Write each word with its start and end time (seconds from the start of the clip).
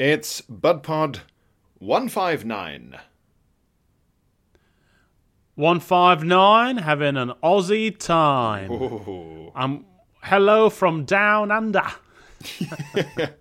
It's 0.00 0.40
BudPod 0.40 1.20
159. 1.78 2.96
159, 5.56 6.76
having 6.78 7.18
an 7.18 7.34
Aussie 7.44 7.98
time. 7.98 8.70
Ooh. 8.72 9.52
Um, 9.54 9.84
hello 10.22 10.70
from 10.70 11.04
down 11.04 11.50
under. 11.50 11.84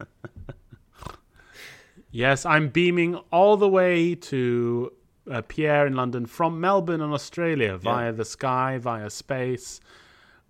yes, 2.12 2.46
I'm 2.46 2.68
beaming 2.68 3.16
all 3.32 3.56
the 3.56 3.70
way 3.70 4.14
to 4.16 4.92
uh, 5.32 5.42
Pierre 5.48 5.88
in 5.88 5.96
London 5.96 6.26
from 6.26 6.60
Melbourne 6.60 7.00
in 7.00 7.14
Australia 7.14 7.78
via 7.78 8.12
the 8.12 8.26
sky, 8.26 8.78
via 8.80 9.10
space. 9.10 9.80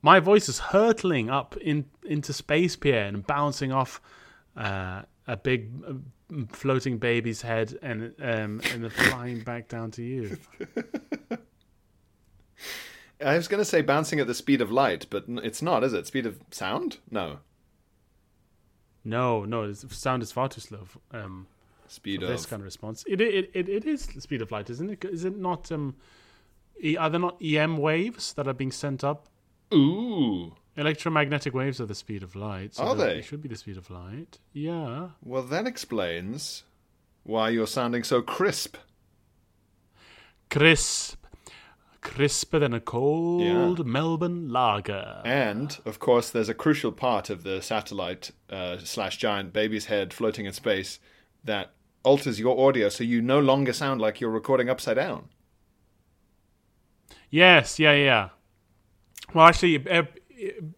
My 0.02 0.20
voice 0.20 0.49
is 0.49 0.57
hurtling 0.57 1.30
up 1.30 1.55
in, 1.57 1.85
into 2.04 2.34
space, 2.34 2.76
Pierre, 2.76 3.05
and 3.05 3.27
bouncing 3.27 3.71
off 3.71 4.02
uh, 4.57 5.04
a 5.30 5.38
big 5.38 5.70
floating 6.50 6.98
baby's 6.98 7.42
head 7.42 7.77
and 7.82 8.13
um, 8.20 8.62
and 8.74 8.84
then 8.84 8.90
flying 8.90 9.41
back 9.41 9.68
down 9.68 9.91
to 9.91 10.04
you. 10.04 10.38
I 13.24 13.36
was 13.36 13.48
going 13.48 13.60
to 13.60 13.66
say 13.66 13.82
bouncing 13.82 14.20
at 14.20 14.27
the 14.27 14.34
speed 14.34 14.62
of 14.62 14.71
light, 14.71 15.05
but 15.10 15.26
it's 15.27 15.62
not, 15.62 15.84
is 15.84 15.91
it? 15.94 16.08
Speed 16.08 16.26
of 16.26 16.40
sound? 16.52 16.98
No. 17.12 17.40
No, 19.04 19.44
no, 19.46 19.71
sound 19.74 20.24
is 20.24 20.32
far 20.32 20.48
too 20.48 20.62
slow. 20.62 20.88
Um, 21.12 21.48
Speed 21.88 22.20
for 22.21 22.26
of. 22.27 22.32
this 22.32 22.46
kind 22.46 22.62
of 22.62 22.66
response. 22.66 23.04
It, 23.08 23.20
it 23.21 23.49
it 23.54 23.68
it 23.68 23.86
is 23.86 24.08
the 24.08 24.21
speed 24.21 24.41
of 24.41 24.52
light, 24.52 24.70
isn't 24.70 24.90
it? 24.90 25.05
Is 25.05 25.26
it 25.26 25.38
not? 25.38 25.71
Um, 25.71 25.96
are 26.98 27.10
there 27.10 27.20
not 27.20 27.41
EM 27.41 27.77
waves 27.77 28.34
that 28.34 28.48
are 28.48 28.54
being 28.54 28.71
sent 28.71 29.04
up? 29.04 29.27
Ooh. 29.74 30.54
Electromagnetic 30.80 31.54
waves 31.54 31.82
are 31.82 31.85
the 31.85 31.94
speed 31.96 32.24
of 32.24 32.35
light. 32.35 32.76
So 32.76 32.84
Are 32.84 32.96
that- 32.96 33.05
they? 33.05 33.22
Should 33.22 33.41
be 33.41 33.49
the 33.49 33.58
speed 33.58 33.76
of 33.77 33.90
light. 33.90 34.40
Yeah. 34.54 35.10
Well, 35.24 35.44
that 35.44 35.68
explains 35.68 36.63
why 37.24 37.49
you're 37.49 37.68
sounding 37.68 38.04
so 38.04 38.21
crisp. 38.21 38.77
Crisp, 40.49 41.18
crisper 42.02 42.60
than 42.60 42.74
a 42.74 42.80
cold 42.80 43.86
Melbourne 43.86 44.49
lager. 44.49 45.21
And, 45.26 45.77
of 45.86 45.99
course, 45.99 46.30
there's 46.30 46.49
a 46.49 46.54
crucial 46.55 46.91
part 46.93 47.30
of 47.30 47.43
the 47.43 47.62
satellite 47.62 48.32
uh, 48.49 48.77
slash 48.80 49.18
giant 49.18 49.52
baby's 49.54 49.86
head 49.88 50.14
floating 50.14 50.46
in 50.46 50.54
space 50.54 50.99
that 51.43 51.71
alters 52.04 52.40
your 52.40 52.68
audio 52.68 52.88
so 52.90 53.04
you 53.04 53.21
no 53.21 53.40
longer 53.40 53.74
sound 53.74 53.99
like 53.99 54.21
you're 54.21 54.30
recording 54.32 54.70
upside 54.70 54.96
down. 54.96 55.27
Yes, 57.30 57.77
yeah, 57.80 57.93
yeah. 57.93 58.30
Well, 59.34 59.46
actually, 59.46 59.86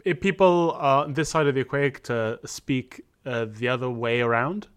if, 0.06 0.20
people 0.20 0.72
uh, 0.76 1.04
on 1.04 1.14
this 1.14 1.30
side 1.30 1.48
of 1.48 1.56
the 1.56 1.62
equator 1.62 2.40
speak 2.45 3.02
uh, 3.26 3.45
the 3.50 3.68
other 3.68 3.90
way 3.90 4.22
around, 4.22 4.68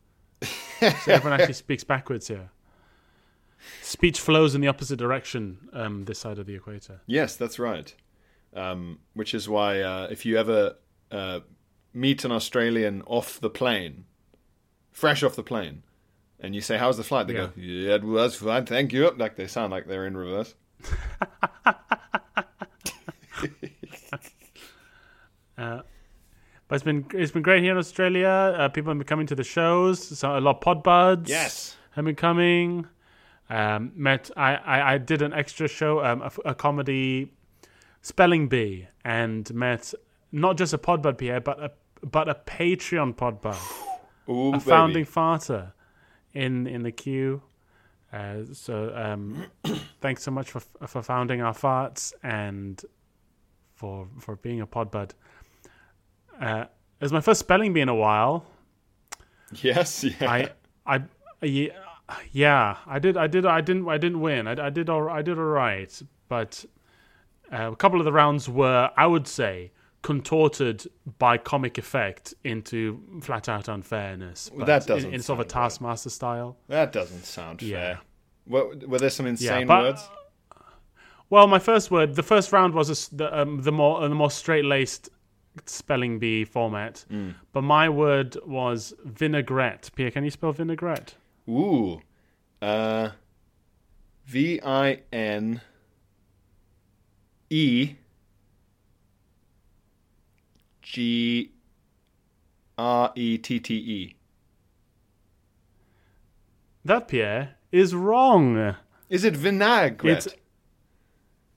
so 0.43 0.93
everyone 1.09 1.39
actually 1.41 1.55
speaks 1.65 1.85
backwards 1.85 2.29
here. 2.29 2.51
Speech 3.81 4.21
flows 4.21 4.55
in 4.55 4.61
the 4.61 4.69
opposite 4.69 4.97
direction 4.99 5.69
um, 5.73 6.05
this 6.05 6.19
side 6.19 6.39
of 6.39 6.47
the 6.47 6.55
equator. 6.55 7.01
Yes, 7.07 7.37
that's 7.37 7.59
right. 7.59 7.95
Um, 8.55 8.99
which 9.15 9.33
is 9.35 9.49
why 9.49 9.81
uh, 9.81 10.09
if 10.11 10.27
you 10.27 10.37
ever 10.37 10.77
uh, 11.11 11.41
meet 11.93 12.25
an 12.25 12.31
Australian 12.33 13.03
off 13.07 13.41
the 13.41 13.51
plane, 13.51 14.05
fresh 14.93 15.23
off 15.23 15.35
the 15.35 15.43
plane, 15.43 15.83
and 16.39 16.55
you 16.55 16.61
say, 16.61 16.77
"How's 16.77 16.97
the 16.99 17.05
flight?" 17.05 17.27
They 17.27 17.35
Yeah. 17.35 17.47
go, 17.47 17.53
"Yeah, 17.57 17.95
it 17.95 18.05
was 18.05 18.37
fine, 18.37 18.67
thank 18.67 18.93
you." 18.93 19.11
Like 19.17 19.37
they 19.37 19.47
sound 19.47 19.73
like 19.73 19.87
they're 19.87 20.07
in 20.07 20.17
reverse. 20.17 20.55
But 25.57 25.87
it's 26.71 26.83
been 26.83 27.07
it's 27.13 27.33
been 27.33 27.43
great 27.43 27.63
here 27.63 27.73
in 27.73 27.79
Australia. 27.79 28.29
Uh, 28.59 28.69
people 28.69 28.91
have 28.91 28.99
been 28.99 29.07
coming 29.07 29.27
to 29.27 29.35
the 29.35 29.45
shows. 29.45 30.19
So 30.19 30.39
a 30.39 30.41
lot 30.41 30.57
of 30.57 30.61
pod 30.61 30.83
buds. 30.83 31.31
Yes. 31.31 31.77
have 31.93 32.05
been 32.05 32.15
coming. 32.17 32.87
Um, 33.51 33.93
met 33.95 34.31
I, 34.37 34.55
I 34.57 34.95
I 34.95 34.99
did 34.99 35.21
an 35.23 35.33
extra 35.35 35.69
show, 35.69 36.03
um, 36.05 36.23
a, 36.23 36.31
a 36.47 36.55
comedy 36.55 37.33
spelling 38.01 38.49
bee, 38.49 38.89
and 39.05 39.53
met 39.55 39.93
not 40.33 40.57
just 40.57 40.73
a 40.73 40.79
pod 40.79 41.03
bud 41.03 41.19
Pierre, 41.19 41.41
but 41.41 41.63
a 41.63 41.71
but 42.07 42.29
a 42.29 42.35
Patreon 42.35 43.15
pod 43.17 43.41
bud, 43.43 43.57
Ooh, 44.29 44.49
a 44.49 44.53
baby. 44.53 44.65
founding 44.65 45.05
farter 45.05 45.73
in 46.33 46.67
in 46.67 46.83
the 46.83 46.93
queue. 46.93 47.43
Uh, 48.13 48.45
so 48.53 48.93
um, 48.95 49.45
thanks 50.01 50.23
so 50.23 50.31
much 50.31 50.51
for 50.51 50.61
for 50.87 51.03
founding 51.03 51.43
our 51.43 51.53
farts 51.55 52.15
and 52.23 52.83
for 53.75 54.09
for 54.21 54.37
being 54.37 54.61
a 54.63 54.67
pod 54.67 54.91
bud. 54.91 55.15
Uh, 56.41 56.65
it 57.01 57.05
was 57.05 57.13
my 57.13 57.21
first 57.21 57.41
spelling 57.41 57.73
bee 57.73 57.81
in 57.81 57.89
a 57.89 57.95
while. 57.95 58.47
Yes, 59.63 60.05
yeah. 60.21 60.31
I, 60.31 60.49
I, 60.87 61.03
yeah, 61.43 61.69
yeah, 62.33 62.77
I 62.87 62.99
did, 62.99 63.17
I 63.17 63.27
did, 63.27 63.47
I 63.47 63.61
didn't, 63.61 63.89
I 63.89 63.99
didn't 63.99 64.21
win. 64.21 64.47
I, 64.47 64.67
I 64.67 64.71
did, 64.71 64.89
all, 64.89 65.09
I 65.09 65.23
did 65.23 65.39
all 65.39 65.45
right, 65.45 66.03
but 66.29 66.65
uh, 67.53 67.71
a 67.73 67.77
couple 67.77 68.01
of 68.01 68.05
the 68.05 68.13
rounds 68.13 68.49
were, 68.49 68.91
I 68.97 69.07
would 69.07 69.27
say, 69.29 69.73
contorted 70.03 70.87
by 71.19 71.39
comic 71.39 71.79
effect 71.79 72.35
into 72.45 73.01
flat 73.23 73.49
out 73.49 73.69
unfairness. 73.69 74.51
But 74.55 74.67
that 74.67 74.87
doesn't 74.87 75.09
in, 75.09 75.15
in 75.15 75.23
sort 75.23 75.41
of 75.41 75.47
a 75.47 75.49
sound 75.49 75.57
right. 75.63 75.65
taskmaster 75.65 76.11
style. 76.11 76.57
That 76.69 76.93
doesn't 76.93 77.25
sound 77.25 77.63
Yeah. 77.63 77.77
fair. 77.77 78.01
Were, 78.47 78.77
were 78.87 78.99
there 78.99 79.11
some 79.11 79.27
insane 79.27 79.67
but- 79.67 79.83
words? 79.83 80.09
Well, 81.31 81.47
my 81.47 81.59
first 81.59 81.91
word, 81.91 82.15
the 82.15 82.23
first 82.23 82.53
round 82.53 82.75
was 82.75 82.91
a 83.11 83.17
the, 83.17 83.41
um, 83.41 83.63
the 83.63 83.73
more 83.73 84.03
uh, 84.03 84.09
the 84.09 84.15
more 84.15 84.31
straight 84.31 84.65
laced 84.65 85.09
spelling 85.67 86.19
bee 86.19 86.45
format, 86.45 87.05
Mm. 87.11 87.35
but 87.53 87.63
my 87.63 87.89
word 87.89 88.37
was 88.47 88.93
vinaigrette. 89.05 89.91
Pierre, 89.95 90.11
can 90.11 90.25
you 90.25 90.31
spell 90.31 90.53
vinaigrette? 90.53 91.15
Ooh. 91.49 92.01
Uh, 92.63 93.11
V 94.27 94.61
I 94.65 95.01
N 95.13 95.61
E 97.51 97.95
G 100.83 101.51
R 102.79 103.13
E 103.15 103.39
T 103.39 103.61
T 103.61 103.75
E. 103.75 104.17
That 106.85 107.09
Pierre 107.09 107.55
is 107.73 107.95
wrong. 107.95 108.77
Is 109.09 109.25
it 109.25 109.35
vinaigrette? 109.37 110.27
It's 110.27 110.35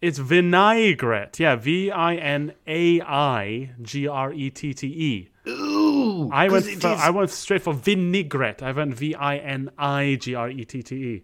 it's 0.02 0.19
vinaigrette. 0.19 1.40
Yeah, 1.40 1.56
V 1.56 1.91
I 1.91 2.16
N 2.16 2.53
A 2.68 3.02
I 3.02 3.72
G 3.81 4.08
R 4.08 4.34
E 4.34 4.50
T 4.50 4.74
T 4.74 4.88
E. 4.88 5.30
Ooh, 5.50 6.30
I 6.31 6.50
went 6.50 6.66
for, 6.66 6.88
I 6.88 7.09
went 7.09 7.30
straight 7.30 7.62
for 7.62 7.74
vinaigrette. 7.74 8.62
I 8.62 8.72
went 8.72 8.94
V 8.94 9.16
I 9.16 9.38
N 9.38 9.72
I 9.78 10.18
G 10.19 10.35
R 10.35 10.50
E 10.50 10.66
T 10.66 10.84
T 10.84 10.96
E. 10.96 11.24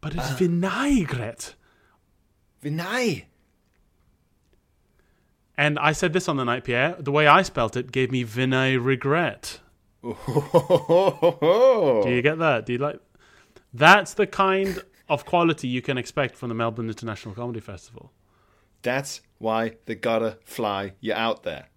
But 0.00 0.14
it's 0.14 0.30
ah. 0.30 0.36
vinaigrette. 0.36 1.54
vinai. 2.62 3.24
And 5.56 5.78
I 5.78 5.92
said 5.92 6.12
this 6.12 6.28
on 6.28 6.36
the 6.36 6.44
night, 6.44 6.64
Pierre. 6.64 6.96
The 6.98 7.12
way 7.12 7.26
I 7.26 7.42
spelt 7.42 7.76
it 7.76 7.92
gave 7.92 8.10
me 8.10 8.24
vinaigrette. 8.24 9.60
Do 10.02 10.08
you 12.06 12.22
get 12.22 12.38
that? 12.38 12.64
Do 12.66 12.72
you 12.72 12.78
like? 12.78 12.98
That's 13.72 14.14
the 14.14 14.26
kind 14.26 14.82
of 15.08 15.24
quality 15.24 15.68
you 15.68 15.82
can 15.82 15.98
expect 15.98 16.36
from 16.36 16.48
the 16.48 16.54
Melbourne 16.54 16.88
International 16.88 17.34
Comedy 17.34 17.60
Festival. 17.60 18.12
That's 18.82 19.20
why 19.38 19.76
they 19.86 19.94
gotta 19.94 20.38
fly 20.44 20.92
you 21.00 21.12
out 21.12 21.42
there. 21.42 21.68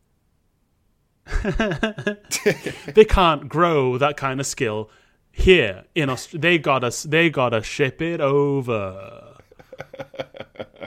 they 2.94 3.06
can't 3.06 3.50
grow 3.50 3.98
that 3.98 4.16
kind 4.18 4.40
of 4.40 4.46
skill 4.46 4.90
here 5.32 5.86
in 5.96 6.10
Australia. 6.10 6.42
They 6.42 6.58
gotta 6.60 7.08
they 7.08 7.30
gotta 7.30 7.62
ship 7.64 8.02
it 8.02 8.22
over. 8.22 9.38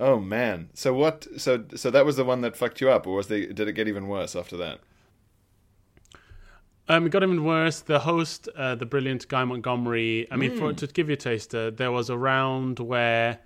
Oh 0.00 0.18
man. 0.18 0.70
So 0.72 0.94
what? 0.94 1.26
So 1.36 1.64
so 1.76 1.90
that 1.90 2.06
was 2.06 2.16
the 2.16 2.24
one 2.24 2.40
that 2.40 2.56
fucked 2.56 2.80
you 2.80 2.88
up, 2.88 3.06
or 3.06 3.16
was 3.16 3.28
they? 3.28 3.44
Did 3.44 3.68
it 3.68 3.74
get 3.74 3.86
even 3.86 4.08
worse 4.08 4.34
after 4.34 4.56
that? 4.56 4.80
Um, 6.90 7.06
it 7.06 7.10
got 7.10 7.22
even 7.22 7.44
worse. 7.44 7.82
The 7.82 8.00
host, 8.00 8.48
uh, 8.56 8.74
the 8.74 8.84
brilliant 8.84 9.28
Guy 9.28 9.44
Montgomery. 9.44 10.26
I 10.28 10.34
mean, 10.34 10.58
for, 10.58 10.72
to 10.72 10.86
give 10.88 11.08
you 11.08 11.12
a 11.12 11.16
taster, 11.16 11.70
there 11.70 11.92
was 11.92 12.10
a 12.10 12.18
round 12.18 12.80
where 12.80 13.38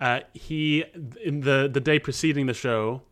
uh, 0.00 0.22
he, 0.32 0.84
in 1.22 1.42
the 1.42 1.70
the 1.72 1.78
day 1.78 2.00
preceding 2.00 2.46
the 2.46 2.52
show, 2.52 3.02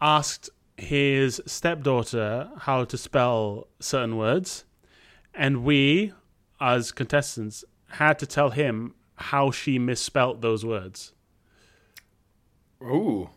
asked 0.00 0.48
his 0.78 1.42
stepdaughter 1.44 2.50
how 2.60 2.84
to 2.84 2.96
spell 2.96 3.68
certain 3.80 4.16
words, 4.16 4.64
and 5.34 5.62
we, 5.62 6.14
as 6.58 6.90
contestants, 6.90 7.66
had 7.90 8.18
to 8.18 8.26
tell 8.26 8.48
him 8.48 8.94
how 9.16 9.50
she 9.50 9.78
misspelt 9.78 10.40
those 10.40 10.64
words. 10.64 11.12
Ooh. 12.82 13.28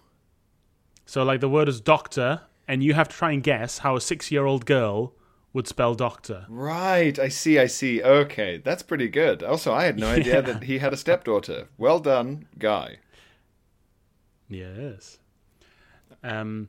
So, 1.05 1.21
like, 1.23 1.41
the 1.41 1.49
word 1.49 1.67
is 1.67 1.81
doctor, 1.81 2.43
and 2.65 2.81
you 2.81 2.93
have 2.93 3.09
to 3.09 3.15
try 3.17 3.33
and 3.33 3.43
guess 3.43 3.79
how 3.79 3.97
a 3.97 3.99
six 4.01 4.31
year 4.31 4.45
old 4.45 4.65
girl 4.65 5.13
would 5.55 5.67
spell 5.69 5.95
doctor. 5.95 6.45
Right, 6.49 7.17
I 7.17 7.29
see, 7.29 7.57
I 7.57 7.67
see. 7.67 8.03
Okay, 8.03 8.57
that's 8.57 8.83
pretty 8.83 9.07
good. 9.07 9.41
Also, 9.41 9.73
I 9.73 9.85
had 9.85 9.97
no 9.97 10.07
idea 10.19 10.41
that 10.41 10.63
he 10.63 10.79
had 10.79 10.91
a 10.91 10.97
stepdaughter. 10.97 11.69
Well 11.77 11.99
done, 11.99 12.47
guy. 12.59 12.97
Yes. 14.49 15.17
Um. 16.21 16.67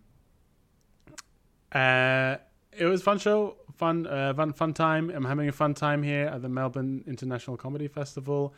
Uh, 1.73 2.37
it 2.73 2.85
was 2.85 3.03
fun 3.03 3.19
show, 3.19 3.57
fun, 3.75 4.07
uh, 4.07 4.33
fun, 4.35 4.53
fun 4.53 4.73
time. 4.73 5.11
I'm 5.11 5.25
having 5.25 5.49
a 5.49 5.53
fun 5.53 5.75
time 5.75 6.05
here 6.05 6.27
at 6.27 6.41
the 6.41 6.49
Melbourne 6.49 7.03
International 7.09 7.57
Comedy 7.57 7.89
Festival. 7.89 8.55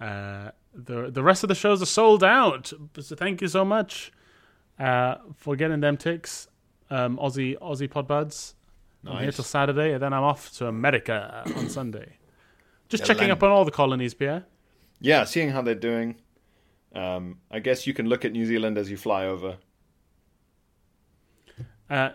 Uh, 0.00 0.52
the 0.72 1.10
the 1.10 1.24
rest 1.24 1.42
of 1.42 1.48
the 1.48 1.56
shows 1.56 1.82
are 1.82 1.86
sold 1.86 2.22
out. 2.22 2.72
So 3.00 3.16
thank 3.16 3.42
you 3.42 3.48
so 3.48 3.64
much 3.64 4.12
uh, 4.78 5.16
for 5.34 5.56
getting 5.56 5.80
them 5.80 5.96
ticks, 5.96 6.46
um, 6.88 7.16
Aussie 7.16 7.58
Aussie 7.58 7.88
Podbuds. 7.88 8.54
I'm 9.06 9.22
here 9.22 9.32
till 9.32 9.44
Saturday, 9.44 9.92
and 9.94 10.02
then 10.02 10.12
I'm 10.12 10.22
off 10.22 10.52
to 10.58 10.66
America 10.68 11.42
on 11.56 11.68
Sunday. 11.68 12.16
Just 12.88 13.02
Yeah, 13.02 13.06
checking 13.08 13.22
land- 13.28 13.32
up 13.32 13.42
on 13.42 13.50
all 13.50 13.64
the 13.64 13.70
colonies, 13.70 14.14
Pierre. 14.14 14.44
Yeah, 15.00 15.24
seeing 15.24 15.50
how 15.50 15.62
they're 15.62 15.74
doing. 15.74 16.16
Um, 16.94 17.38
I 17.50 17.58
guess 17.58 17.86
you 17.86 17.94
can 17.94 18.06
look 18.08 18.24
at 18.24 18.32
New 18.32 18.46
Zealand 18.46 18.78
as 18.78 18.90
you 18.90 18.96
fly 18.96 19.24
over. 19.26 19.56
Uh, 21.90 22.10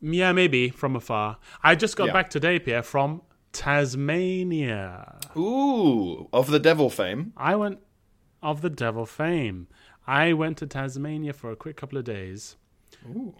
yeah, 0.00 0.32
maybe 0.32 0.70
from 0.70 0.96
afar. 0.96 1.38
I 1.62 1.74
just 1.74 1.96
got 1.96 2.06
Yeah. 2.08 2.12
back 2.12 2.30
today, 2.30 2.58
Pierre, 2.58 2.82
from 2.82 3.22
Tasmania. 3.52 5.18
Ooh, 5.36 6.28
of 6.32 6.50
the 6.50 6.58
devil 6.58 6.90
fame. 6.90 7.32
I 7.36 7.56
went 7.56 7.80
of 8.42 8.60
the 8.62 8.70
devil 8.70 9.06
fame. 9.06 9.68
I 10.06 10.32
went 10.32 10.58
to 10.58 10.66
Tasmania 10.66 11.32
for 11.32 11.50
a 11.50 11.56
quick 11.56 11.76
couple 11.76 11.96
of 11.98 12.04
days 12.04 12.56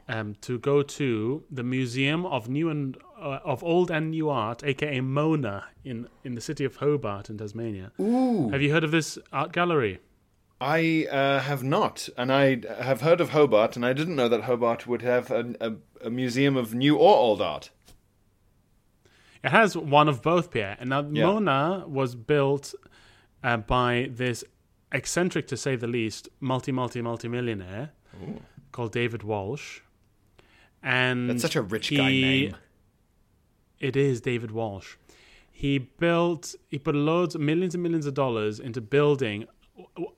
um, 0.09 0.35
to 0.43 0.59
go 0.59 0.83
to 0.83 1.45
the 1.51 1.63
Museum 1.63 2.27
of 2.27 2.49
New 2.49 2.69
and 2.71 2.97
uh, 3.19 3.41
of 3.45 3.63
Old 3.65 3.91
and 3.91 4.11
New 4.11 4.29
Art, 4.29 4.63
aka 4.65 5.01
Mona, 5.01 5.65
in 5.85 6.09
in 6.25 6.35
the 6.35 6.41
city 6.41 6.65
of 6.65 6.77
Hobart 6.77 7.31
in 7.31 7.39
Tasmania. 7.39 7.93
Ooh. 8.01 8.51
Have 8.51 8.63
you 8.63 8.73
heard 8.73 8.85
of 8.85 8.91
this 8.91 9.19
art 9.33 9.53
gallery? 9.53 9.99
I 10.61 11.07
uh, 11.11 11.41
have 11.41 11.63
not, 11.65 12.09
and 12.17 12.33
I 12.33 12.63
have 12.83 13.01
heard 13.01 13.21
of 13.21 13.31
Hobart, 13.31 13.77
and 13.77 13.85
I 13.85 13.93
didn't 13.93 14.17
know 14.17 14.29
that 14.29 14.43
Hobart 14.45 14.87
would 14.87 15.03
have 15.03 15.31
a, 15.31 15.55
a, 15.61 16.07
a 16.07 16.11
museum 16.11 16.57
of 16.57 16.75
new 16.75 16.97
or 16.97 17.17
old 17.17 17.43
art. 17.43 17.71
It 19.43 19.51
has 19.51 19.77
one 19.77 20.09
of 20.09 20.23
both, 20.23 20.51
Pierre. 20.51 20.77
And 20.81 20.89
now 20.89 21.03
Yeah. 21.11 21.27
Mona 21.27 21.85
was 21.87 22.15
built 22.15 22.75
uh, 23.43 23.59
by 23.59 24.09
this 24.11 24.43
eccentric, 24.91 25.47
to 25.49 25.57
say 25.57 25.77
the 25.77 25.87
least, 25.89 26.31
multi, 26.41 26.73
multi, 26.73 27.03
multi 27.03 27.29
millionaire 27.29 27.91
called 28.75 28.93
David 28.93 29.23
Walsh. 29.23 29.81
And 30.83 31.31
That's 31.31 31.41
such 31.43 31.57
a 31.57 31.63
rich 31.63 31.91
guy 31.91 32.11
name. 32.11 32.57
It 33.81 33.97
is 33.97 34.21
David 34.21 34.51
Walsh. 34.51 34.97
He 35.51 35.79
built, 35.79 36.55
he 36.69 36.79
put 36.79 36.95
loads, 36.95 37.39
millions 37.39 37.75
and 37.75 37.83
millions 37.83 38.07
of 38.07 38.15
dollars 38.15 38.59
into 38.61 38.81
building 38.81 39.47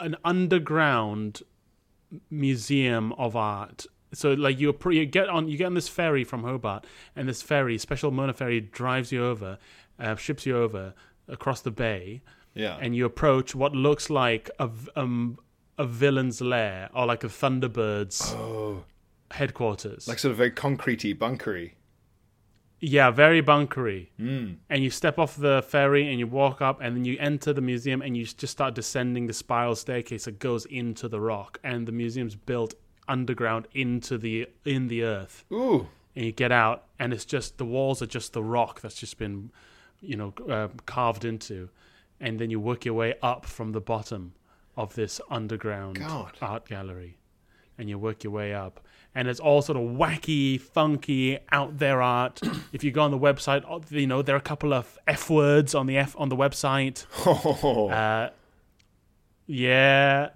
an 0.01 0.17
underground 0.25 1.43
museum 2.31 3.13
of 3.15 3.37
art. 3.37 3.87
So 4.13 4.33
like 4.33 4.59
you 4.59 4.75
you 4.91 5.05
get 5.07 5.29
on 5.29 5.49
you 5.49 5.57
get 5.59 5.67
on 5.67 5.75
this 5.75 5.89
ferry 5.89 6.25
from 6.25 6.43
Hobart, 6.43 6.87
and 7.15 7.29
this 7.29 7.43
ferry, 7.43 7.77
special 7.79 8.11
Mona 8.11 8.33
ferry, 8.33 8.61
drives 8.61 9.13
you 9.13 9.25
over, 9.25 9.59
uh, 9.99 10.17
ships 10.17 10.47
you 10.47 10.57
over 10.57 10.95
across 11.29 11.61
the 11.61 11.71
bay, 11.71 12.23
Yeah. 12.55 12.79
and 12.81 12.97
you 12.97 13.05
approach 13.05 13.55
what 13.55 13.73
looks 13.75 14.09
like 14.09 14.49
a, 14.59 14.71
um 14.95 15.39
a 15.79 15.87
villain's 15.87 16.41
lair 16.41 16.89
or 16.95 17.07
like 17.07 17.25
a 17.25 17.29
Thunderbird's 17.29 18.35
headquarters. 19.31 20.09
like 20.09 20.19
sort 20.19 20.31
of 20.31 20.37
very 20.37 20.51
concretey, 20.51 21.17
bunkery. 21.17 21.73
Yeah, 22.79 23.11
very 23.11 23.43
bunkery. 23.43 24.09
Mm. 24.21 24.57
And 24.69 24.85
you 24.85 24.91
step 24.91 25.19
off 25.19 25.37
the 25.37 25.65
ferry 25.67 26.11
and 26.11 26.19
you 26.19 26.27
walk 26.27 26.61
up, 26.61 26.81
and 26.81 26.95
then 26.95 27.05
you 27.05 27.17
enter 27.19 27.53
the 27.53 27.63
museum 27.63 28.03
and 28.03 28.17
you 28.17 28.25
just 28.27 28.53
start 28.53 28.75
descending 28.75 29.27
the 29.27 29.33
spiral 29.33 29.75
staircase 29.75 30.27
that 30.27 30.39
goes 30.39 30.67
into 30.67 31.09
the 31.09 31.21
rock. 31.21 31.59
And 31.65 31.89
the 31.89 31.93
museum's 31.93 32.35
built 32.35 32.75
underground 33.09 33.69
into 33.73 34.19
the 34.19 34.49
in 34.65 34.89
the 34.89 35.05
earth. 35.05 35.45
Ooh. 35.53 35.89
And 36.15 36.25
you 36.27 36.33
get 36.33 36.53
out, 36.53 36.85
and 36.99 37.13
it's 37.13 37.25
just 37.25 37.59
the 37.59 37.65
walls 37.65 38.03
are 38.03 38.07
just 38.07 38.33
the 38.33 38.43
rock 38.43 38.81
that's 38.81 38.95
just 38.95 39.19
been, 39.19 39.51
you 40.01 40.17
know, 40.17 40.35
uh, 40.49 40.69
carved 40.85 41.25
into. 41.25 41.71
And 42.21 42.39
then 42.39 42.51
you 42.51 42.61
work 42.61 42.85
your 42.85 42.95
way 42.95 43.15
up 43.23 43.45
from 43.45 43.73
the 43.73 43.81
bottom 43.81 44.33
of 44.77 44.95
this 44.95 45.21
underground 45.31 45.99
God. 45.99 46.37
art 46.41 46.69
gallery, 46.69 47.17
and 47.79 47.89
you 47.89 47.99
work 47.99 48.25
your 48.25 48.33
way 48.33 48.55
up. 48.55 48.81
And 49.15 49.29
it's 49.29 49.41
all 49.41 49.63
sort 49.63 49.79
of 49.79 49.85
wacky, 49.85 50.61
funky, 50.61 51.39
out 51.51 51.79
there 51.79 52.03
art. 52.03 52.41
if 52.73 52.85
you 52.85 52.91
go 52.91 53.03
on 53.03 53.11
the 53.11 53.19
website, 53.19 53.65
oh, 53.69 53.83
you 53.89 54.07
know 54.07 54.23
there 54.23 54.35
are 54.35 54.39
a 54.39 54.43
couple 54.43 54.75
of 54.75 54.99
f 55.07 55.31
words 55.31 55.75
on 55.75 55.87
the 55.87 55.97
f 55.97 56.15
on 56.19 56.29
the 56.29 56.37
website. 56.37 57.07
Oh. 57.27 57.89
Uh, 57.89 58.31
yeah, 59.47 60.31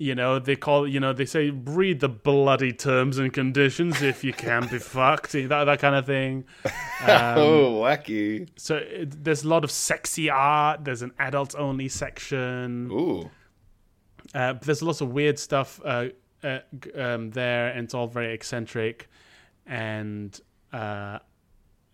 you 0.00 0.14
know 0.14 0.38
they 0.38 0.56
call 0.56 0.88
you 0.88 0.98
know 0.98 1.12
they 1.12 1.26
say 1.26 1.50
read 1.50 2.00
the 2.00 2.08
bloody 2.08 2.72
terms 2.72 3.18
and 3.18 3.34
conditions 3.34 4.00
if 4.00 4.24
you 4.24 4.32
can 4.32 4.66
be 4.68 4.78
fucked 4.78 5.32
that 5.32 5.48
that 5.64 5.78
kind 5.78 5.94
of 5.94 6.06
thing. 6.06 6.44
oh, 7.02 7.82
wacky. 7.82 8.48
So 8.56 8.76
it, 8.76 9.22
there's 9.22 9.44
a 9.44 9.48
lot 9.48 9.62
of 9.62 9.70
sexy 9.70 10.30
art. 10.30 10.84
There's 10.84 11.02
an 11.02 11.12
adults 11.18 11.54
only 11.54 11.88
section. 11.88 12.90
Ooh. 12.90 13.30
Uh, 14.34 14.52
but 14.54 14.62
there's 14.62 14.82
lots 14.82 15.00
of 15.00 15.10
weird 15.10 15.38
stuff 15.38 15.80
uh, 15.84 16.06
uh, 16.42 16.58
um, 16.94 17.30
there, 17.30 17.68
and 17.68 17.84
it's 17.84 17.94
all 17.94 18.06
very 18.06 18.32
eccentric. 18.32 19.08
And 19.66 20.38
uh, 20.72 21.18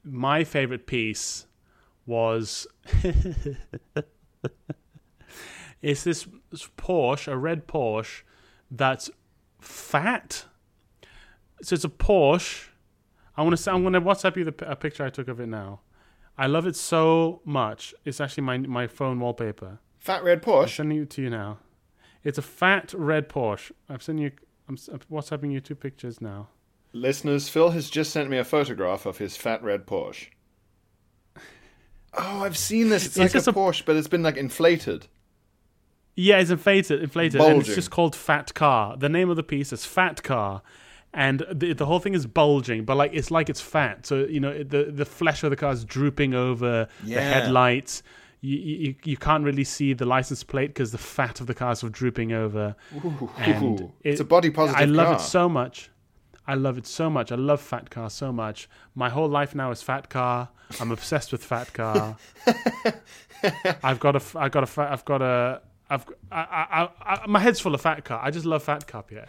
my 0.05 0.45
favorite 0.45 0.87
piece 0.87 1.47
was 2.05 2.67
it's 5.83 6.05
this 6.05 6.27
Porsche, 6.77 7.29
a 7.29 7.37
red 7.37 7.67
Porsche, 7.67 8.23
that's 8.71 9.11
fat. 9.61 10.45
So 11.63 11.75
it's 11.75 11.85
a 11.85 11.89
Porsche. 11.89 12.69
I 13.37 13.43
want 13.43 13.57
to. 13.57 13.71
I'm 13.71 13.83
going 13.83 13.93
to 13.95 14.01
WhatsApp 14.01 14.37
you 14.37 14.45
the 14.45 14.71
a 14.71 14.77
picture 14.77 15.05
I 15.05 15.11
took 15.11 15.29
of 15.29 15.41
it 15.41 15.47
now. 15.49 15.81
I 16.39 16.47
love 16.47 16.67
it 16.67 16.77
so 16.77 17.41
much. 17.45 17.95
It's 18.05 18.21
actually 18.21 18.43
my 18.45 18.59
my 18.59 18.87
phone 18.87 19.21
wallpaper. 19.21 19.79
Fat 19.99 20.23
red 20.23 20.39
I'm 20.39 20.45
Porsche. 20.45 20.77
sending 20.77 21.03
it 21.03 21.11
to 21.11 21.23
you 21.23 21.31
now. 21.31 21.59
It's 22.27 22.39
a 22.39 22.43
fat 22.43 22.93
red 22.93 23.29
Porsche. 23.29 23.71
I've 23.89 24.03
sending 24.03 24.25
you. 24.25 24.33
I'm 24.69 24.75
WhatsApping 24.77 25.53
you 25.53 25.61
two 25.61 25.77
pictures 25.77 26.21
now. 26.21 26.49
Listeners, 26.93 27.49
Phil 27.49 27.71
has 27.71 27.89
just 27.89 28.11
sent 28.11 28.29
me 28.29 28.37
a 28.37 28.43
photograph 28.43 29.07
of 29.07 29.19
his 29.19 29.37
fat 29.37 29.63
red 29.63 29.87
Porsche. 29.87 30.27
Oh, 32.15 32.43
I've 32.43 32.57
seen 32.57 32.89
this. 32.89 33.07
It's, 33.07 33.17
It's 33.17 33.35
like 33.35 33.47
a 33.47 33.51
a- 33.51 33.53
Porsche, 33.53 33.85
but 33.85 33.95
it's 33.95 34.09
been 34.09 34.25
like 34.25 34.37
inflated. 34.37 35.07
Yeah, 36.17 36.39
it's 36.39 36.51
inflated, 36.51 37.01
inflated, 37.01 37.41
and 37.41 37.61
it's 37.61 37.73
just 37.75 37.91
called 37.93 38.17
Fat 38.17 38.55
Car. 38.55 38.97
The 38.97 39.09
name 39.11 39.31
of 39.31 39.37
the 39.37 39.43
piece 39.45 39.73
is 39.73 39.85
Fat 39.85 40.23
Car, 40.25 40.63
and 41.15 41.45
the 41.53 41.75
the 41.75 41.87
whole 41.87 42.01
thing 42.01 42.15
is 42.15 42.27
bulging, 42.27 42.85
but 42.85 42.97
like 42.97 43.13
it's 43.15 43.31
like 43.31 43.49
it's 43.49 43.61
fat. 43.61 44.05
So 44.07 44.25
you 44.25 44.41
know 44.41 44.65
the 44.65 44.85
the 44.85 45.05
flesh 45.05 45.45
of 45.45 45.51
the 45.51 45.57
car 45.57 45.73
is 45.73 45.85
drooping 45.85 46.35
over 46.35 46.89
the 47.05 47.21
headlights. 47.21 48.03
You, 48.41 48.57
you 48.59 48.95
you 49.05 49.17
can't 49.17 49.45
really 49.45 49.65
see 49.65 49.93
the 49.95 50.05
license 50.05 50.43
plate 50.45 50.69
because 50.69 50.93
the 50.93 50.99
fat 50.99 51.41
of 51.41 51.47
the 51.47 51.55
car 51.55 51.73
is 51.73 51.81
sort 51.81 51.91
of 51.91 51.95
drooping 51.95 52.33
over. 52.33 52.77
And 53.39 53.81
Ooh, 53.81 53.93
it's 54.03 54.21
a 54.21 54.25
body 54.25 54.51
positive 54.51 54.81
I 54.81 54.85
love 54.85 55.07
car. 55.07 55.17
it 55.17 55.21
so 55.21 55.49
much. 55.49 55.91
I 56.47 56.55
love 56.55 56.79
it 56.79 56.87
so 56.87 57.11
much. 57.11 57.33
I 57.33 57.35
love 57.35 57.61
Fat 57.61 57.91
Car 57.91 58.09
so 58.09 58.33
much. 58.33 58.69
My 58.95 59.09
whole 59.09 59.29
life 59.29 59.55
now 59.55 59.73
is 59.73 59.83
Fat 59.83 60.09
Car. 60.09 60.49
I'm 60.81 60.93
obsessed 60.93 61.33
with 61.33 61.43
Fat 61.45 61.73
Car. 61.73 62.17
I've 63.83 63.99
got 63.99 64.15
a, 64.17 64.39
I've 64.39 64.53
got 64.53 64.63
a, 64.63 64.67
fa- 64.67 64.89
I've 64.91 65.05
got 65.05 65.23
a, 65.23 65.61
I've, 65.91 66.07
I, 66.31 66.89
I, 67.03 67.15
I, 67.15 67.27
my 67.27 67.41
head's 67.41 67.59
full 67.59 67.75
of 67.75 67.81
Fat 67.81 68.05
Car. 68.05 68.21
I 68.23 68.31
just 68.31 68.47
love 68.47 68.63
Fat 68.63 68.87
Car, 68.87 69.03
Pierre. 69.03 69.29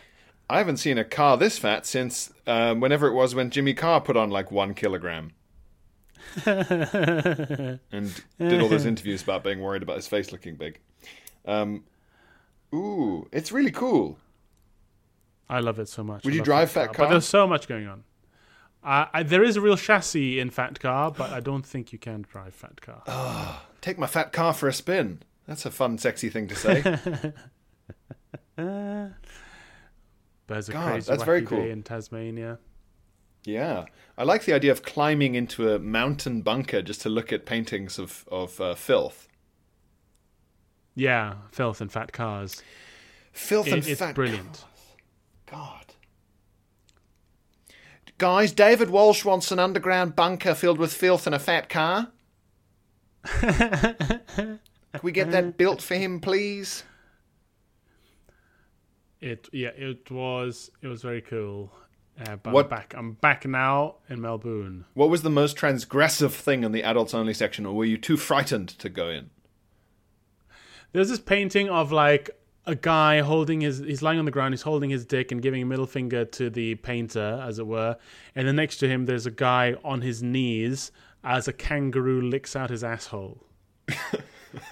I 0.49 0.59
haven't 0.59 0.77
seen 0.77 0.97
a 0.97 1.03
car 1.03 1.37
this 1.37 1.57
fat 1.57 1.85
since 1.85 2.31
um, 2.45 2.79
whenever 2.79 3.07
it 3.07 3.13
was 3.13 3.35
when 3.35 3.49
Jimmy 3.49 3.73
Carr 3.73 3.99
put 3.99 4.15
on 4.15 4.29
like 4.29 4.51
one 4.51 4.73
kilogram. 4.73 5.31
and 6.45 8.23
did 8.39 8.61
all 8.61 8.69
those 8.69 8.85
interviews 8.85 9.23
about 9.23 9.43
being 9.43 9.61
worried 9.61 9.83
about 9.83 9.95
his 9.95 10.07
face 10.07 10.31
looking 10.31 10.55
big. 10.55 10.79
Um, 11.45 11.83
ooh, 12.73 13.27
it's 13.31 13.51
really 13.51 13.71
cool. 13.71 14.17
I 15.49 15.59
love 15.59 15.79
it 15.79 15.87
so 15.87 16.03
much. 16.03 16.23
Would 16.25 16.33
I 16.33 16.37
you 16.37 16.43
drive 16.43 16.71
Fat 16.71 16.93
Car? 16.93 17.05
But 17.05 17.11
there's 17.11 17.27
so 17.27 17.47
much 17.47 17.67
going 17.67 17.87
on. 17.87 18.03
Uh, 18.83 19.05
I, 19.13 19.23
there 19.23 19.43
is 19.43 19.55
a 19.57 19.61
real 19.61 19.77
chassis 19.77 20.39
in 20.39 20.49
Fat 20.49 20.79
Car, 20.79 21.11
but 21.11 21.31
I 21.31 21.39
don't 21.39 21.65
think 21.65 21.91
you 21.91 21.99
can 21.99 22.25
drive 22.29 22.53
Fat 22.53 22.81
Car. 22.81 23.61
Take 23.81 23.97
my 23.97 24.07
fat 24.07 24.33
car 24.33 24.53
for 24.53 24.67
a 24.67 24.73
spin. 24.73 25.21
That's 25.47 25.65
a 25.65 25.71
fun, 25.71 25.97
sexy 25.97 26.29
thing 26.29 26.47
to 26.49 26.55
say. 26.55 26.81
There's 30.47 30.69
a 30.69 30.71
God, 30.71 30.91
crazy 30.91 31.09
that's 31.09 31.23
very 31.23 31.41
cool. 31.43 31.59
in 31.59 31.83
Tasmania. 31.83 32.59
Yeah, 33.45 33.85
I 34.17 34.23
like 34.23 34.45
the 34.45 34.53
idea 34.53 34.71
of 34.71 34.81
climbing 34.83 35.35
into 35.35 35.71
a 35.73 35.77
mountain 35.79 36.41
bunker 36.41 36.81
just 36.81 37.01
to 37.01 37.09
look 37.09 37.31
at 37.31 37.45
paintings 37.45 37.99
of 37.99 38.25
of 38.31 38.59
uh, 38.59 38.73
filth. 38.75 39.27
Yeah, 40.95 41.35
filth 41.51 41.79
and 41.81 41.91
fat 41.91 42.11
cars. 42.11 42.63
Filth 43.31 43.67
and 43.67 43.77
It- 43.77 43.87
it's 43.89 43.99
fat. 43.99 44.15
brilliant. 44.15 44.65
God. 45.45 45.93
Guys, 48.17 48.51
David 48.51 48.89
Walsh 48.89 49.23
wants 49.23 49.51
an 49.51 49.59
underground 49.59 50.15
bunker 50.15 50.55
filled 50.55 50.79
with 50.79 50.91
filth 50.91 51.27
and 51.27 51.35
a 51.35 51.39
fat 51.39 51.69
car. 51.69 52.07
Can 53.23 54.59
we 55.03 55.11
get 55.11 55.29
that 55.31 55.55
built 55.57 55.83
for 55.83 55.93
him, 55.95 56.19
please? 56.19 56.83
It 59.21 59.47
yeah, 59.53 59.69
it 59.69 60.09
was 60.09 60.71
it 60.81 60.87
was 60.87 61.01
very 61.03 61.21
cool. 61.21 61.71
Uh, 62.19 62.35
but 62.37 62.53
What- 62.53 62.65
I'm 62.65 62.69
back. 62.69 62.93
I'm 62.97 63.11
back 63.13 63.45
now 63.45 63.95
in 64.09 64.21
Melbourne. 64.21 64.85
What 64.93 65.09
was 65.09 65.21
the 65.21 65.29
most 65.29 65.55
transgressive 65.57 66.31
thing 66.31 66.63
in 66.63 66.71
the 66.71 66.83
adults 66.83 67.13
only 67.13 67.33
section, 67.33 67.65
or 67.65 67.75
were 67.75 67.85
you 67.85 67.97
too 67.97 68.17
frightened 68.17 68.69
to 68.69 68.89
go 68.89 69.09
in? 69.09 69.29
There's 70.93 71.09
this 71.09 71.19
painting 71.19 71.69
of 71.69 71.91
like 71.91 72.29
a 72.65 72.75
guy 72.75 73.21
holding 73.21 73.61
his 73.61 73.79
he's 73.79 74.01
lying 74.01 74.19
on 74.19 74.25
the 74.25 74.31
ground, 74.31 74.53
he's 74.53 74.63
holding 74.63 74.89
his 74.89 75.05
dick 75.05 75.31
and 75.31 75.41
giving 75.41 75.61
a 75.61 75.65
middle 75.65 75.85
finger 75.85 76.25
to 76.25 76.49
the 76.49 76.75
painter, 76.75 77.41
as 77.45 77.59
it 77.59 77.67
were. 77.67 77.97
And 78.35 78.47
then 78.47 78.55
next 78.55 78.77
to 78.77 78.87
him 78.87 79.05
there's 79.05 79.25
a 79.25 79.31
guy 79.31 79.75
on 79.83 80.01
his 80.01 80.23
knees 80.23 80.91
as 81.23 81.47
a 81.47 81.53
kangaroo 81.53 82.21
licks 82.21 82.55
out 82.55 82.69
his 82.69 82.83
asshole. 82.83 83.43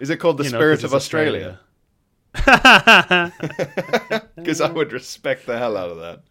Is 0.00 0.10
it 0.10 0.18
called 0.18 0.38
the 0.38 0.44
You 0.44 0.50
know, 0.50 0.60
of 0.60 0.84
it's 0.84 0.92
Australia? 0.92 1.60
Because 4.36 4.60
I 4.60 4.70
would 4.70 4.92
respect 4.92 5.46
the 5.46 5.58
hell 5.58 5.76
out 5.76 5.90
of 5.90 6.22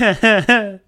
that. 0.00 0.80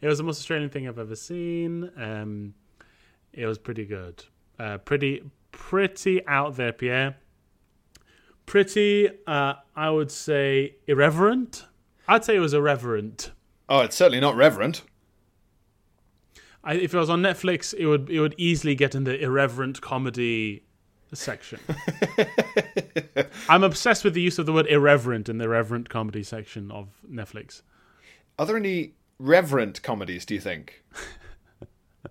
It 0.00 0.08
was 0.08 0.18
the 0.18 0.24
most 0.24 0.38
Australian 0.40 0.70
thing 0.70 0.88
I've 0.88 0.98
ever 0.98 1.14
seen. 1.14 1.90
Um, 1.96 2.54
it 3.32 3.46
was 3.46 3.58
pretty 3.58 3.84
good. 3.84 4.24
Uh, 4.58 4.78
pretty, 4.78 5.22
pretty 5.52 6.26
out 6.26 6.56
there, 6.56 6.72
Pierre. 6.72 7.16
Pretty, 8.44 9.08
uh, 9.28 9.54
I 9.76 9.90
would 9.90 10.10
say, 10.10 10.74
irreverent. 10.88 11.66
I'd 12.08 12.24
say 12.24 12.34
it 12.34 12.40
was 12.40 12.52
irreverent. 12.52 13.30
Oh, 13.68 13.78
it's 13.80 13.94
certainly 13.94 14.18
not 14.18 14.34
reverent. 14.34 14.82
I, 16.64 16.74
if 16.74 16.92
it 16.92 16.98
was 16.98 17.08
on 17.08 17.22
Netflix, 17.22 17.72
it 17.72 17.86
would 17.86 18.10
it 18.10 18.18
would 18.20 18.34
easily 18.36 18.74
get 18.74 18.96
in 18.96 19.04
the 19.04 19.16
irreverent 19.20 19.80
comedy 19.80 20.64
section. 21.12 21.60
I'm 23.48 23.64
obsessed 23.64 24.04
with 24.04 24.14
the 24.14 24.20
use 24.20 24.38
of 24.38 24.46
the 24.46 24.52
word 24.52 24.66
irreverent 24.66 25.28
in 25.28 25.38
the 25.38 25.44
irreverent 25.44 25.88
comedy 25.88 26.22
section 26.22 26.70
of 26.70 26.88
Netflix. 27.10 27.62
Are 28.38 28.46
there 28.46 28.56
any 28.56 28.92
reverent 29.18 29.82
comedies, 29.82 30.24
do 30.24 30.34
you 30.34 30.40
think? 30.40 30.84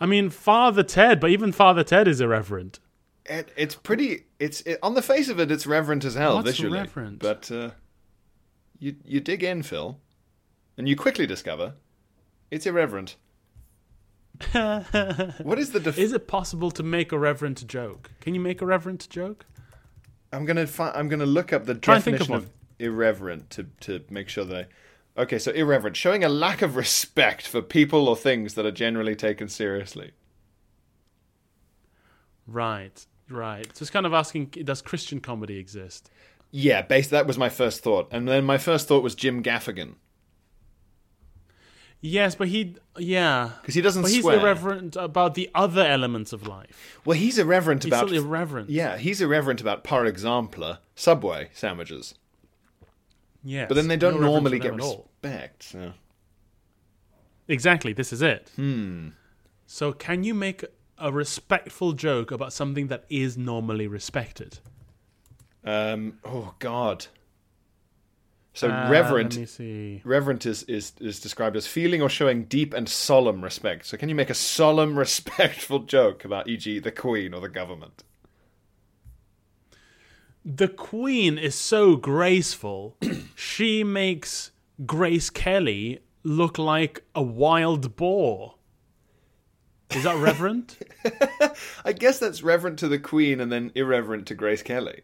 I 0.00 0.06
mean, 0.06 0.30
Father 0.30 0.82
Ted, 0.82 1.20
but 1.20 1.30
even 1.30 1.52
Father 1.52 1.84
Ted 1.84 2.08
is 2.08 2.20
irreverent. 2.20 2.80
It, 3.24 3.50
it's 3.56 3.74
pretty. 3.74 4.26
It's 4.38 4.60
it, 4.62 4.78
on 4.82 4.94
the 4.94 5.02
face 5.02 5.28
of 5.28 5.40
it, 5.40 5.50
it's 5.50 5.66
reverent 5.66 6.04
as 6.04 6.14
hell 6.14 6.36
What's 6.36 6.50
visually. 6.50 6.78
reverent? 6.78 7.18
But 7.18 7.50
uh, 7.50 7.70
you 8.78 8.96
you 9.04 9.20
dig 9.20 9.42
in, 9.42 9.62
Phil, 9.62 9.98
and 10.78 10.88
you 10.88 10.96
quickly 10.96 11.26
discover 11.26 11.74
it's 12.50 12.66
irreverent. 12.66 13.16
what 15.42 15.58
is 15.58 15.72
the? 15.72 15.80
Def- 15.80 15.98
Is 15.98 16.12
it 16.12 16.26
possible 16.26 16.70
to 16.72 16.82
make 16.82 17.12
a 17.12 17.18
reverent 17.18 17.66
joke? 17.66 18.10
Can 18.20 18.34
you 18.34 18.40
make 18.40 18.60
a 18.60 18.66
reverent 18.66 19.08
joke? 19.08 19.46
I'm 20.32 20.44
gonna 20.44 20.66
fi- 20.66 20.92
I'm 20.92 21.08
gonna 21.08 21.26
look 21.26 21.52
up 21.52 21.66
the 21.66 21.74
Try 21.74 21.96
definition 21.96 22.34
of 22.34 22.44
of, 22.44 22.50
irreverent 22.78 23.50
to 23.50 23.64
to 23.80 24.04
make 24.10 24.28
sure 24.28 24.44
that. 24.44 24.68
I... 25.16 25.22
Okay, 25.22 25.38
so 25.38 25.50
irreverent, 25.52 25.96
showing 25.96 26.24
a 26.24 26.28
lack 26.28 26.60
of 26.60 26.76
respect 26.76 27.48
for 27.48 27.62
people 27.62 28.08
or 28.08 28.16
things 28.16 28.54
that 28.54 28.66
are 28.66 28.72
generally 28.72 29.16
taken 29.16 29.48
seriously. 29.48 30.12
Right, 32.46 33.06
right. 33.30 33.66
So 33.74 33.82
it's 33.82 33.90
kind 33.90 34.04
of 34.04 34.12
asking, 34.12 34.46
does 34.64 34.82
Christian 34.82 35.20
comedy 35.20 35.58
exist? 35.58 36.10
Yeah, 36.50 36.82
base. 36.82 37.08
That 37.08 37.26
was 37.26 37.38
my 37.38 37.48
first 37.48 37.80
thought, 37.80 38.08
and 38.10 38.28
then 38.28 38.44
my 38.44 38.58
first 38.58 38.88
thought 38.88 39.02
was 39.02 39.14
Jim 39.14 39.42
Gaffigan 39.42 39.94
Yes, 42.06 42.34
but 42.36 42.48
he, 42.48 42.76
yeah, 42.98 43.50
because 43.60 43.74
he 43.74 43.80
doesn't 43.80 44.02
but 44.02 44.10
he's 44.10 44.22
swear. 44.22 44.38
irreverent 44.38 44.94
about 44.96 45.34
the 45.34 45.50
other 45.54 45.82
elements 45.84 46.32
of 46.32 46.46
life. 46.46 47.00
Well, 47.04 47.18
he's 47.18 47.36
irreverent 47.38 47.82
He's 47.82 47.92
about 47.92 48.08
still 48.08 48.24
irreverent. 48.24 48.70
Yeah, 48.70 48.96
he's 48.96 49.20
irreverent 49.20 49.60
about, 49.60 49.82
par 49.82 50.06
exemple, 50.06 50.78
Subway 50.94 51.50
sandwiches. 51.52 52.14
Yes, 53.42 53.68
But 53.68 53.74
then 53.74 53.88
they 53.88 53.96
don't 53.96 54.20
no 54.20 54.26
normally 54.26 54.58
get 54.58 54.72
them 54.72 54.80
at 54.80 54.86
all. 54.86 55.08
respect. 55.22 55.62
So. 55.64 55.92
Exactly, 57.48 57.92
this 57.92 58.12
is 58.12 58.22
it. 58.22 58.50
Hmm. 58.56 59.08
So, 59.66 59.92
can 59.92 60.22
you 60.24 60.34
make 60.34 60.64
a 60.98 61.12
respectful 61.12 61.92
joke 61.92 62.30
about 62.30 62.52
something 62.52 62.86
that 62.86 63.04
is 63.08 63.36
normally 63.36 63.86
respected? 63.86 64.58
Um, 65.64 66.18
oh 66.24 66.54
God. 66.60 67.06
So 68.56 68.70
Uh, 68.70 68.88
reverent, 68.90 69.34
Let 69.34 69.40
me 69.40 69.46
see. 69.46 70.00
reverent 70.02 70.46
is, 70.46 70.62
is 70.62 70.92
is 70.98 71.20
described 71.20 71.56
as 71.56 71.66
feeling 71.66 72.00
or 72.00 72.08
showing 72.08 72.44
deep 72.44 72.72
and 72.72 72.88
solemn 72.88 73.44
respect. 73.44 73.84
So 73.84 73.98
can 73.98 74.08
you 74.08 74.14
make 74.14 74.30
a 74.30 74.34
solemn, 74.34 74.98
respectful 75.06 75.80
joke 75.80 76.24
about, 76.24 76.48
e.g., 76.48 76.78
the 76.78 76.90
Queen 76.90 77.34
or 77.34 77.40
the 77.42 77.50
government? 77.50 78.02
The 80.42 80.68
Queen 80.68 81.36
is 81.36 81.54
so 81.54 81.96
graceful. 81.96 82.96
she 83.34 83.84
makes 83.84 84.52
Grace 84.86 85.28
Kelly 85.28 86.00
look 86.22 86.56
like 86.56 87.04
a 87.14 87.22
wild 87.22 87.94
boar. 87.96 88.54
Is 89.90 90.04
that 90.04 90.16
reverent? 90.16 90.78
I 91.84 91.92
guess 91.92 92.18
that's 92.18 92.42
reverent 92.42 92.78
to 92.78 92.88
the 92.88 92.98
Queen 92.98 93.38
and 93.40 93.52
then 93.52 93.70
irreverent 93.74 94.26
to 94.28 94.34
Grace 94.34 94.62
Kelly. 94.62 95.02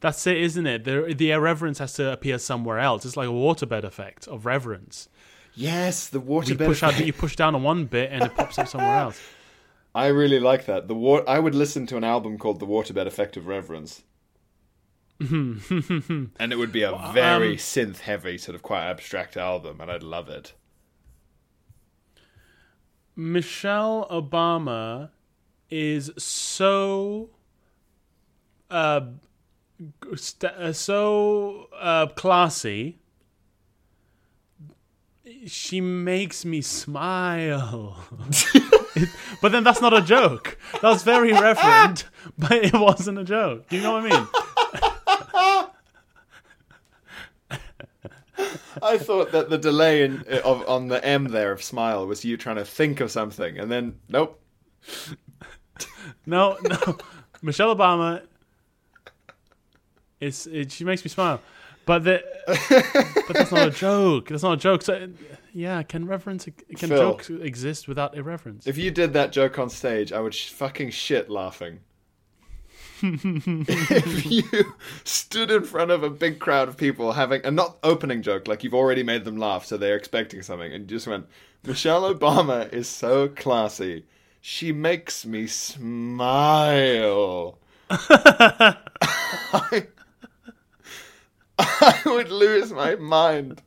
That's 0.00 0.26
it, 0.26 0.38
isn't 0.38 0.66
it? 0.66 0.84
The, 0.84 1.14
the 1.16 1.30
irreverence 1.32 1.78
has 1.78 1.92
to 1.94 2.12
appear 2.12 2.38
somewhere 2.38 2.78
else. 2.78 3.04
It's 3.04 3.16
like 3.16 3.28
a 3.28 3.32
waterbed 3.32 3.84
effect 3.84 4.26
of 4.26 4.46
reverence. 4.46 5.08
Yes, 5.54 6.08
the 6.08 6.20
You 6.20 6.26
waterbed. 6.26 6.64
push 6.66 6.82
out, 6.82 6.98
you 7.04 7.12
push 7.12 7.36
down 7.36 7.54
on 7.54 7.62
one 7.62 7.84
bit, 7.84 8.10
and 8.12 8.22
it 8.24 8.34
pops 8.34 8.58
up 8.58 8.68
somewhere 8.68 8.96
else. 8.96 9.20
I 9.94 10.06
really 10.06 10.38
like 10.40 10.66
that. 10.66 10.86
The 10.88 10.94
wa- 10.94 11.24
I 11.26 11.38
would 11.38 11.54
listen 11.54 11.86
to 11.88 11.96
an 11.96 12.04
album 12.04 12.38
called 12.38 12.60
"The 12.60 12.66
Waterbed 12.66 13.06
Effect 13.06 13.36
of 13.36 13.46
Reverence," 13.48 14.04
and 15.20 16.30
it 16.38 16.56
would 16.56 16.70
be 16.72 16.82
a 16.82 16.92
very 17.12 17.50
um, 17.52 17.56
synth-heavy, 17.56 18.38
sort 18.38 18.54
of 18.54 18.62
quite 18.62 18.84
abstract 18.88 19.36
album, 19.36 19.80
and 19.80 19.90
I'd 19.90 20.04
love 20.04 20.28
it. 20.28 20.54
Michelle 23.16 24.06
Obama 24.10 25.10
is 25.68 26.10
so 26.16 27.30
uh, 28.70 29.00
so 30.72 31.68
uh, 31.78 32.06
classy. 32.08 32.98
She 35.46 35.80
makes 35.80 36.44
me 36.44 36.60
smile. 36.60 37.96
It- 38.30 39.08
but 39.42 39.52
then 39.52 39.64
that's 39.64 39.80
not 39.80 39.94
a 39.96 40.02
joke. 40.02 40.58
That 40.74 40.82
was 40.90 41.02
very 41.02 41.32
reverent, 41.32 42.04
but 42.38 42.52
it 42.52 42.74
wasn't 42.74 43.18
a 43.18 43.24
joke. 43.24 43.68
Do 43.68 43.76
you 43.76 43.82
know 43.82 43.92
what 43.92 44.04
I 44.04 44.10
mean? 44.10 44.28
I 48.82 48.96
thought 48.98 49.32
that 49.32 49.50
the 49.50 49.58
delay 49.58 50.04
in, 50.04 50.24
of, 50.44 50.66
on 50.68 50.88
the 50.88 51.04
M 51.04 51.24
there 51.28 51.52
of 51.52 51.62
smile 51.62 52.06
was 52.06 52.24
you 52.24 52.36
trying 52.36 52.56
to 52.56 52.64
think 52.64 53.00
of 53.00 53.10
something, 53.10 53.58
and 53.58 53.70
then 53.70 53.96
nope. 54.08 54.40
No, 56.26 56.56
no. 56.62 56.96
Michelle 57.42 57.74
Obama 57.74 58.22
is 60.20 60.46
it, 60.46 60.72
she 60.72 60.84
makes 60.84 61.04
me 61.04 61.08
smile. 61.08 61.40
But 61.86 62.04
the 62.04 62.22
but 63.26 63.34
that's 63.36 63.52
not 63.52 63.68
a 63.68 63.70
joke. 63.70 64.28
That's 64.28 64.42
not 64.42 64.52
a 64.52 64.56
joke. 64.56 64.82
So 64.82 65.08
yeah, 65.52 65.82
can 65.82 66.06
reverence 66.06 66.44
can 66.76 66.88
Phil. 66.88 66.98
jokes 66.98 67.30
exist 67.30 67.88
without 67.88 68.16
irreverence? 68.16 68.66
If 68.66 68.78
you 68.78 68.90
did 68.90 69.12
that 69.14 69.32
joke 69.32 69.58
on 69.58 69.70
stage, 69.70 70.12
I 70.12 70.20
would 70.20 70.34
sh- 70.34 70.50
fucking 70.50 70.90
shit 70.90 71.30
laughing. 71.30 71.80
if 73.02 74.30
you 74.30 74.74
stood 75.04 75.50
in 75.50 75.64
front 75.64 75.90
of 75.90 76.02
a 76.02 76.10
big 76.10 76.38
crowd 76.38 76.68
of 76.68 76.76
people 76.76 77.12
having 77.12 77.44
a 77.46 77.50
not 77.50 77.78
opening 77.82 78.20
joke, 78.20 78.46
like 78.46 78.62
you've 78.62 78.74
already 78.74 79.02
made 79.02 79.24
them 79.24 79.38
laugh, 79.38 79.64
so 79.64 79.78
they're 79.78 79.96
expecting 79.96 80.42
something, 80.42 80.70
and 80.72 80.82
you 80.82 80.96
just 80.96 81.06
went, 81.06 81.26
Michelle 81.64 82.14
Obama 82.14 82.70
is 82.72 82.88
so 82.88 83.26
classy. 83.28 84.04
She 84.42 84.70
makes 84.72 85.24
me 85.24 85.46
smile. 85.46 86.18
I, 87.90 89.86
I 91.60 92.00
would 92.06 92.30
lose 92.30 92.72
my 92.72 92.94
mind. 92.96 93.62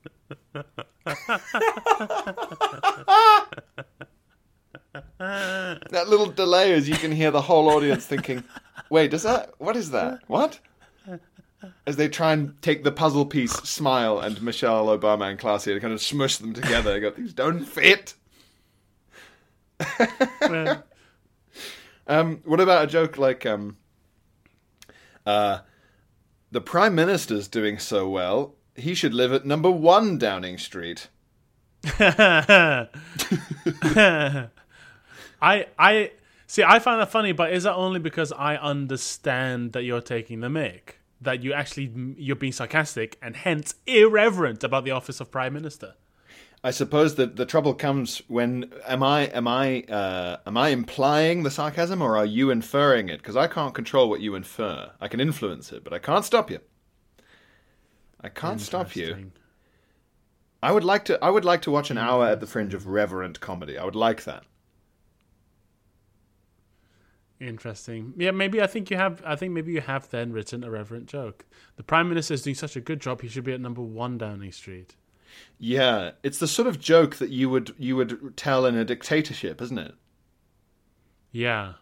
that 5.19 6.07
little 6.07 6.25
delay 6.27 6.73
as 6.73 6.89
you 6.89 6.95
can 6.95 7.11
hear 7.11 7.31
the 7.31 7.41
whole 7.41 7.69
audience 7.69 8.05
thinking, 8.05 8.43
Wait, 8.89 9.11
does 9.11 9.23
that? 9.23 9.51
What 9.57 9.75
is 9.75 9.91
that? 9.91 10.19
What? 10.27 10.59
As 11.87 11.95
they 11.95 12.09
try 12.09 12.33
and 12.33 12.61
take 12.61 12.83
the 12.83 12.91
puzzle 12.91 13.25
piece, 13.25 13.53
smile, 13.53 14.19
and 14.19 14.41
Michelle 14.41 14.87
Obama 14.87 15.29
and 15.29 15.39
Classy 15.39 15.71
and 15.71 15.81
kind 15.81 15.93
of 15.93 16.01
smush 16.01 16.37
them 16.37 16.53
together. 16.53 16.93
They 16.93 16.99
go, 16.99 17.11
these 17.11 17.33
don't 17.33 17.63
fit. 17.63 18.15
Well, 20.41 20.83
Um, 22.05 22.41
what 22.43 22.59
about 22.59 22.83
a 22.83 22.87
joke 22.87 23.17
like, 23.17 23.45
um, 23.45 23.77
uh, 25.25 25.59
the 26.53 26.61
Prime 26.61 26.93
Minister's 26.93 27.47
doing 27.47 27.79
so 27.79 28.07
well, 28.07 28.53
he 28.75 28.93
should 28.93 29.13
live 29.13 29.33
at 29.33 29.43
number 29.43 29.71
one 29.71 30.19
Downing 30.19 30.59
Street. 30.59 31.09
I 31.99 32.87
I 35.41 36.11
see. 36.47 36.63
I 36.63 36.79
find 36.79 37.01
that 37.01 37.11
funny, 37.11 37.31
but 37.31 37.51
is 37.51 37.63
that 37.63 37.73
only 37.73 37.99
because 37.99 38.31
I 38.31 38.55
understand 38.55 39.73
that 39.73 39.83
you're 39.83 39.99
taking 39.99 40.41
the 40.41 40.49
mic, 40.49 40.99
that 41.19 41.43
you 41.43 41.53
actually 41.53 41.91
you're 42.17 42.35
being 42.35 42.53
sarcastic 42.53 43.17
and 43.21 43.35
hence 43.35 43.73
irreverent 43.87 44.63
about 44.63 44.85
the 44.85 44.91
office 44.91 45.19
of 45.19 45.31
prime 45.31 45.53
minister? 45.53 45.95
I 46.65 46.71
suppose 46.71 47.15
that 47.15 47.35
the 47.35 47.45
trouble 47.45 47.73
comes 47.73 48.21
when 48.29 48.71
am 48.87 49.03
I 49.03 49.23
am 49.25 49.47
I 49.47 49.81
uh, 49.83 50.37
am 50.45 50.55
I 50.55 50.69
implying 50.69 51.43
the 51.43 51.51
sarcasm 51.51 52.01
or 52.01 52.15
are 52.15 52.25
you 52.25 52.51
inferring 52.51 53.09
it? 53.09 53.17
Because 53.17 53.35
I 53.35 53.47
can't 53.47 53.73
control 53.73 54.09
what 54.09 54.21
you 54.21 54.35
infer. 54.35 54.91
I 55.01 55.09
can 55.09 55.19
influence 55.19 55.73
it, 55.73 55.83
but 55.83 55.91
I 55.91 55.99
can't 55.99 56.23
stop 56.23 56.49
you. 56.49 56.59
I 58.21 58.29
can't 58.29 58.61
stop 58.61 58.95
you. 58.95 59.31
I 60.61 60.71
would 60.71 60.85
like 60.85 61.03
to. 61.05 61.21
I 61.21 61.29
would 61.29 61.43
like 61.43 61.61
to 61.63 61.71
watch 61.71 61.91
an 61.91 61.97
hour 61.97 62.25
at 62.25 62.39
the 62.39 62.47
fringe 62.47 62.73
of 62.73 62.87
reverent 62.87 63.41
comedy. 63.41 63.77
I 63.77 63.83
would 63.83 63.95
like 63.95 64.23
that. 64.23 64.45
Interesting. 67.41 68.13
Yeah, 68.15 68.31
maybe 68.31 68.61
I 68.61 68.67
think 68.67 68.89
you 68.89 68.95
have. 68.95 69.21
I 69.25 69.35
think 69.35 69.51
maybe 69.51 69.73
you 69.73 69.81
have 69.81 70.09
then 70.09 70.31
written 70.31 70.63
a 70.63 70.71
reverent 70.71 71.07
joke. 71.07 71.43
The 71.75 71.83
prime 71.83 72.07
minister 72.07 72.33
is 72.35 72.43
doing 72.43 72.55
such 72.55 72.77
a 72.77 72.81
good 72.81 73.01
job. 73.01 73.21
He 73.21 73.27
should 73.27 73.43
be 73.43 73.51
at 73.51 73.59
number 73.59 73.81
one 73.81 74.17
Downing 74.17 74.53
Street. 74.53 74.95
Yeah, 75.57 76.11
it's 76.23 76.39
the 76.39 76.47
sort 76.47 76.67
of 76.67 76.79
joke 76.79 77.15
that 77.17 77.29
you 77.29 77.49
would 77.49 77.73
you 77.77 77.95
would 77.95 78.35
tell 78.37 78.65
in 78.65 78.75
a 78.75 78.85
dictatorship, 78.85 79.61
isn't 79.61 79.77
it? 79.77 79.95
Yeah, 81.31 81.73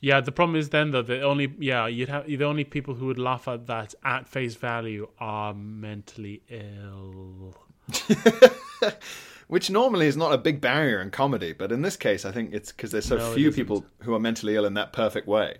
yeah. 0.00 0.20
The 0.20 0.32
problem 0.32 0.56
is 0.56 0.70
then 0.70 0.90
though 0.90 1.02
the 1.02 1.22
only 1.22 1.54
yeah 1.58 1.86
you'd 1.86 2.08
have 2.08 2.26
the 2.26 2.44
only 2.44 2.64
people 2.64 2.94
who 2.94 3.06
would 3.06 3.18
laugh 3.18 3.48
at 3.48 3.66
that 3.66 3.94
at 4.04 4.28
face 4.28 4.54
value 4.54 5.08
are 5.18 5.54
mentally 5.54 6.42
ill. 6.48 7.54
Which 9.48 9.70
normally 9.70 10.08
is 10.08 10.16
not 10.16 10.32
a 10.32 10.38
big 10.38 10.60
barrier 10.60 11.00
in 11.00 11.10
comedy, 11.10 11.52
but 11.52 11.70
in 11.70 11.82
this 11.82 11.96
case, 11.96 12.24
I 12.24 12.32
think 12.32 12.52
it's 12.52 12.72
because 12.72 12.90
there's 12.90 13.06
so 13.06 13.16
No, 13.16 13.32
few 13.32 13.52
people 13.52 13.86
who 14.02 14.12
are 14.14 14.18
mentally 14.20 14.56
ill 14.56 14.64
in 14.64 14.74
that 14.74 14.92
perfect 14.92 15.28
way. 15.28 15.58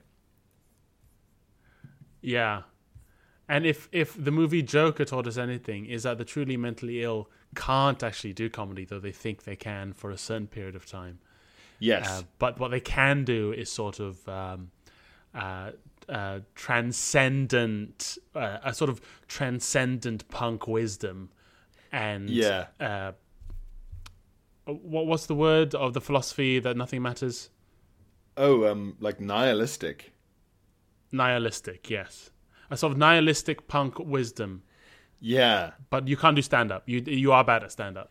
Yeah. 2.20 2.62
And 3.48 3.64
if 3.64 3.88
if 3.92 4.12
the 4.22 4.32
movie 4.32 4.62
Joker 4.62 5.04
taught 5.04 5.26
us 5.26 5.36
anything, 5.36 5.86
is 5.86 6.02
that 6.02 6.18
the 6.18 6.24
truly 6.24 6.56
mentally 6.56 7.02
ill 7.02 7.30
can't 7.54 8.02
actually 8.02 8.32
do 8.32 8.50
comedy, 8.50 8.84
though 8.84 8.98
they 8.98 9.12
think 9.12 9.44
they 9.44 9.56
can 9.56 9.92
for 9.92 10.10
a 10.10 10.18
certain 10.18 10.48
period 10.48 10.74
of 10.74 10.84
time. 10.86 11.20
Yes. 11.78 12.08
Uh, 12.08 12.22
but 12.38 12.58
what 12.58 12.70
they 12.70 12.80
can 12.80 13.24
do 13.24 13.52
is 13.52 13.70
sort 13.70 14.00
of 14.00 14.26
um, 14.28 14.70
uh, 15.34 15.72
uh, 16.08 16.40
transcendent, 16.54 18.18
uh, 18.34 18.58
a 18.64 18.74
sort 18.74 18.90
of 18.90 19.00
transcendent 19.28 20.28
punk 20.28 20.66
wisdom, 20.66 21.30
and 21.92 22.28
Yeah. 22.30 22.66
uh, 22.80 23.12
what 24.64 25.06
what's 25.06 25.26
the 25.26 25.34
word 25.34 25.74
of 25.74 25.92
the 25.92 26.00
philosophy 26.00 26.58
that 26.58 26.76
nothing 26.76 27.02
matters? 27.02 27.50
oh, 28.38 28.66
um, 28.70 28.96
like 29.00 29.18
nihilistic. 29.20 30.12
Nihilistic, 31.12 31.88
yes, 31.88 32.30
a 32.70 32.76
sort 32.76 32.92
of 32.92 32.98
nihilistic 32.98 33.68
punk 33.68 33.98
wisdom. 33.98 34.62
Yeah. 35.20 35.72
But 35.90 36.08
you 36.08 36.16
can't 36.16 36.36
do 36.36 36.42
stand 36.42 36.70
up. 36.72 36.82
You 36.86 37.02
you 37.06 37.32
are 37.32 37.44
bad 37.44 37.62
at 37.64 37.72
stand 37.72 37.96
up. 37.96 38.10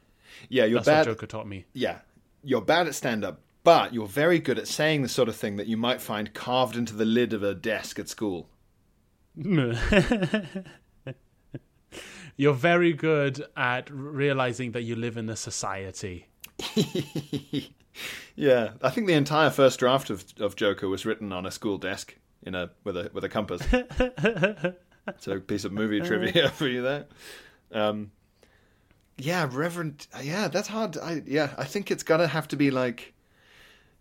Yeah, 0.50 0.66
you're 0.66 0.80
That's 0.80 0.88
bad. 0.88 1.08
what 1.08 1.14
Joker 1.14 1.28
taught 1.28 1.48
me. 1.48 1.66
yeah, 1.74 2.00
you're 2.44 2.62
bad 2.62 2.88
at 2.88 2.96
stand 2.96 3.24
up, 3.24 3.40
but 3.64 3.94
you're 3.94 4.08
very 4.08 4.40
good 4.40 4.60
at 4.60 4.68
saying 4.68 5.02
the 5.02 5.08
sort 5.10 5.30
of 5.30 5.36
thing 5.36 5.56
that 5.56 5.68
you 5.68 5.78
might 5.78 6.02
find 6.02 6.34
carved 6.34 6.76
into 6.76 6.94
the 6.94 7.06
lid 7.06 7.32
of 7.34 7.42
a 7.44 7.54
desk 7.56 8.00
at 8.00 8.10
school. 8.10 8.50
You're 12.38 12.54
very 12.54 12.92
good 12.92 13.46
at 13.56 13.90
realizing 13.90 14.74
that 14.74 14.82
you 14.82 14.96
live 14.96 15.16
in 15.18 15.30
a 15.30 15.36
society. 15.36 16.28
Yeah, 18.36 18.72
I 18.82 18.90
think 18.90 19.08
the 19.08 19.14
entire 19.14 19.50
first 19.50 19.80
draft 19.80 20.10
of 20.10 20.26
of 20.38 20.58
Joker 20.58 20.90
was 20.90 21.06
written 21.06 21.32
on 21.32 21.46
a 21.46 21.52
school 21.52 21.78
desk 21.78 22.18
in 22.46 22.56
a 22.56 22.70
with 22.84 22.96
a 22.98 23.10
with 23.14 23.24
a 23.24 23.30
compass. 23.30 23.62
so 25.18 25.32
a 25.34 25.40
piece 25.40 25.66
of 25.66 25.72
movie 25.72 26.00
trivia 26.00 26.50
for 26.54 26.68
you 26.68 26.82
there. 26.82 27.06
Um, 27.72 28.12
yeah, 29.18 29.50
Reverend. 29.52 30.08
Yeah, 30.22 30.48
that's 30.48 30.68
hard. 30.68 30.98
I 30.98 31.24
yeah, 31.26 31.54
I 31.58 31.66
think 31.66 31.92
it's 31.92 32.04
gonna 32.04 32.28
have 32.28 32.48
to 32.50 32.56
be 32.56 32.72
like. 32.72 33.14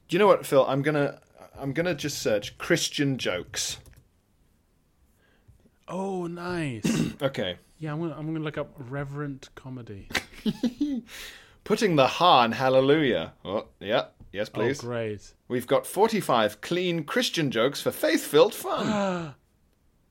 Do 0.07 0.15
you 0.15 0.19
know 0.19 0.27
what, 0.27 0.45
Phil? 0.45 0.65
I'm 0.67 0.83
gonna 0.83 1.21
I'm 1.59 1.73
gonna 1.73 1.95
just 1.95 2.19
search 2.19 2.59
Christian 2.59 3.19
jokes. 3.19 3.79
Oh, 5.89 6.27
nice. 6.27 7.13
Okay, 7.23 7.57
yeah, 7.79 7.93
I'm 7.93 8.01
gonna 8.01 8.15
I'm 8.17 8.27
gonna 8.27 8.45
look 8.45 8.59
up 8.59 8.75
reverent 8.77 9.49
comedy. 9.55 10.09
putting 11.65 11.97
the 11.97 12.07
ha 12.07 12.45
in 12.45 12.53
Hallelujah. 12.53 13.33
Oh, 13.45 13.67
yeah, 13.81 14.07
yes, 14.35 14.51
oh, 14.53 14.59
please. 14.59 14.81
Oh, 14.81 14.87
great. 14.87 15.33
We've 15.49 15.67
got 15.67 15.87
45 15.87 16.61
clean 16.61 17.05
Christian 17.05 17.51
jokes 17.51 17.81
for 17.81 17.91
faith-filled 17.91 18.55
fun. 18.55 19.35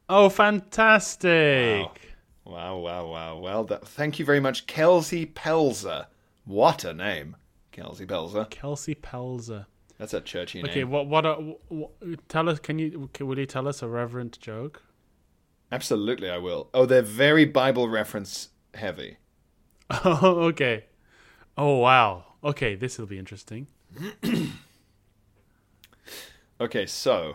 Oh, 0.10 0.28
fantastic. 0.28 1.32
Wow, 1.32 1.88
wow, 2.46 2.80
wow. 2.80 3.08
wow. 3.08 3.38
Well, 3.40 3.64
that, 3.64 3.88
thank 3.88 4.20
you 4.20 4.26
very 4.26 4.42
much, 4.42 4.68
Kelsey 4.68 5.26
Pelzer. 5.26 6.08
What 6.44 6.84
a 6.84 6.94
name, 6.94 7.38
Kelsey 7.72 8.06
Pelzer. 8.06 8.50
Kelsey 8.50 8.96
Pelzer. 8.96 9.66
That's 9.98 10.14
a 10.14 10.20
churchy 10.20 10.62
name. 10.62 10.70
Okay, 10.70 10.84
what 10.84 11.08
what, 11.08 11.26
are, 11.26 11.38
what 11.70 11.92
tell 12.28 12.50
us? 12.50 12.60
Can 12.60 12.80
you 12.80 13.10
will 13.22 13.40
you 13.40 13.46
tell 13.46 13.66
us 13.66 13.82
a 13.82 13.88
reverent 13.88 14.38
joke? 14.42 14.84
Absolutely, 15.72 16.30
I 16.30 16.38
will. 16.38 16.70
Oh, 16.74 16.86
they're 16.86 17.02
very 17.02 17.46
Bible 17.46 17.88
reference 17.88 18.50
heavy. 18.74 19.18
Oh, 19.90 20.42
okay. 20.50 20.86
Oh, 21.58 21.78
wow. 21.78 22.26
Okay, 22.44 22.76
this 22.76 22.98
will 22.98 23.06
be 23.06 23.20
interesting. 23.20 23.68
Okay, 26.62 26.86
so 26.86 27.34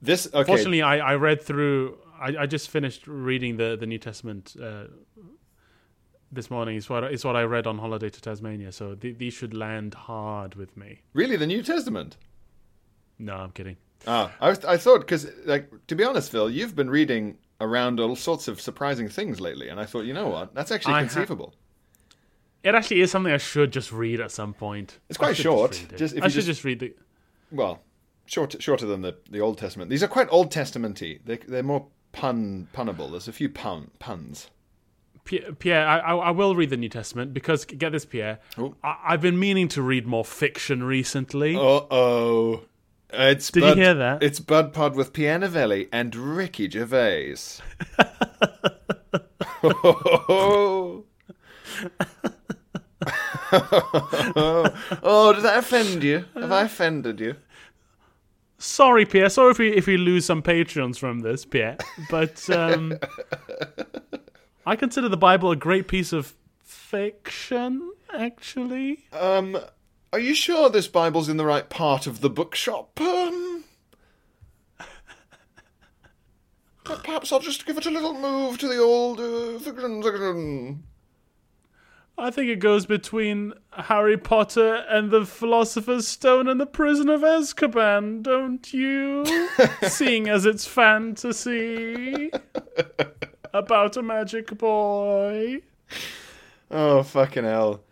this. 0.00 0.26
Okay, 0.32 0.44
Fortunately, 0.44 0.82
I, 0.82 1.12
I 1.12 1.14
read 1.16 1.42
through. 1.42 1.98
I, 2.20 2.34
I 2.40 2.46
just 2.46 2.70
finished 2.70 3.06
reading 3.06 3.56
the, 3.56 3.76
the 3.78 3.86
New 3.86 3.98
Testament 3.98 4.56
uh, 4.60 4.84
this 6.30 6.50
morning. 6.50 6.76
Is 6.76 6.88
what 6.88 7.04
is 7.12 7.24
what 7.24 7.36
I 7.36 7.42
read 7.42 7.66
on 7.66 7.78
holiday 7.78 8.08
to 8.08 8.20
Tasmania. 8.20 8.72
So 8.72 8.94
th- 8.94 9.18
these 9.18 9.34
should 9.34 9.54
land 9.54 9.94
hard 9.94 10.54
with 10.54 10.76
me. 10.76 11.00
really, 11.12 11.36
the 11.36 11.46
New 11.46 11.62
Testament. 11.62 12.16
No, 13.18 13.36
I'm 13.36 13.52
kidding. 13.52 13.76
Ah, 14.06 14.32
I, 14.40 14.48
was, 14.48 14.64
I 14.64 14.76
thought 14.78 15.00
because, 15.00 15.30
like, 15.44 15.70
to 15.86 15.94
be 15.94 16.02
honest, 16.02 16.32
Phil, 16.32 16.50
you've 16.50 16.74
been 16.74 16.90
reading 16.90 17.38
around 17.60 18.00
all 18.00 18.16
sorts 18.16 18.48
of 18.48 18.60
surprising 18.60 19.08
things 19.08 19.40
lately, 19.40 19.68
and 19.68 19.78
I 19.78 19.84
thought, 19.84 20.06
you 20.06 20.12
know 20.12 20.26
what, 20.26 20.54
that's 20.54 20.72
actually 20.72 20.94
I 20.94 21.02
ha- 21.04 21.08
conceivable. 21.08 21.54
It 22.62 22.74
actually 22.74 23.00
is 23.00 23.10
something 23.10 23.32
I 23.32 23.38
should 23.38 23.72
just 23.72 23.90
read 23.92 24.20
at 24.20 24.30
some 24.30 24.54
point. 24.54 24.98
It's 25.08 25.18
quite 25.18 25.36
short. 25.36 25.84
Just- 25.96 26.14
if 26.14 26.22
I 26.22 26.26
you 26.26 26.30
should 26.30 26.36
just- 26.36 26.46
just 26.46 26.64
read 26.64 26.80
the. 26.80 26.94
Well, 27.50 27.82
short, 28.26 28.54
shorter 28.62 28.86
than 28.86 29.02
the, 29.02 29.16
the 29.30 29.40
Old 29.40 29.58
Testament. 29.58 29.90
These 29.90 30.02
are 30.02 30.08
quite 30.08 30.28
Old 30.30 30.50
Testamenty. 30.52 31.20
They, 31.24 31.36
they're 31.38 31.62
more 31.62 31.86
pun 32.12 32.68
punnable. 32.74 33.10
There's 33.10 33.28
a 33.28 33.32
few 33.32 33.48
pun 33.48 33.90
puns. 33.98 34.50
Pierre, 35.24 35.52
Pierre 35.52 35.86
I, 35.86 35.98
I 36.16 36.30
will 36.30 36.56
read 36.56 36.70
the 36.70 36.76
New 36.76 36.88
Testament 36.88 37.32
because 37.34 37.64
get 37.64 37.92
this, 37.92 38.04
Pierre. 38.04 38.38
Oh. 38.58 38.74
I, 38.82 38.96
I've 39.08 39.20
been 39.20 39.38
meaning 39.38 39.68
to 39.68 39.82
read 39.82 40.06
more 40.06 40.24
fiction 40.24 40.82
recently. 40.82 41.54
Uh 41.56 41.60
oh. 41.90 42.62
It's 43.12 43.50
Did 43.50 43.62
you 43.62 43.68
Bud, 43.70 43.78
hear 43.78 43.94
that? 43.94 44.22
It's 44.22 44.40
Bud 44.40 44.72
Pod 44.72 44.96
with 44.96 45.12
Pierre 45.12 45.38
Novellie 45.38 45.88
and 45.92 46.14
Ricky 46.16 46.68
Gervais. 46.70 47.36
oh, 55.02 55.32
did 55.34 55.44
that 55.44 55.58
offend 55.58 56.02
you? 56.02 56.24
Have 56.34 56.50
I 56.52 56.62
offended 56.62 57.20
you? 57.20 57.36
Sorry, 58.58 59.04
Pierre. 59.04 59.28
Sorry 59.28 59.50
if 59.50 59.58
we 59.58 59.72
if 59.76 59.86
we 59.86 59.96
lose 59.96 60.24
some 60.24 60.40
patrons 60.40 60.96
from 60.96 61.20
this, 61.20 61.44
Pierre. 61.44 61.76
But 62.08 62.48
um, 62.48 62.98
I 64.66 64.76
consider 64.76 65.08
the 65.08 65.16
Bible 65.16 65.50
a 65.50 65.56
great 65.56 65.88
piece 65.88 66.12
of 66.12 66.34
fiction. 66.62 67.92
Actually, 68.14 69.04
Um, 69.12 69.58
are 70.12 70.18
you 70.18 70.34
sure 70.34 70.68
this 70.70 70.86
Bible's 70.86 71.28
in 71.28 71.38
the 71.38 71.44
right 71.46 71.68
part 71.68 72.06
of 72.06 72.20
the 72.20 72.30
bookshop? 72.30 73.00
Um, 73.00 73.64
perhaps 76.84 77.32
I'll 77.32 77.40
just 77.40 77.66
give 77.66 77.78
it 77.78 77.86
a 77.86 77.90
little 77.90 78.14
move 78.14 78.58
to 78.58 78.68
the 78.68 78.78
old 78.78 79.18
uh. 79.18 79.58
I 82.18 82.30
think 82.30 82.48
it 82.50 82.60
goes 82.60 82.86
between 82.86 83.52
Harry 83.72 84.16
Potter 84.16 84.84
and 84.88 85.10
the 85.10 85.24
Philosopher's 85.24 86.06
Stone 86.06 86.46
and 86.46 86.60
the 86.60 86.66
Prison 86.66 87.08
of 87.08 87.22
Azkaban, 87.22 88.22
don't 88.22 88.72
you? 88.72 89.24
Seeing 89.88 90.28
as 90.28 90.44
it's 90.46 90.66
fantasy 90.66 92.30
about 93.52 93.96
a 93.96 94.02
magic 94.02 94.56
boy. 94.58 95.62
Oh 96.70 97.02
fucking 97.02 97.44
hell! 97.44 97.82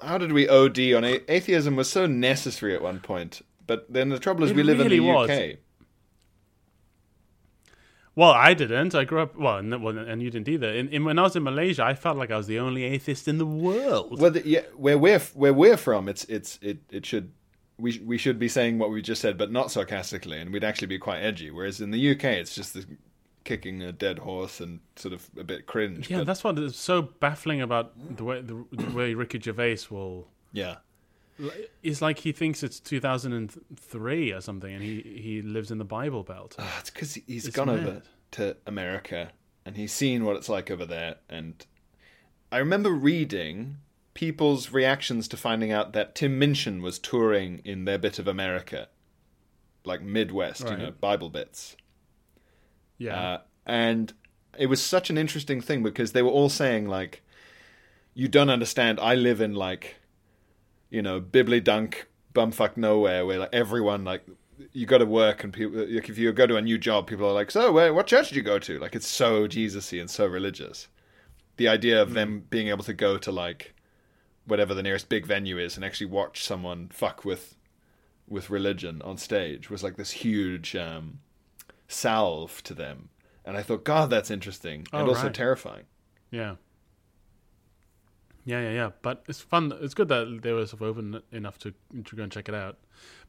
How 0.00 0.18
did 0.18 0.32
we 0.32 0.48
OD 0.48 0.78
on 0.94 1.04
a- 1.04 1.20
atheism? 1.32 1.76
Was 1.76 1.90
so 1.90 2.06
necessary 2.06 2.74
at 2.74 2.82
one 2.82 3.00
point, 3.00 3.42
but 3.66 3.92
then 3.92 4.08
the 4.08 4.18
trouble 4.18 4.44
is 4.44 4.50
It 4.50 4.56
we 4.56 4.62
live 4.62 4.78
really 4.78 4.96
in 4.96 5.02
the 5.04 5.08
was. 5.12 5.30
UK. 5.30 5.58
Well, 8.14 8.30
I 8.32 8.52
didn't. 8.52 8.94
I 8.94 9.04
grew 9.04 9.20
up 9.22 9.36
well, 9.36 9.56
and, 9.56 9.82
well, 9.82 9.96
and 9.96 10.20
you 10.22 10.30
didn't 10.30 10.48
either. 10.48 10.68
In, 10.68 10.88
in, 10.90 11.04
when 11.04 11.18
I 11.18 11.22
was 11.22 11.34
in 11.34 11.42
Malaysia, 11.44 11.84
I 11.84 11.94
felt 11.94 12.18
like 12.18 12.30
I 12.30 12.36
was 12.36 12.46
the 12.46 12.58
only 12.58 12.84
atheist 12.84 13.26
in 13.26 13.38
the 13.38 13.46
world. 13.46 14.20
Well, 14.20 14.30
the, 14.30 14.46
yeah, 14.46 14.60
where 14.76 14.98
we're 14.98 15.20
where 15.34 15.54
we're 15.54 15.78
from, 15.78 16.08
it's 16.08 16.24
it's 16.24 16.58
it 16.60 16.78
it 16.90 17.06
should 17.06 17.32
we 17.78 17.98
we 18.04 18.18
should 18.18 18.38
be 18.38 18.48
saying 18.48 18.78
what 18.78 18.90
we 18.90 19.00
just 19.00 19.22
said, 19.22 19.38
but 19.38 19.50
not 19.50 19.70
sarcastically, 19.70 20.38
and 20.40 20.52
we'd 20.52 20.64
actually 20.64 20.88
be 20.88 20.98
quite 20.98 21.20
edgy. 21.20 21.50
Whereas 21.50 21.80
in 21.80 21.90
the 21.90 22.10
UK, 22.10 22.24
it's 22.24 22.54
just 22.54 22.74
the 22.74 22.84
kicking 23.44 23.82
a 23.82 23.92
dead 23.92 24.18
horse 24.20 24.60
and 24.60 24.80
sort 24.96 25.14
of 25.14 25.28
a 25.38 25.42
bit 25.42 25.66
cringe. 25.66 26.08
yeah, 26.10 26.18
but- 26.18 26.26
that's 26.26 26.44
what 26.44 26.58
is 26.58 26.76
so 26.76 27.02
baffling 27.02 27.60
about 27.62 27.92
the 28.16 28.24
way 28.24 28.40
the, 28.42 28.64
the 28.72 28.90
way 28.90 29.14
Ricky 29.14 29.40
Gervais 29.40 29.78
will. 29.90 30.28
yeah. 30.52 30.76
It's 31.82 32.02
like 32.02 32.18
he 32.20 32.32
thinks 32.32 32.62
it's 32.62 32.78
2003 32.80 34.32
or 34.32 34.40
something, 34.40 34.72
and 34.72 34.82
he 34.82 35.00
he 35.00 35.42
lives 35.42 35.70
in 35.70 35.78
the 35.78 35.84
Bible 35.84 36.22
Belt. 36.22 36.56
Ah, 36.58 36.76
it's 36.80 36.90
because 36.90 37.14
he's 37.14 37.46
It's 37.46 37.56
gone 37.56 37.68
over 37.68 38.02
to 38.32 38.56
America 38.66 39.32
and 39.64 39.76
he's 39.76 39.92
seen 39.92 40.24
what 40.24 40.36
it's 40.36 40.48
like 40.48 40.70
over 40.70 40.84
there. 40.84 41.16
And 41.28 41.64
I 42.50 42.58
remember 42.58 42.90
reading 42.90 43.78
people's 44.14 44.72
reactions 44.72 45.28
to 45.28 45.36
finding 45.36 45.72
out 45.72 45.92
that 45.92 46.14
Tim 46.14 46.38
Minchin 46.38 46.82
was 46.82 46.98
touring 46.98 47.60
in 47.64 47.84
their 47.84 47.98
bit 47.98 48.18
of 48.18 48.28
America, 48.28 48.88
like 49.84 50.02
Midwest, 50.02 50.68
you 50.68 50.76
know, 50.76 50.90
Bible 50.90 51.30
bits. 51.30 51.76
Yeah, 52.98 53.18
Uh, 53.20 53.40
and 53.66 54.12
it 54.58 54.66
was 54.66 54.82
such 54.82 55.10
an 55.10 55.16
interesting 55.16 55.60
thing 55.60 55.82
because 55.82 56.12
they 56.12 56.22
were 56.22 56.30
all 56.30 56.48
saying 56.50 56.86
like, 56.88 57.22
"You 58.14 58.28
don't 58.28 58.50
understand. 58.50 59.00
I 59.00 59.14
live 59.14 59.40
in 59.40 59.54
like, 59.54 59.96
you 60.92 61.02
know, 61.02 61.20
bibbly 61.20 61.62
dunk 61.62 62.06
bumfuck 62.32 62.76
nowhere 62.76 63.26
where 63.26 63.40
like 63.40 63.52
everyone 63.52 64.04
like." 64.04 64.22
You 64.72 64.86
got 64.86 64.98
to 64.98 65.06
work, 65.06 65.42
and 65.42 65.52
people. 65.52 65.80
Like, 65.86 66.08
if 66.08 66.16
you 66.18 66.30
go 66.32 66.46
to 66.46 66.56
a 66.56 66.62
new 66.62 66.78
job, 66.78 67.08
people 67.08 67.26
are 67.26 67.32
like, 67.32 67.50
"So, 67.50 67.72
where, 67.72 67.92
what 67.92 68.06
church 68.06 68.28
did 68.28 68.36
you 68.36 68.42
go 68.42 68.60
to?" 68.60 68.78
Like, 68.78 68.94
it's 68.94 69.08
so 69.08 69.48
Jesusy 69.48 69.98
and 70.00 70.08
so 70.08 70.24
religious. 70.26 70.86
The 71.56 71.66
idea 71.66 72.00
of 72.00 72.14
them 72.14 72.44
being 72.48 72.68
able 72.68 72.84
to 72.84 72.94
go 72.94 73.18
to 73.18 73.32
like 73.32 73.74
whatever 74.46 74.72
the 74.74 74.82
nearest 74.82 75.08
big 75.08 75.26
venue 75.26 75.58
is 75.58 75.74
and 75.74 75.84
actually 75.84 76.06
watch 76.06 76.44
someone 76.44 76.90
fuck 76.92 77.24
with 77.24 77.56
with 78.28 78.50
religion 78.50 79.02
on 79.02 79.16
stage 79.18 79.68
was 79.68 79.82
like 79.82 79.96
this 79.96 80.12
huge 80.12 80.76
um, 80.76 81.18
salve 81.88 82.62
to 82.64 82.74
them. 82.74 83.08
And 83.44 83.56
I 83.56 83.62
thought, 83.62 83.84
God, 83.84 84.10
that's 84.10 84.30
interesting 84.30 84.86
and 84.92 85.02
Oh, 85.02 85.08
also 85.08 85.24
right. 85.24 85.34
terrifying. 85.34 85.84
yeah, 86.30 86.56
yeah, 88.44 88.60
yeah, 88.60 88.72
yeah. 88.72 88.90
But 89.02 89.24
it's 89.28 89.40
fun. 89.40 89.72
It's 89.80 89.94
good 89.94 90.08
that 90.08 90.40
they 90.42 90.52
were 90.52 90.66
sort 90.66 90.82
of 90.82 90.88
open 90.88 91.22
enough 91.30 91.58
to 91.60 91.72
to 92.04 92.16
go 92.16 92.22
and 92.22 92.32
check 92.32 92.48
it 92.48 92.54
out. 92.54 92.78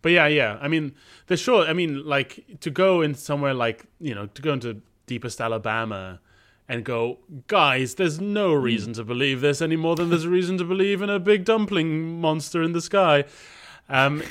But 0.01 0.11
yeah, 0.11 0.27
yeah. 0.27 0.57
I 0.61 0.67
mean, 0.67 0.95
they're 1.27 1.37
sure. 1.37 1.65
I 1.65 1.73
mean, 1.73 2.05
like 2.05 2.59
to 2.61 2.69
go 2.69 3.01
in 3.01 3.15
somewhere 3.15 3.53
like 3.53 3.85
you 3.99 4.15
know 4.15 4.27
to 4.27 4.41
go 4.41 4.53
into 4.53 4.81
deepest 5.05 5.39
Alabama 5.41 6.19
and 6.67 6.83
go, 6.83 7.19
guys, 7.47 7.95
there's 7.95 8.19
no 8.19 8.53
reason 8.53 8.93
to 8.93 9.03
believe 9.03 9.41
this 9.41 9.61
any 9.61 9.75
more 9.75 9.95
than 9.95 10.09
there's 10.09 10.23
a 10.23 10.29
reason 10.29 10.57
to 10.57 10.63
believe 10.63 11.01
in 11.01 11.09
a 11.09 11.19
big 11.19 11.45
dumpling 11.45 12.19
monster 12.21 12.63
in 12.63 12.71
the 12.71 12.81
sky. 12.81 13.25
Um, 13.89 14.23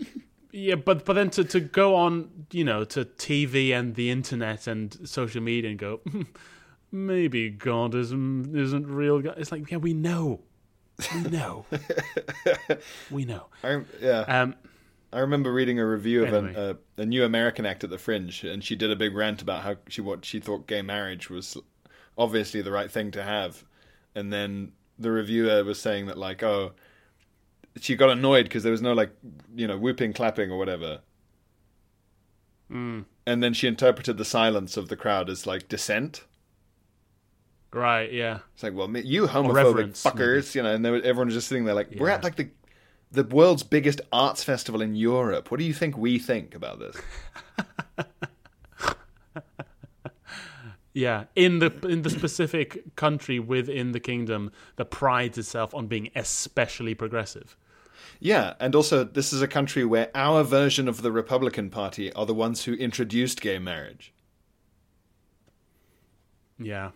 yeah, 0.52 0.74
but 0.74 1.04
but 1.04 1.14
then 1.14 1.30
to, 1.30 1.44
to 1.44 1.60
go 1.60 1.94
on, 1.94 2.46
you 2.52 2.64
know, 2.64 2.84
to 2.84 3.04
TV 3.04 3.72
and 3.72 3.94
the 3.94 4.10
internet 4.10 4.66
and 4.66 4.96
social 5.08 5.42
media 5.42 5.70
and 5.70 5.78
go, 5.78 6.00
maybe 6.90 7.50
God 7.50 7.94
isn't 7.94 8.56
isn't 8.56 8.86
real. 8.86 9.20
God. 9.20 9.34
It's 9.38 9.52
like, 9.52 9.70
yeah, 9.70 9.78
we 9.78 9.94
know, 9.94 10.40
we 11.14 11.30
know, 11.30 11.66
we 13.10 13.24
know. 13.24 13.46
I, 13.62 13.82
yeah, 14.00 14.20
Um, 14.20 14.54
I 15.12 15.20
remember 15.20 15.52
reading 15.52 15.78
a 15.78 15.86
review 15.86 16.24
of 16.24 16.32
an, 16.32 16.54
a, 16.56 16.76
a 17.00 17.06
new 17.06 17.24
American 17.24 17.64
act 17.64 17.82
at 17.82 17.90
the 17.90 17.98
Fringe, 17.98 18.44
and 18.44 18.62
she 18.62 18.76
did 18.76 18.90
a 18.90 18.96
big 18.96 19.14
rant 19.14 19.40
about 19.40 19.62
how 19.62 19.76
she 19.88 20.00
what 20.00 20.24
she 20.24 20.40
thought 20.40 20.66
gay 20.66 20.82
marriage 20.82 21.30
was 21.30 21.56
obviously 22.16 22.60
the 22.62 22.72
right 22.72 22.90
thing 22.90 23.10
to 23.12 23.22
have, 23.22 23.64
and 24.14 24.32
then 24.32 24.72
the 24.98 25.10
reviewer 25.10 25.64
was 25.64 25.80
saying 25.80 26.06
that 26.06 26.18
like, 26.18 26.42
oh, 26.42 26.72
she 27.80 27.96
got 27.96 28.10
annoyed 28.10 28.44
because 28.44 28.62
there 28.62 28.72
was 28.72 28.82
no 28.82 28.92
like, 28.92 29.12
you 29.54 29.66
know, 29.66 29.78
whooping, 29.78 30.12
clapping, 30.12 30.50
or 30.50 30.58
whatever. 30.58 31.00
Mm. 32.70 33.04
And 33.26 33.42
then 33.42 33.54
she 33.54 33.66
interpreted 33.66 34.18
the 34.18 34.24
silence 34.24 34.76
of 34.76 34.88
the 34.88 34.96
crowd 34.96 35.30
as 35.30 35.46
like 35.46 35.68
dissent. 35.68 36.24
Right, 37.72 38.12
yeah, 38.12 38.38
It's 38.54 38.62
like, 38.62 38.74
well, 38.74 38.90
you 38.96 39.26
homophobic 39.26 39.90
fuckers, 39.92 40.54
you 40.54 40.62
know, 40.62 40.74
and 40.74 40.84
they 40.84 40.90
were, 40.90 41.02
everyone 41.02 41.30
just 41.30 41.48
sitting 41.48 41.64
there 41.64 41.74
like, 41.74 41.94
we're 41.98 42.08
at 42.08 42.24
like 42.24 42.36
the 42.36 42.48
the 43.10 43.24
world's 43.24 43.62
biggest 43.62 44.00
arts 44.12 44.44
festival 44.44 44.82
in 44.82 44.94
Europe. 44.94 45.50
What 45.50 45.58
do 45.58 45.64
you 45.64 45.72
think 45.72 45.96
we 45.96 46.18
think 46.18 46.54
about 46.54 46.78
this? 46.78 46.96
yeah. 50.92 51.24
In 51.34 51.58
the 51.58 51.72
in 51.88 52.02
the 52.02 52.10
specific 52.10 52.94
country 52.96 53.38
within 53.38 53.92
the 53.92 54.00
kingdom 54.00 54.52
that 54.76 54.90
prides 54.90 55.38
itself 55.38 55.74
on 55.74 55.86
being 55.86 56.10
especially 56.14 56.94
progressive. 56.94 57.56
Yeah, 58.20 58.54
and 58.58 58.74
also 58.74 59.04
this 59.04 59.32
is 59.32 59.42
a 59.42 59.48
country 59.48 59.84
where 59.84 60.10
our 60.14 60.42
version 60.42 60.88
of 60.88 61.02
the 61.02 61.12
Republican 61.12 61.70
Party 61.70 62.12
are 62.14 62.26
the 62.26 62.34
ones 62.34 62.64
who 62.64 62.74
introduced 62.74 63.40
gay 63.40 63.58
marriage. 63.58 64.12
Yeah. 66.58 66.90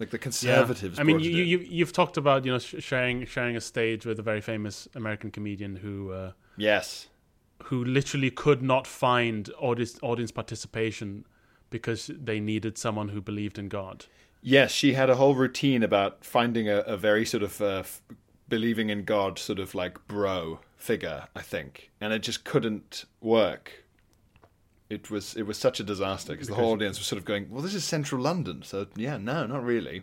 Like 0.00 0.10
the 0.10 0.16
Yeah. 0.16 0.22
conservatives. 0.22 0.98
I 0.98 1.02
mean, 1.04 1.20
you, 1.20 1.30
you 1.30 1.58
you've 1.58 1.92
talked 1.92 2.16
about 2.16 2.44
you 2.44 2.52
know 2.52 2.58
sharing 2.58 3.26
sharing 3.26 3.56
a 3.56 3.60
stage 3.60 4.04
with 4.04 4.18
a 4.18 4.22
very 4.22 4.40
famous 4.40 4.88
American 4.94 5.30
comedian 5.30 5.76
who 5.76 6.10
uh, 6.12 6.32
yes, 6.56 7.08
who 7.64 7.84
literally 7.84 8.30
could 8.30 8.60
not 8.62 8.86
find 8.86 9.50
audience 9.58 9.98
audience 10.02 10.32
participation 10.32 11.24
because 11.70 12.10
they 12.22 12.40
needed 12.40 12.76
someone 12.78 13.08
who 13.10 13.20
believed 13.20 13.58
in 13.58 13.68
God. 13.68 14.06
yes, 14.42 14.70
she 14.72 14.92
had 14.94 15.08
a 15.10 15.14
whole 15.16 15.34
routine 15.34 15.82
about 15.82 16.24
finding 16.24 16.68
a, 16.68 16.78
a 16.80 16.96
very 16.96 17.24
sort 17.24 17.42
of 17.42 17.60
uh, 17.60 17.78
f- 17.80 18.02
believing 18.48 18.90
in 18.90 19.04
God 19.04 19.38
sort 19.38 19.58
of 19.58 19.74
like 19.74 20.06
bro 20.06 20.58
figure, 20.76 21.28
I 21.34 21.40
think, 21.42 21.90
and 22.00 22.12
it 22.12 22.22
just 22.22 22.44
couldn't 22.44 23.04
work. 23.20 23.83
It 24.94 25.10
was 25.10 25.34
it 25.36 25.42
was 25.46 25.58
such 25.58 25.80
a 25.80 25.82
disaster 25.84 26.32
because 26.32 26.48
the 26.48 26.54
whole 26.54 26.72
audience 26.72 26.98
was 26.98 27.06
sort 27.06 27.18
of 27.18 27.24
going, 27.24 27.50
"Well, 27.50 27.62
this 27.62 27.74
is 27.74 27.84
central 27.84 28.22
London, 28.22 28.62
so 28.62 28.86
yeah, 28.96 29.16
no, 29.18 29.46
not 29.46 29.64
really. 29.64 30.02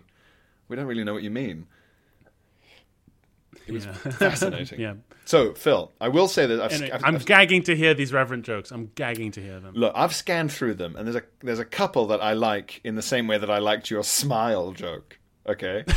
We 0.68 0.76
don't 0.76 0.86
really 0.86 1.04
know 1.04 1.14
what 1.14 1.24
you 1.24 1.32
mean." 1.32 1.66
It 3.68 3.74
was 3.74 3.86
Yeah. 3.86 3.94
fascinating. 4.28 4.80
Yeah. 4.80 4.94
So, 5.26 5.54
Phil, 5.54 5.92
I 6.02 6.08
will 6.08 6.28
say 6.28 6.46
that 6.48 6.60
I've, 6.62 7.04
I'm 7.06 7.16
I've- 7.16 7.26
gagging 7.26 7.64
to 7.64 7.76
hear 7.76 7.94
these 7.94 8.12
reverent 8.12 8.44
jokes. 8.44 8.72
I'm 8.72 8.92
gagging 8.96 9.32
to 9.34 9.42
hear 9.42 9.60
them. 9.60 9.74
look, 9.76 9.94
I've 9.96 10.16
scanned 10.16 10.52
through 10.52 10.74
them, 10.76 10.96
and 10.96 11.06
there's 11.06 11.16
a 11.18 11.24
there's 11.42 11.60
a 11.60 11.66
couple 11.66 12.08
that 12.08 12.22
I 12.22 12.34
like 12.34 12.82
in 12.84 12.96
the 12.96 13.02
same 13.02 13.28
way 13.28 13.38
that 13.38 13.50
I 13.52 13.60
liked 13.60 13.90
your 13.92 14.04
smile 14.04 14.72
joke. 14.72 15.20
Okay, 15.48 15.84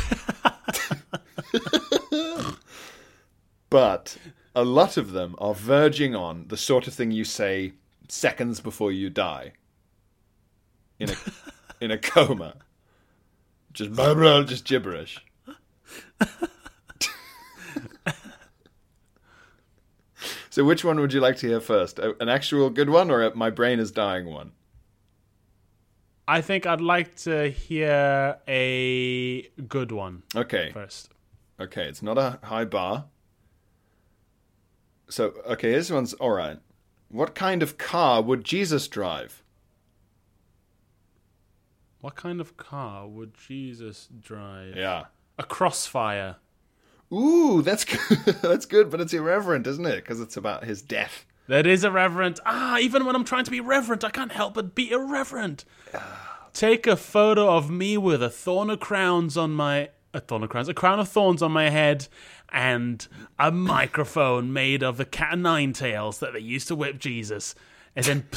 but 3.69 4.17
a 4.55 4.63
lot 4.63 4.97
of 4.97 5.11
them 5.11 5.35
are 5.37 5.53
verging 5.53 6.15
on 6.15 6.45
the 6.47 6.57
sort 6.57 6.87
of 6.87 6.93
thing 6.93 7.11
you 7.11 7.23
say 7.25 7.73
seconds 8.11 8.59
before 8.59 8.91
you 8.91 9.09
die 9.09 9.53
in 10.99 11.09
a 11.09 11.15
in 11.81 11.91
a 11.91 11.97
coma, 11.97 12.55
just 13.73 13.93
blah, 13.93 14.13
blah, 14.13 14.43
just 14.43 14.65
gibberish. 14.65 15.23
So, 20.49 20.63
which 20.63 20.85
one 20.85 20.99
would 21.01 21.11
you 21.11 21.19
like 21.19 21.35
to 21.39 21.47
hear 21.47 21.59
first? 21.59 21.99
A- 21.99 22.15
An 22.21 22.29
actual 22.29 22.69
good 22.69 22.89
one, 22.89 23.11
or 23.11 23.21
a 23.23 23.35
my 23.35 23.49
brain 23.49 23.77
is 23.79 23.91
dying 23.91 24.25
one? 24.25 24.53
I 26.27 26.39
think 26.41 26.65
I'd 26.65 26.79
like 26.81 27.15
to 27.17 27.49
hear 27.49 28.37
a 28.47 29.41
good 29.67 29.91
one 29.91 30.23
Okay, 30.33 30.71
first. 30.73 31.09
okay, 31.59 31.83
it's 31.83 32.01
not 32.01 32.17
a 32.17 32.39
high 32.43 32.63
bar. 32.65 33.05
So, 35.09 35.33
okay, 35.45 35.71
this 35.73 35.91
one's 35.91 36.13
all 36.13 36.31
right. 36.31 36.57
What 37.09 37.35
kind 37.35 37.63
of 37.63 37.77
car 37.77 38.21
would 38.21 38.43
Jesus 38.43 38.87
drive? 38.87 39.43
What 42.01 42.15
kind 42.15 42.39
of 42.39 42.57
car 42.57 43.07
would 43.07 43.33
Jesus 43.33 44.07
drive? 44.21 44.75
Yeah. 44.75 45.05
A 45.39 45.43
crossfire. 45.43 46.35
Ooh, 47.11 47.61
that's 47.61 47.85
good. 47.85 48.35
that's 48.41 48.65
good, 48.65 48.89
but 48.89 49.01
it's 49.01 49.13
irreverent, 49.13 49.65
isn't 49.67 49.85
it? 49.85 49.97
Because 49.97 50.19
it's 50.19 50.37
about 50.37 50.65
his 50.65 50.81
death. 50.81 51.25
That 51.47 51.67
is 51.67 51.83
irreverent. 51.83 52.39
Ah, 52.45 52.77
even 52.79 53.05
when 53.05 53.15
I'm 53.15 53.23
trying 53.23 53.45
to 53.45 53.51
be 53.51 53.59
reverent, 53.59 54.03
I 54.03 54.09
can't 54.09 54.31
help 54.31 54.55
but 54.55 54.75
be 54.75 54.91
irreverent. 54.91 55.65
take 56.53 56.87
a 56.87 56.95
photo 56.95 57.55
of 57.55 57.69
me 57.69 57.97
with 57.97 58.23
a 58.23 58.29
thorn 58.29 58.69
of 58.69 58.79
crowns 58.79 59.37
on 59.37 59.51
my 59.51 59.89
a 60.13 60.19
thorn 60.21 60.43
of 60.43 60.49
crowns, 60.49 60.69
a 60.69 60.73
crown 60.73 60.99
of 60.99 61.09
thorns 61.09 61.41
on 61.41 61.51
my 61.51 61.69
head, 61.69 62.07
and 62.51 63.07
a 63.39 63.51
microphone 63.51 64.53
made 64.53 64.83
of 64.83 64.97
the 64.97 65.05
cat 65.05 65.33
o' 65.33 65.35
nine 65.35 65.73
tails 65.73 66.19
that 66.19 66.33
they 66.33 66.39
used 66.39 66.67
to 66.67 66.75
whip 66.75 66.99
Jesus. 66.99 67.55
And 67.95 68.05
then, 68.05 68.27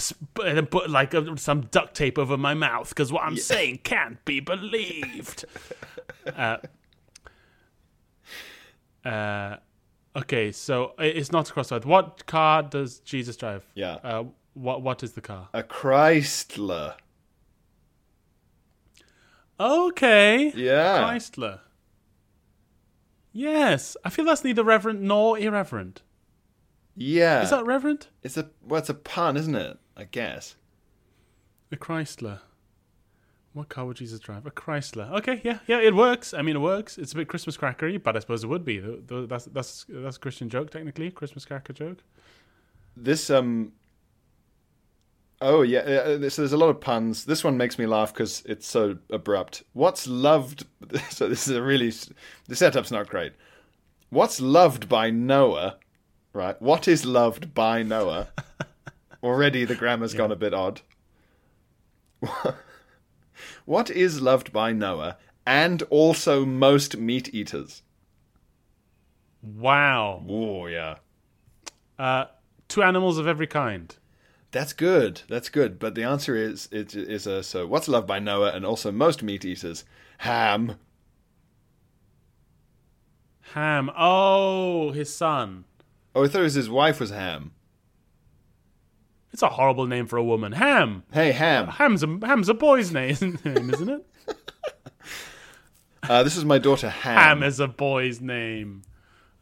and 0.45 0.57
then 0.57 0.67
put 0.67 0.89
like 0.89 1.15
a, 1.15 1.37
some 1.37 1.63
duct 1.63 1.95
tape 1.95 2.17
over 2.17 2.37
my 2.37 2.55
mouth 2.55 2.89
because 2.91 3.13
what 3.13 3.25
I'm 3.25 3.37
saying 3.37 3.81
can't 3.83 4.25
be 4.25 4.39
believed. 4.39 5.45
uh, 6.37 6.59
uh, 9.05 9.57
okay, 10.17 10.53
so 10.53 10.93
it's 10.99 11.33
not 11.33 11.51
a 11.51 11.53
crossword. 11.53 11.85
What 11.85 12.27
car 12.27 12.63
does 12.63 13.01
Jesus 13.01 13.37
drive? 13.37 13.65
Yeah. 13.75 13.95
Uh, 13.95 14.25
what 14.55 14.83
What 14.83 15.03
is 15.03 15.13
the 15.13 15.21
car? 15.21 15.49
A 15.53 15.63
Chrysler. 15.63 16.95
Okay. 19.59 20.53
Yeah. 20.55 21.03
Chrysler. 21.03 21.61
Yes, 23.39 23.97
I 24.05 24.11
feel 24.11 24.25
that's 24.25 24.43
neither 24.43 24.65
reverent 24.65 25.01
nor 25.01 25.39
irreverent. 25.39 26.03
Yeah. 26.97 27.41
Is 27.43 27.51
that 27.51 27.65
reverent? 27.65 28.09
It's 28.25 28.37
a 28.37 28.51
well, 28.67 28.81
it's 28.81 28.89
a 28.89 28.95
pun, 28.95 29.37
isn't 29.37 29.55
it? 29.55 29.79
I 29.97 30.05
guess. 30.05 30.57
A 31.71 31.77
Chrysler. 31.77 32.41
What 33.53 33.69
car 33.69 33.87
would 33.87 33.97
Jesus 33.99 34.19
drive? 34.19 34.45
A 34.45 34.51
Chrysler. 34.51 35.13
Okay, 35.19 35.41
yeah, 35.45 35.61
yeah, 35.69 35.79
it 35.79 35.95
works. 35.95 36.35
I 36.35 36.43
mean, 36.43 36.57
it 36.57 36.61
works. 36.61 36.99
It's 36.99 37.13
a 37.13 37.15
bit 37.15 37.29
Christmas 37.29 37.57
crackery, 37.57 38.03
but 38.03 38.17
I 38.17 38.19
suppose 38.19 38.43
it 38.43 38.49
would 38.49 38.65
be. 38.65 38.81
Th- 38.81 39.07
th- 39.07 39.29
That's 39.29 39.45
that's 39.45 39.87
that's 39.89 40.17
a 40.17 40.21
Christian 40.21 40.49
joke, 40.49 40.71
technically. 40.71 41.13
Christmas 41.13 41.45
cracker 41.45 41.73
joke. 41.73 41.99
This 42.97 43.31
um. 43.31 43.71
Oh 45.41 45.63
yeah, 45.63 45.81
uh, 45.81 46.31
so 46.31 46.43
there's 46.43 46.53
a 46.53 46.57
lot 46.57 46.71
of 46.71 46.81
puns. 46.81 47.25
This 47.25 47.45
one 47.45 47.57
makes 47.57 47.79
me 47.79 47.87
laugh 47.87 48.13
because 48.13 48.43
it's 48.45 48.67
so 48.67 48.99
abrupt. 49.11 49.63
What's 49.73 50.07
loved? 50.07 50.67
So 51.11 51.29
this 51.29 51.47
is 51.47 51.55
a 51.55 51.63
really 51.63 51.93
the 52.47 52.57
setup's 52.57 52.91
not 52.91 53.09
great. 53.09 53.35
What's 54.11 54.41
loved 54.41 54.89
by 54.89 55.11
Noah? 55.11 55.77
Right. 56.33 56.61
What 56.63 56.89
is 56.89 57.05
loved 57.05 57.53
by 57.53 57.83
Noah? 57.83 58.29
Already 59.23 59.65
the 59.65 59.75
grammar's 59.75 60.15
gone 60.15 60.33
a 60.33 60.37
bit 60.37 60.55
odd. 60.55 60.81
what 63.65 63.91
is 63.91 64.23
loved 64.23 64.53
by 64.53 64.73
Noah 64.73 65.19
and 65.47 65.83
also 65.91 66.45
most 66.47 66.97
meat 66.97 67.35
eaters? 67.35 67.83
Wow. 69.43 70.25
Oh 70.29 70.67
yeah. 70.67 70.97
Uh, 71.99 72.27
two 72.69 72.83
animals 72.83 73.19
of 73.19 73.27
every 73.27 73.47
kind. 73.47 73.95
That's 74.51 74.73
good. 74.73 75.23
That's 75.29 75.49
good. 75.49 75.79
But 75.79 75.95
the 75.95 76.05
answer 76.05 76.35
is 76.35 76.69
it 76.73 76.95
is 76.95 77.27
a 77.27 77.43
so 77.43 77.67
what's 77.67 77.89
loved 77.89 78.07
by 78.07 78.19
Noah 78.19 78.53
and 78.53 78.65
also 78.65 78.91
most 78.91 79.23
meat 79.23 79.45
eaters? 79.45 79.85
Ham. 80.19 80.77
Ham. 83.53 83.91
Oh, 83.97 84.93
his 84.93 85.15
son. 85.15 85.65
Oh, 86.15 86.25
I 86.25 86.29
thought 86.29 86.41
it 86.41 86.45
was 86.45 86.55
his 86.55 86.71
wife 86.71 87.01
was 87.01 87.11
Ham. 87.11 87.53
It's 89.33 89.43
a 89.43 89.51
horrible 89.51 89.87
name 89.87 90.07
for 90.07 90.17
a 90.17 90.25
woman. 90.25 90.53
Ham. 90.53 91.05
Hey, 91.13 91.33
Ham. 91.33 91.69
Ham's 91.69 92.03
a 92.03 92.19
Ham's 92.23 92.49
a 92.49 92.55
boy's 92.55 92.91
name, 92.91 93.11
isn't 93.45 93.89
it? 93.89 94.07
Uh, 96.09 96.23
this 96.23 96.37
is 96.39 96.45
my 96.45 96.59
daughter 96.59 96.89
Ham. 96.89 97.19
Ham 97.19 97.43
is 97.43 97.61
a 97.61 97.69
boy's 97.69 98.19
name. 98.19 98.81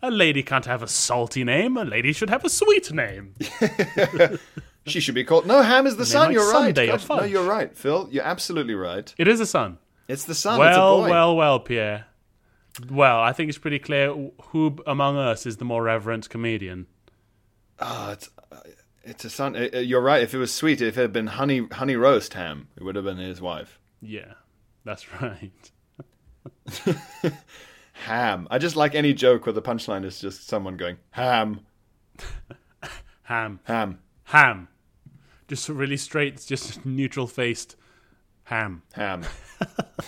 A 0.02 0.10
lady 0.10 0.42
can't 0.42 0.64
have 0.64 0.82
a 0.82 0.88
salty 0.88 1.44
name. 1.44 1.76
A 1.76 1.84
lady 1.84 2.12
should 2.12 2.28
have 2.30 2.44
a 2.44 2.48
sweet 2.48 2.92
name. 2.92 3.34
She 4.86 5.00
should 5.00 5.14
be 5.14 5.24
called. 5.24 5.46
No, 5.46 5.62
Ham 5.62 5.86
is 5.86 5.96
the 5.96 6.06
sun. 6.06 6.26
like 6.28 6.34
you're 6.34 6.50
Sunday 6.50 6.88
right. 6.90 7.06
God, 7.08 7.18
no, 7.18 7.24
you're 7.24 7.44
right, 7.46 7.76
Phil. 7.76 8.08
You're 8.10 8.24
absolutely 8.24 8.74
right. 8.74 9.12
It 9.18 9.26
is 9.28 9.40
a 9.40 9.46
sun. 9.46 9.78
It's 10.08 10.24
the 10.24 10.32
a 10.48 10.58
Well, 10.58 11.00
boy. 11.02 11.10
well, 11.10 11.36
well, 11.36 11.60
Pierre. 11.60 12.06
Well, 12.90 13.18
I 13.20 13.32
think 13.32 13.48
it's 13.48 13.58
pretty 13.58 13.78
clear 13.78 14.14
who 14.50 14.76
among 14.86 15.16
us 15.16 15.46
is 15.46 15.56
the 15.56 15.64
more 15.64 15.82
reverent 15.82 16.28
comedian. 16.28 16.86
Ah, 17.80 18.12
it's 18.12 18.30
uh, 18.52 18.58
it's 19.02 19.24
a 19.24 19.30
son. 19.30 19.56
Uh, 19.56 19.68
uh, 19.74 19.78
you're 19.78 20.00
right. 20.02 20.22
If 20.22 20.34
it 20.34 20.38
was 20.38 20.52
sweet, 20.52 20.80
if 20.80 20.96
it 20.96 21.00
had 21.00 21.12
been 21.12 21.26
honey 21.26 21.66
honey 21.72 21.96
roast 21.96 22.34
ham, 22.34 22.68
it 22.76 22.84
would 22.84 22.94
have 22.96 23.04
been 23.04 23.16
his 23.18 23.40
wife. 23.40 23.80
Yeah, 24.00 24.34
that's 24.84 25.06
right. 25.20 25.50
Ham. 27.92 28.46
I 28.50 28.58
just 28.58 28.76
like 28.76 28.94
any 28.94 29.12
joke 29.14 29.46
where 29.46 29.52
the 29.52 29.62
punchline 29.62 30.04
is 30.04 30.20
just 30.20 30.46
someone 30.46 30.76
going 30.76 30.98
ham, 31.10 31.60
Ham. 33.22 33.60
ham, 33.64 33.98
Ham. 34.24 34.68
Just 35.48 35.68
really 35.68 35.96
straight, 35.96 36.44
just 36.44 36.84
neutral 36.86 37.26
faced 37.26 37.76
ham. 38.44 38.82
ham. 38.94 39.22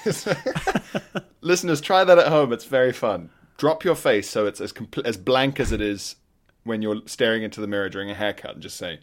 Listeners, 1.40 1.80
try 1.80 2.04
that 2.04 2.18
at 2.18 2.28
home. 2.28 2.52
It's 2.52 2.64
very 2.64 2.92
fun. 2.92 3.30
Drop 3.56 3.84
your 3.84 3.94
face 3.94 4.28
so 4.28 4.46
it's 4.46 4.60
as 4.60 4.72
compl- 4.72 5.04
as 5.04 5.16
blank 5.16 5.58
as 5.60 5.72
it 5.72 5.80
is 5.80 6.16
when 6.64 6.82
you're 6.82 7.00
staring 7.06 7.42
into 7.42 7.60
the 7.60 7.66
mirror 7.66 7.88
during 7.88 8.10
a 8.10 8.14
haircut, 8.14 8.54
and 8.54 8.62
just 8.62 8.76
say 8.76 9.00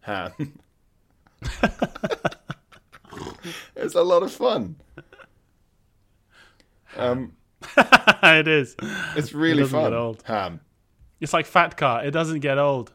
ham. 0.00 0.32
it's 3.76 3.94
a 3.94 4.02
lot 4.02 4.22
of 4.22 4.32
fun. 4.32 4.76
Um, 6.96 7.32
it 7.76 8.48
is. 8.48 8.76
it's 9.16 9.32
really 9.32 9.62
doesn't 9.62 9.92
fun. 9.92 10.16
Ham. 10.24 10.60
It's 11.20 11.32
like 11.32 11.46
Fat 11.46 11.76
Car. 11.76 12.04
It 12.04 12.10
doesn't 12.10 12.40
get 12.40 12.58
old. 12.58 12.92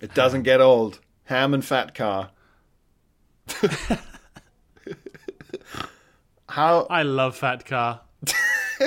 It 0.00 0.14
doesn't 0.14 0.42
get 0.42 0.60
old. 0.60 1.00
Ham 1.24 1.54
and 1.54 1.64
fat 1.64 1.94
car. 1.94 2.30
How 6.48 6.86
I 6.90 7.02
love 7.02 7.36
Fat 7.36 7.64
Car. 7.64 8.00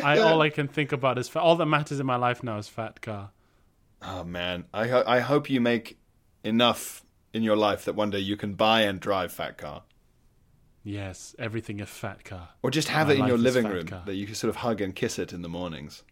I 0.03 0.19
all 0.19 0.41
I 0.41 0.49
can 0.49 0.67
think 0.67 0.91
about 0.91 1.17
is 1.17 1.27
fa- 1.27 1.39
all 1.41 1.55
that 1.55 1.65
matters 1.65 1.99
in 1.99 2.05
my 2.05 2.15
life 2.15 2.43
now 2.43 2.57
is 2.57 2.67
Fat 2.67 3.01
Car. 3.01 3.31
Oh 4.01 4.23
man, 4.23 4.65
I 4.73 4.87
ho- 4.87 5.03
I 5.07 5.19
hope 5.21 5.49
you 5.49 5.59
make 5.61 5.97
enough 6.43 7.03
in 7.33 7.41
your 7.43 7.55
life 7.55 7.85
that 7.85 7.95
one 7.95 8.11
day 8.11 8.19
you 8.19 8.37
can 8.37 8.53
buy 8.53 8.81
and 8.81 8.99
drive 8.99 9.31
fat 9.31 9.57
car, 9.57 9.83
Yes, 10.83 11.35
everything 11.39 11.79
is 11.79 11.89
Fat 11.89 12.23
Car. 12.23 12.49
or 12.61 12.69
just 12.69 12.89
have 12.89 13.07
My 13.07 13.13
it 13.15 13.19
in 13.19 13.27
your 13.27 13.37
living 13.39 13.65
room 13.67 13.87
car. 13.87 14.03
that 14.05 14.13
you 14.15 14.25
can 14.27 14.35
sort 14.35 14.49
of 14.49 14.57
hug 14.57 14.79
and 14.79 14.93
kiss 14.95 15.17
it 15.17 15.33
in 15.33 15.41
the 15.41 15.49
mornings. 15.49 16.03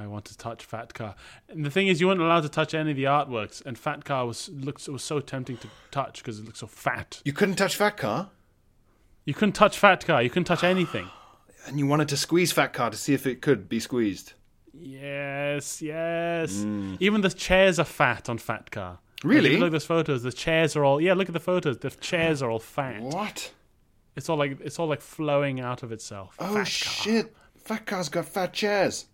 I 0.00 0.06
want 0.06 0.24
to 0.26 0.36
touch 0.36 0.64
Fat 0.64 0.94
Car. 0.94 1.14
And 1.48 1.64
the 1.64 1.70
thing 1.70 1.88
is, 1.88 2.00
you 2.00 2.06
weren't 2.08 2.20
allowed 2.20 2.42
to 2.42 2.48
touch 2.48 2.74
any 2.74 2.90
of 2.92 2.96
the 2.96 3.04
artworks, 3.04 3.64
and 3.64 3.78
Fat 3.78 4.04
Car 4.04 4.26
was 4.26 4.48
looks 4.50 4.88
was 4.88 5.02
so 5.02 5.20
tempting 5.20 5.56
to 5.58 5.68
touch 5.90 6.18
because 6.22 6.38
it 6.38 6.44
looks 6.46 6.60
so 6.60 6.66
fat. 6.66 7.20
You 7.24 7.32
couldn't 7.32 7.56
touch 7.56 7.76
fat 7.76 7.96
car, 7.96 8.30
You 9.24 9.34
couldn't 9.34 9.52
touch 9.54 9.78
Fat 9.78 10.04
Car. 10.06 10.22
You 10.22 10.30
couldn't 10.30 10.44
touch 10.46 10.64
anything. 10.64 11.08
and 11.66 11.78
you 11.78 11.86
wanted 11.86 12.08
to 12.08 12.16
squeeze 12.16 12.52
fat 12.52 12.72
car 12.72 12.90
to 12.90 12.96
see 12.96 13.14
if 13.14 13.26
it 13.26 13.42
could 13.42 13.68
be 13.68 13.78
squeezed. 13.80 14.32
Yes, 14.72 15.82
yes. 15.82 16.64
Even 17.00 17.20
the 17.20 17.30
chairs 17.30 17.78
are 17.78 17.84
fat 17.84 18.28
on 18.28 18.38
Fat 18.38 18.70
Car. 18.70 18.98
Mm. 19.22 19.28
Really? 19.28 19.56
look 19.56 19.66
at 19.66 19.72
those 19.72 19.84
photos. 19.84 20.22
The 20.22 20.32
chairs 20.32 20.76
are 20.76 20.84
all 20.84 21.00
yeah. 21.00 21.14
Look 21.14 21.28
at 21.28 21.32
the 21.32 21.40
photos. 21.40 21.78
The 21.78 21.90
chairs 21.90 22.42
are 22.42 22.50
all 22.50 22.60
fat. 22.60 23.00
What? 23.02 23.52
It's 24.16 24.28
all 24.28 24.36
like 24.36 24.60
it's 24.60 24.78
all 24.78 24.86
like 24.88 25.00
flowing 25.00 25.60
out 25.60 25.82
of 25.82 25.90
itself. 25.92 26.36
Oh 26.38 26.46
Fat 26.46 26.54
car. 26.54 26.64
shit! 26.66 27.34
Fat 27.56 27.84
car's 27.86 28.08
got 28.08 28.26
fat 28.26 28.52
chairs. 28.52 29.06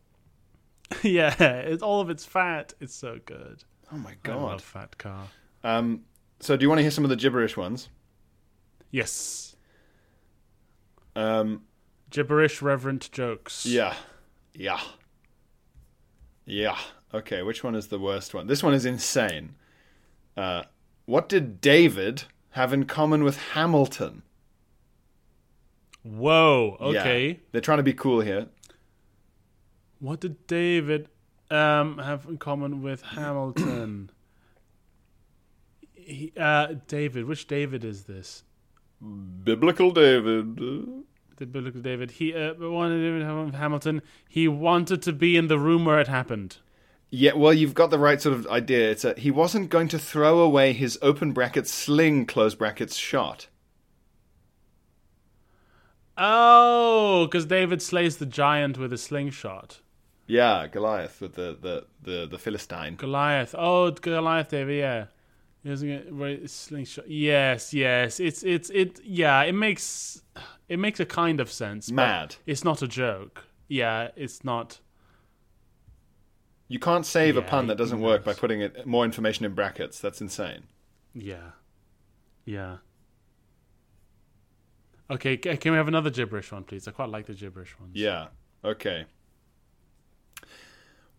yeah, 1.03 1.35
it's 1.41 1.83
all 1.83 2.01
of 2.01 2.11
it's 2.11 2.25
fat. 2.25 2.73
It's 2.81 2.95
so 2.95 3.19
good. 3.25 3.65
Oh 3.93 3.97
my 3.97 4.11
I 4.11 4.17
god. 4.23 4.43
love 4.43 4.63
Fat 4.63 4.97
Car. 4.99 5.29
Um, 5.63 6.03
so 6.41 6.57
do 6.57 6.63
you 6.65 6.69
want 6.69 6.79
to 6.79 6.83
hear 6.83 6.91
some 6.91 7.05
of 7.05 7.11
the 7.11 7.17
gibberish 7.17 7.57
ones? 7.57 7.89
Yes, 8.91 9.57
Um, 11.17 11.63
gibberish 12.11 12.63
reverent 12.63 13.11
jokes. 13.13 13.67
Yeah. 13.67 13.95
Yeah. 14.55 14.81
Yeah. 16.45 16.79
Okay, 17.13 17.43
which 17.43 17.65
one 17.65 17.75
is 17.75 17.89
the 17.89 17.99
worst 17.99 18.35
one? 18.35 18.47
This 18.47 18.63
one 18.63 18.75
is 18.75 18.85
insane. 18.85 19.55
Uh, 20.37 20.63
what 21.07 21.29
did 21.29 21.61
David 21.61 22.25
have 22.51 22.73
in 22.73 22.85
common 22.85 23.25
with 23.25 23.37
Hamilton? 23.53 24.23
Whoa. 26.03 26.77
Yeah. 26.81 27.01
Okay. 27.01 27.41
They're 27.53 27.61
trying 27.61 27.79
to 27.79 27.83
be 27.85 27.95
cool 27.95 28.21
here. 28.21 28.47
What 29.99 30.21
did 30.21 30.47
David 30.47 31.09
um, 31.51 31.99
have 31.99 32.27
in 32.27 32.39
common 32.39 32.83
with 32.83 33.03
Hamilton? 33.03 34.11
he, 35.95 36.33
uh, 36.37 36.75
David. 36.87 37.27
Which 37.27 37.47
David 37.47 37.85
is 37.85 38.05
this? 38.05 38.45
Biblical 39.01 39.91
David. 39.91 40.57
The 41.37 41.47
biblical 41.47 41.81
David. 41.81 42.13
He 42.13 42.35
uh, 42.35 42.55
wanted 42.59 43.45
with 43.47 43.55
Hamilton. 43.55 44.03
He 44.29 44.49
wanted 44.49 45.03
to 45.03 45.13
be 45.13 45.37
in 45.37 45.49
the 45.49 45.59
room 45.59 45.85
where 45.85 46.01
it 46.01 46.09
happened. 46.09 46.59
Yeah, 47.11 47.35
well, 47.35 47.53
you've 47.53 47.75
got 47.75 47.91
the 47.91 47.99
right 47.99 48.21
sort 48.21 48.35
of 48.35 48.47
idea. 48.49 48.91
It's 48.91 49.05
a, 49.05 49.15
he 49.15 49.31
wasn't 49.31 49.71
going 49.71 49.89
to 49.89 49.99
throw 49.99 50.41
away 50.41 50.73
his 50.73 50.99
open 51.01 51.33
brackets 51.33 51.73
sling 51.73 52.27
close 52.27 52.55
brackets 52.55 52.97
shot. 52.97 53.49
Oh, 56.17 57.27
because 57.27 57.47
David 57.47 57.83
slays 57.83 58.17
the 58.17 58.27
giant 58.27 58.79
with 58.79 58.93
a 58.93 58.99
slingshot. 58.99 59.81
Yeah, 60.27 60.67
Goliath 60.69 61.21
with 61.21 61.35
the 61.35 61.57
the 61.61 61.87
the, 62.03 62.27
the 62.27 62.39
Philistine. 62.39 62.97
Goliath. 62.97 63.55
Oh, 63.57 63.91
Goliath, 63.91 64.49
David. 64.49 64.79
Yeah, 64.79 65.07
right, 66.11 66.49
slingshot? 66.49 67.09
Yes, 67.09 67.75
yes. 67.75 68.21
It's 68.21 68.43
it's 68.43 68.71
it. 68.71 69.01
Yeah, 69.05 69.43
it 69.43 69.53
makes 69.53 70.23
it 70.69 70.79
makes 70.79 71.01
a 71.01 71.07
kind 71.07 71.41
of 71.41 71.51
sense. 71.51 71.91
Mad. 71.91 72.37
It's 72.47 72.65
not 72.65 72.83
a 72.83 72.89
joke. 72.89 73.45
Yeah, 73.69 74.09
it's 74.17 74.45
not. 74.45 74.81
You 76.69 76.79
can't 76.79 77.05
save 77.05 77.37
a 77.37 77.43
pun 77.43 77.67
that 77.67 77.77
doesn't 77.77 78.01
work 78.01 78.25
by 78.25 78.33
putting 78.33 78.63
it 78.63 78.87
more 78.87 79.05
information 79.05 79.45
in 79.45 79.55
brackets. 79.55 80.01
That's 80.01 80.21
insane. 80.21 80.65
Yeah, 81.15 81.51
yeah. 82.47 82.79
Okay, 85.11 85.37
can 85.37 85.73
we 85.73 85.77
have 85.77 85.87
another 85.87 86.09
gibberish 86.09 86.51
one, 86.51 86.65
please? 86.65 86.89
I 86.89 86.91
quite 86.91 87.11
like 87.11 87.27
the 87.27 87.35
gibberish 87.35 87.79
ones. 87.79 87.93
Yeah. 87.95 88.29
Okay. 88.65 89.05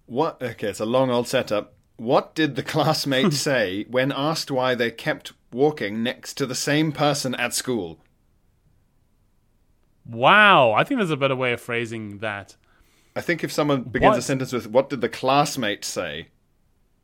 What? 0.06 0.42
Okay, 0.42 0.70
it's 0.70 0.80
a 0.80 0.86
long 0.86 1.10
old 1.10 1.28
setup. 1.28 1.74
What 1.98 2.36
did 2.36 2.56
the 2.56 2.64
classmate 2.74 3.34
say 3.48 3.86
when 3.90 4.12
asked 4.12 4.52
why 4.52 4.76
they 4.76 4.92
kept 4.92 5.34
walking 5.52 6.04
next 6.04 6.36
to 6.36 6.46
the 6.46 6.56
same 6.56 6.92
person 6.92 7.36
at 7.36 7.54
school? 7.54 8.00
Wow, 10.06 10.72
I 10.74 10.84
think 10.84 11.00
there's 11.00 11.10
a 11.10 11.18
better 11.18 11.36
way 11.36 11.54
of 11.54 11.62
phrasing 11.62 12.20
that. 12.20 12.56
I 13.16 13.22
think 13.22 13.44
if 13.44 13.52
someone 13.52 13.84
begins 13.84 14.18
a 14.18 14.22
sentence 14.22 14.52
with 14.52 14.68
"What 14.68 14.90
did 14.90 15.02
the 15.02 15.10
classmate 15.10 15.84
say?" 15.86 16.28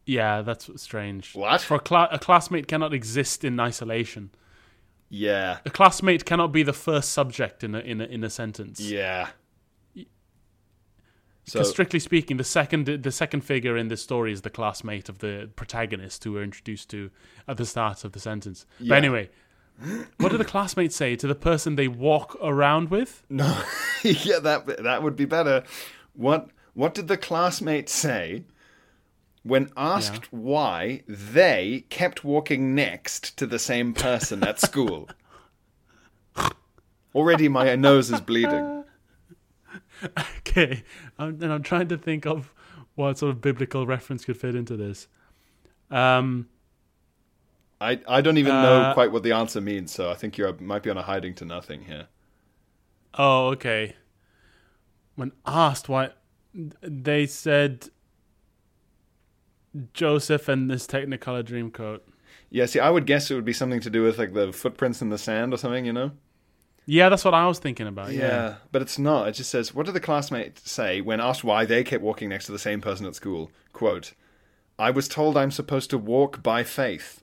Yeah, 0.05 0.41
that's 0.41 0.69
strange. 0.81 1.33
What? 1.35 1.61
For 1.61 1.75
a, 1.75 1.79
cla- 1.79 2.09
a 2.11 2.19
classmate 2.19 2.67
cannot 2.67 2.93
exist 2.93 3.43
in 3.43 3.59
isolation. 3.59 4.31
Yeah. 5.09 5.59
A 5.65 5.69
classmate 5.69 6.25
cannot 6.25 6.51
be 6.51 6.63
the 6.63 6.73
first 6.73 7.11
subject 7.11 7.63
in 7.63 7.75
a 7.75 7.79
in 7.79 8.01
a, 8.01 8.05
in 8.05 8.23
a 8.23 8.29
sentence. 8.29 8.79
Yeah. 8.79 9.29
So 11.45 11.59
Because 11.59 11.71
strictly 11.71 11.99
speaking, 11.99 12.37
the 12.37 12.43
second 12.43 12.85
the 12.85 13.11
second 13.11 13.41
figure 13.41 13.75
in 13.75 13.87
this 13.87 14.01
story 14.01 14.31
is 14.31 14.41
the 14.41 14.49
classmate 14.49 15.09
of 15.09 15.19
the 15.19 15.49
protagonist 15.55 16.23
who 16.23 16.33
we're 16.33 16.43
introduced 16.43 16.89
to 16.91 17.09
at 17.47 17.57
the 17.57 17.65
start 17.65 18.03
of 18.03 18.11
the 18.11 18.19
sentence. 18.19 18.65
Yeah. 18.79 18.89
But 18.89 18.97
anyway, 18.99 19.29
what 20.17 20.31
did 20.31 20.39
the 20.39 20.45
classmate 20.45 20.93
say 20.93 21.15
to 21.15 21.27
the 21.27 21.35
person 21.35 21.75
they 21.75 21.87
walk 21.87 22.37
around 22.41 22.89
with? 22.89 23.23
no, 23.29 23.63
yeah, 24.03 24.39
that 24.39 24.83
that 24.83 25.01
would 25.03 25.15
be 25.15 25.25
better. 25.25 25.63
What 26.13 26.49
What 26.73 26.93
did 26.93 27.07
the 27.07 27.17
classmate 27.17 27.89
say 27.89 28.43
when 29.43 29.71
asked 29.75 30.31
why 30.31 31.01
they 31.07 31.85
kept 31.89 32.23
walking 32.23 32.75
next 32.75 33.35
to 33.37 33.47
the 33.47 33.59
same 33.59 33.93
person 33.93 34.43
at 34.43 34.59
school? 34.59 35.09
Already, 37.15 37.49
my 37.49 37.75
nose 37.75 38.11
is 38.11 38.21
bleeding. 38.21 38.77
Okay, 40.39 40.83
I'm, 41.17 41.41
and 41.41 41.53
I'm 41.53 41.63
trying 41.63 41.87
to 41.89 41.97
think 41.97 42.25
of 42.25 42.53
what 42.95 43.17
sort 43.19 43.29
of 43.31 43.41
biblical 43.41 43.85
reference 43.85 44.25
could 44.25 44.35
fit 44.37 44.53
into 44.55 44.75
this. 44.75 45.07
Um, 45.89 46.49
I, 47.79 48.01
I 48.07 48.21
don't 48.21 48.37
even 48.37 48.51
know 48.53 48.81
Uh, 48.81 48.93
quite 48.93 49.11
what 49.11 49.23
the 49.23 49.31
answer 49.31 49.61
means, 49.61 49.91
so 49.93 50.11
I 50.11 50.15
think 50.15 50.37
you 50.37 50.55
might 50.59 50.83
be 50.83 50.89
on 50.89 50.97
a 50.97 51.01
hiding 51.03 51.33
to 51.35 51.45
nothing 51.45 51.83
here. 51.85 52.07
oh, 53.17 53.47
okay. 53.49 53.95
When 55.15 55.31
asked 55.45 55.87
why, 55.89 56.11
they 56.81 57.25
said 57.27 57.89
Joseph 59.93 60.47
and 60.49 60.69
this 60.69 60.85
Technicolor 60.87 61.43
Dreamcoat. 61.43 62.01
Yeah, 62.49 62.65
see, 62.65 62.79
I 62.79 62.89
would 62.89 63.05
guess 63.05 63.31
it 63.31 63.35
would 63.35 63.45
be 63.45 63.53
something 63.53 63.79
to 63.81 63.89
do 63.89 64.03
with 64.03 64.17
like 64.17 64.33
the 64.33 64.51
footprints 64.51 65.01
in 65.01 65.09
the 65.09 65.17
sand 65.17 65.53
or 65.53 65.57
something, 65.57 65.85
you 65.85 65.93
know? 65.93 66.11
Yeah, 66.85 67.09
that's 67.09 67.23
what 67.23 67.33
I 67.33 67.47
was 67.47 67.59
thinking 67.59 67.87
about. 67.87 68.11
Yeah. 68.11 68.55
but 68.71 68.81
it's 68.81 68.97
not. 68.97 69.27
It 69.27 69.33
just 69.33 69.49
says, 69.51 69.73
"What 69.73 69.85
did 69.85 69.93
the 69.95 69.99
classmates 69.99 70.69
say 70.69 70.99
when 71.01 71.19
asked 71.21 71.43
why 71.43 71.65
they 71.65 71.83
kept 71.83 72.03
walking 72.03 72.29
next 72.29 72.45
to 72.47 72.51
the 72.51 72.59
same 72.59 72.81
person 72.81 73.05
at 73.05 73.15
school?" 73.15 73.51
Quote: 73.71 74.13
"I 74.79 74.91
was 74.91 75.07
told 75.07 75.37
I'm 75.37 75.51
supposed 75.51 75.89
to 75.91 75.97
walk 75.97 76.41
by 76.43 76.63
faith." 76.63 77.21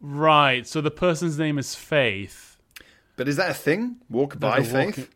Right. 0.00 0.66
So 0.66 0.80
the 0.80 0.90
person's 0.90 1.38
name 1.38 1.58
is 1.58 1.74
Faith. 1.74 2.58
But 3.16 3.28
is 3.28 3.36
that 3.36 3.50
a 3.50 3.54
thing? 3.54 3.96
Walk 4.08 4.38
by 4.38 4.60
There's 4.60 4.72
walk- 4.72 4.94
faith? 4.94 5.14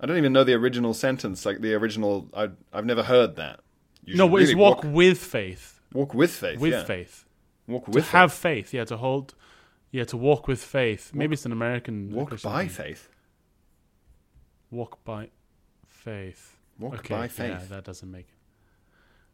I 0.00 0.06
don't 0.06 0.18
even 0.18 0.32
know 0.32 0.44
the 0.44 0.54
original 0.54 0.92
sentence. 0.92 1.46
Like 1.46 1.60
the 1.60 1.74
original, 1.74 2.28
I, 2.34 2.48
I've 2.72 2.84
never 2.84 3.02
heard 3.04 3.36
that. 3.36 3.60
You 4.04 4.16
no, 4.16 4.28
should 4.28 4.34
it's 4.42 4.48
really 4.50 4.60
walk, 4.60 4.84
with 4.84 5.18
faith. 5.18 5.80
walk 5.92 6.12
with 6.12 6.30
faith. 6.32 6.58
With 6.60 6.72
yeah. 6.72 6.84
faith. 6.84 7.24
Walk 7.66 7.86
To 7.86 7.90
with 7.90 8.08
have 8.10 8.32
faith. 8.32 8.66
faith. 8.66 8.74
Yeah, 8.74 8.84
to 8.84 8.96
hold. 8.96 9.34
Yeah, 9.90 10.04
to 10.04 10.16
walk 10.16 10.46
with 10.48 10.62
faith. 10.62 11.12
Maybe 11.14 11.34
it's 11.34 11.46
an 11.46 11.52
American. 11.52 12.12
Walk 12.12 12.28
Christian 12.28 12.50
by 12.50 12.66
thing. 12.66 12.86
faith. 12.86 13.08
Walk 14.70 15.02
by 15.04 15.30
faith. 15.86 16.56
Walk 16.78 16.94
okay, 16.98 17.14
by 17.14 17.22
Yeah, 17.22 17.28
faith. 17.28 17.68
that 17.70 17.84
doesn't 17.84 18.10
make. 18.10 18.28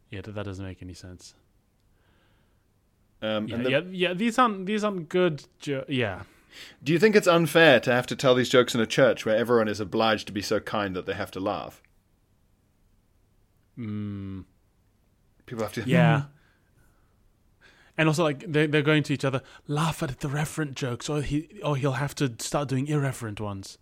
Yeah, 0.09 0.21
that, 0.21 0.35
that 0.35 0.45
doesn't 0.45 0.63
make 0.65 0.81
any 0.81 0.93
sense. 0.93 1.33
Um, 3.21 3.47
Yeah, 3.47 3.55
and 3.55 3.65
the- 3.65 3.69
yeah, 3.71 3.81
yeah. 3.91 4.13
These 4.13 4.37
aren't 4.39 4.65
these 4.65 4.83
aren't 4.83 5.09
good. 5.09 5.45
Jo- 5.59 5.85
yeah. 5.87 6.23
Do 6.83 6.93
you 6.93 6.99
think 6.99 7.15
it's 7.15 7.27
unfair 7.27 7.79
to 7.79 7.91
have 7.91 8.05
to 8.07 8.15
tell 8.15 8.35
these 8.35 8.49
jokes 8.49 8.75
in 8.75 8.81
a 8.81 8.85
church 8.85 9.25
where 9.25 9.35
everyone 9.35 9.67
is 9.67 9.79
obliged 9.79 10.27
to 10.27 10.33
be 10.33 10.41
so 10.41 10.59
kind 10.59 10.95
that 10.95 11.05
they 11.07 11.13
have 11.13 11.31
to 11.31 11.39
laugh? 11.39 11.81
Mm, 13.77 14.43
People 15.47 15.63
have 15.63 15.73
to. 15.73 15.83
yeah. 15.85 16.23
And 17.97 18.07
also, 18.07 18.23
like 18.23 18.51
they 18.51 18.65
they're 18.65 18.81
going 18.81 19.03
to 19.03 19.13
each 19.13 19.23
other, 19.25 19.41
laugh 19.67 20.01
at 20.01 20.19
the 20.19 20.27
referent 20.27 20.73
jokes, 20.73 21.09
or 21.09 21.21
he 21.21 21.47
or 21.63 21.77
he'll 21.77 21.93
have 21.93 22.15
to 22.15 22.33
start 22.39 22.67
doing 22.69 22.87
irreverent 22.87 23.39
ones. 23.39 23.77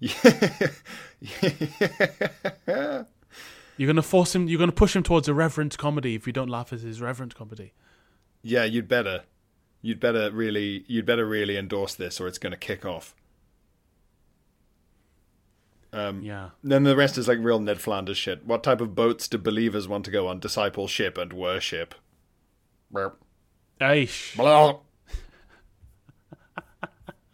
You're 3.76 3.88
gonna 3.88 4.02
force 4.02 4.34
him. 4.34 4.48
You're 4.48 4.58
gonna 4.58 4.72
push 4.72 4.94
him 4.96 5.02
towards 5.02 5.28
irreverent 5.28 5.76
comedy 5.78 6.14
if 6.14 6.26
you 6.26 6.32
don't 6.32 6.48
laugh 6.50 6.72
at 6.72 6.80
his 6.80 7.00
reverent 7.00 7.34
comedy. 7.34 7.72
yeah, 8.42 8.64
you'd 8.64 8.88
better. 8.88 9.22
You'd 9.82 10.00
better 10.00 10.30
really. 10.30 10.84
You'd 10.86 11.06
better 11.06 11.26
really 11.26 11.56
endorse 11.56 11.94
this, 11.94 12.20
or 12.20 12.26
it's 12.26 12.38
going 12.38 12.52
to 12.52 12.56
kick 12.58 12.84
off. 12.84 13.14
Um, 15.92 16.22
Yeah. 16.22 16.50
Then 16.62 16.82
the 16.84 16.96
rest 16.96 17.18
is 17.18 17.28
like 17.28 17.38
real 17.40 17.60
Ned 17.60 17.80
Flanders 17.80 18.16
shit. 18.16 18.44
What 18.44 18.62
type 18.64 18.80
of 18.80 18.94
boats 18.94 19.28
do 19.28 19.38
believers 19.38 19.86
want 19.86 20.04
to 20.06 20.10
go 20.10 20.26
on? 20.26 20.40
Discipleship 20.40 21.16
and 21.18 21.32
worship. 21.32 21.94
Burp. 22.94 23.22
Aish. 23.80 24.34
Blah. 24.36 24.78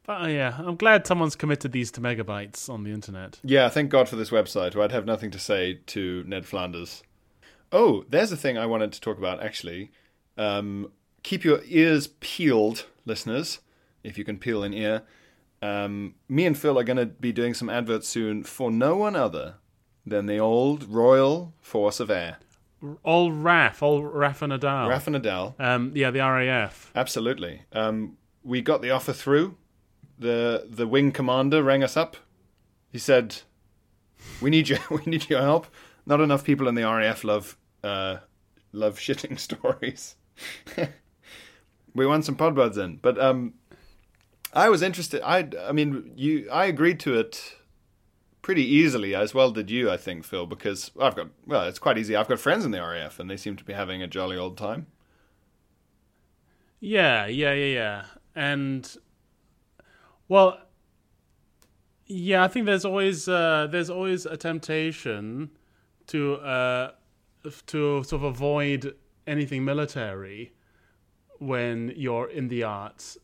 But 0.06 0.22
uh, 0.22 0.26
yeah, 0.26 0.56
I'm 0.58 0.76
glad 0.76 1.06
someone's 1.06 1.34
committed 1.34 1.72
these 1.72 1.90
to 1.92 2.00
megabytes 2.00 2.68
on 2.68 2.84
the 2.84 2.90
internet. 2.90 3.40
Yeah, 3.42 3.68
thank 3.70 3.90
God 3.90 4.06
for 4.08 4.16
this 4.16 4.28
website, 4.30 4.74
where 4.74 4.84
I'd 4.84 4.92
have 4.92 5.06
nothing 5.06 5.30
to 5.30 5.38
say 5.38 5.80
to 5.86 6.24
Ned 6.26 6.44
Flanders. 6.44 7.02
Oh, 7.72 8.04
there's 8.10 8.30
a 8.30 8.36
thing 8.36 8.58
I 8.58 8.66
wanted 8.66 8.92
to 8.92 9.00
talk 9.00 9.16
about, 9.16 9.42
actually. 9.42 9.92
Um, 10.36 10.92
keep 11.22 11.42
your 11.42 11.60
ears 11.64 12.08
peeled, 12.20 12.84
listeners, 13.06 13.60
if 14.02 14.18
you 14.18 14.24
can 14.24 14.38
peel 14.38 14.62
an 14.62 14.74
ear. 14.74 15.02
Um, 15.62 16.16
me 16.28 16.44
and 16.44 16.58
Phil 16.58 16.78
are 16.78 16.84
going 16.84 16.98
to 16.98 17.06
be 17.06 17.32
doing 17.32 17.54
some 17.54 17.70
adverts 17.70 18.06
soon 18.06 18.44
for 18.44 18.70
no 18.70 18.96
one 18.96 19.16
other 19.16 19.54
than 20.04 20.26
the 20.26 20.36
old 20.36 20.84
Royal 20.84 21.54
Force 21.62 21.98
of 21.98 22.10
Air. 22.10 22.36
All 23.02 23.32
RAF, 23.32 23.82
all 23.82 24.02
RAF 24.04 24.42
and 24.42 24.52
Nadal. 24.52 24.88
Rafa 24.88 25.10
Nadal, 25.10 25.54
Um, 25.60 25.92
yeah, 25.94 26.10
the 26.10 26.20
RAF. 26.20 26.90
absolutely. 26.94 27.62
Um, 27.72 28.16
we 28.42 28.60
got 28.62 28.82
the 28.82 28.90
offer 28.90 29.12
through. 29.12 29.56
The 30.18 30.66
the 30.70 30.86
wing 30.86 31.10
commander 31.12 31.62
rang 31.62 31.82
us 31.82 31.96
up. 31.96 32.16
He 32.92 32.98
said, 32.98 33.36
"We 34.40 34.50
need 34.50 34.68
you. 34.68 34.78
We 34.90 35.02
need 35.06 35.28
your 35.28 35.40
help. 35.42 35.66
Not 36.06 36.20
enough 36.20 36.44
people 36.44 36.68
in 36.68 36.74
the 36.74 36.82
RAF 36.84 37.24
love 37.24 37.56
uh, 37.82 38.18
love 38.72 38.98
shitting 38.98 39.38
stories. 39.48 40.16
we 41.94 42.06
want 42.06 42.24
some 42.24 42.36
podbuds 42.36 42.76
in, 42.78 42.96
but 43.02 43.18
um, 43.20 43.54
I 44.52 44.68
was 44.68 44.82
interested. 44.82 45.20
I 45.24 45.48
I 45.68 45.72
mean, 45.72 46.12
you. 46.16 46.48
I 46.50 46.66
agreed 46.66 47.00
to 47.00 47.14
it 47.18 47.56
pretty 48.44 48.62
easily, 48.62 49.14
as 49.14 49.32
well 49.32 49.50
did 49.50 49.70
you. 49.70 49.90
I 49.90 49.96
think, 49.96 50.22
Phil, 50.22 50.44
because 50.44 50.90
I've 51.00 51.16
got 51.16 51.28
well, 51.46 51.64
it's 51.64 51.78
quite 51.80 51.96
easy. 51.98 52.14
I've 52.14 52.28
got 52.28 52.38
friends 52.38 52.64
in 52.64 52.70
the 52.70 52.80
RAF, 52.80 53.18
and 53.18 53.28
they 53.28 53.38
seem 53.38 53.56
to 53.56 53.64
be 53.64 53.72
having 53.72 54.02
a 54.02 54.06
jolly 54.06 54.36
old 54.36 54.56
time. 54.58 54.86
Yeah, 56.78 57.26
yeah, 57.26 57.54
yeah, 57.54 57.74
yeah. 57.74 58.04
And 58.36 58.96
well, 60.28 60.58
yeah, 62.06 62.44
I 62.44 62.48
think 62.48 62.66
there's 62.66 62.84
always 62.84 63.26
uh, 63.26 63.66
there's 63.70 63.90
always 63.90 64.26
a 64.26 64.36
temptation 64.36 65.50
to 66.08 66.34
uh, 66.34 66.92
to 67.66 68.04
sort 68.04 68.12
of 68.12 68.24
avoid 68.24 68.94
anything 69.26 69.64
military 69.64 70.52
when 71.38 71.94
you're 71.96 72.28
in 72.28 72.48
the 72.48 72.62
arts. 72.62 73.16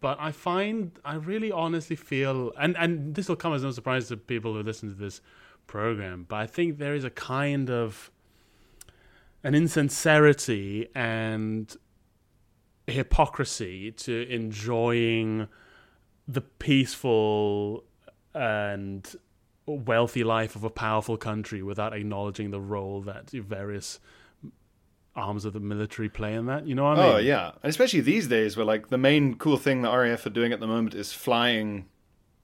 But 0.00 0.18
I 0.20 0.30
find 0.30 0.92
I 1.04 1.14
really 1.14 1.50
honestly 1.50 1.96
feel, 1.96 2.52
and 2.58 2.76
and 2.76 3.14
this 3.14 3.28
will 3.28 3.36
come 3.36 3.52
as 3.52 3.62
no 3.62 3.70
surprise 3.72 4.08
to 4.08 4.16
people 4.16 4.54
who 4.54 4.62
listen 4.62 4.88
to 4.88 4.94
this 4.94 5.20
program, 5.66 6.24
but 6.28 6.36
I 6.36 6.46
think 6.46 6.78
there 6.78 6.94
is 6.94 7.04
a 7.04 7.10
kind 7.10 7.70
of 7.70 8.10
an 9.44 9.54
insincerity 9.54 10.88
and 10.94 11.76
hypocrisy 12.86 13.92
to 13.92 14.26
enjoying 14.28 15.48
the 16.26 16.40
peaceful 16.40 17.84
and 18.34 19.14
wealthy 19.66 20.24
life 20.24 20.56
of 20.56 20.64
a 20.64 20.70
powerful 20.70 21.16
country 21.16 21.62
without 21.62 21.92
acknowledging 21.92 22.50
the 22.50 22.60
role 22.60 23.02
that 23.02 23.30
various 23.30 24.00
arms 25.18 25.44
of 25.44 25.52
the 25.52 25.60
military 25.60 26.08
play 26.08 26.34
in 26.34 26.46
that. 26.46 26.66
You 26.66 26.74
know 26.74 26.84
what 26.84 26.98
I 26.98 27.02
oh, 27.02 27.06
mean? 27.06 27.14
Oh 27.16 27.18
yeah, 27.18 27.52
and 27.62 27.70
especially 27.70 28.00
these 28.00 28.28
days, 28.28 28.56
where 28.56 28.64
like 28.64 28.88
the 28.88 28.98
main 28.98 29.34
cool 29.34 29.56
thing 29.56 29.82
the 29.82 29.94
RAF 29.94 30.24
are 30.26 30.30
doing 30.30 30.52
at 30.52 30.60
the 30.60 30.66
moment 30.66 30.94
is 30.94 31.12
flying 31.12 31.86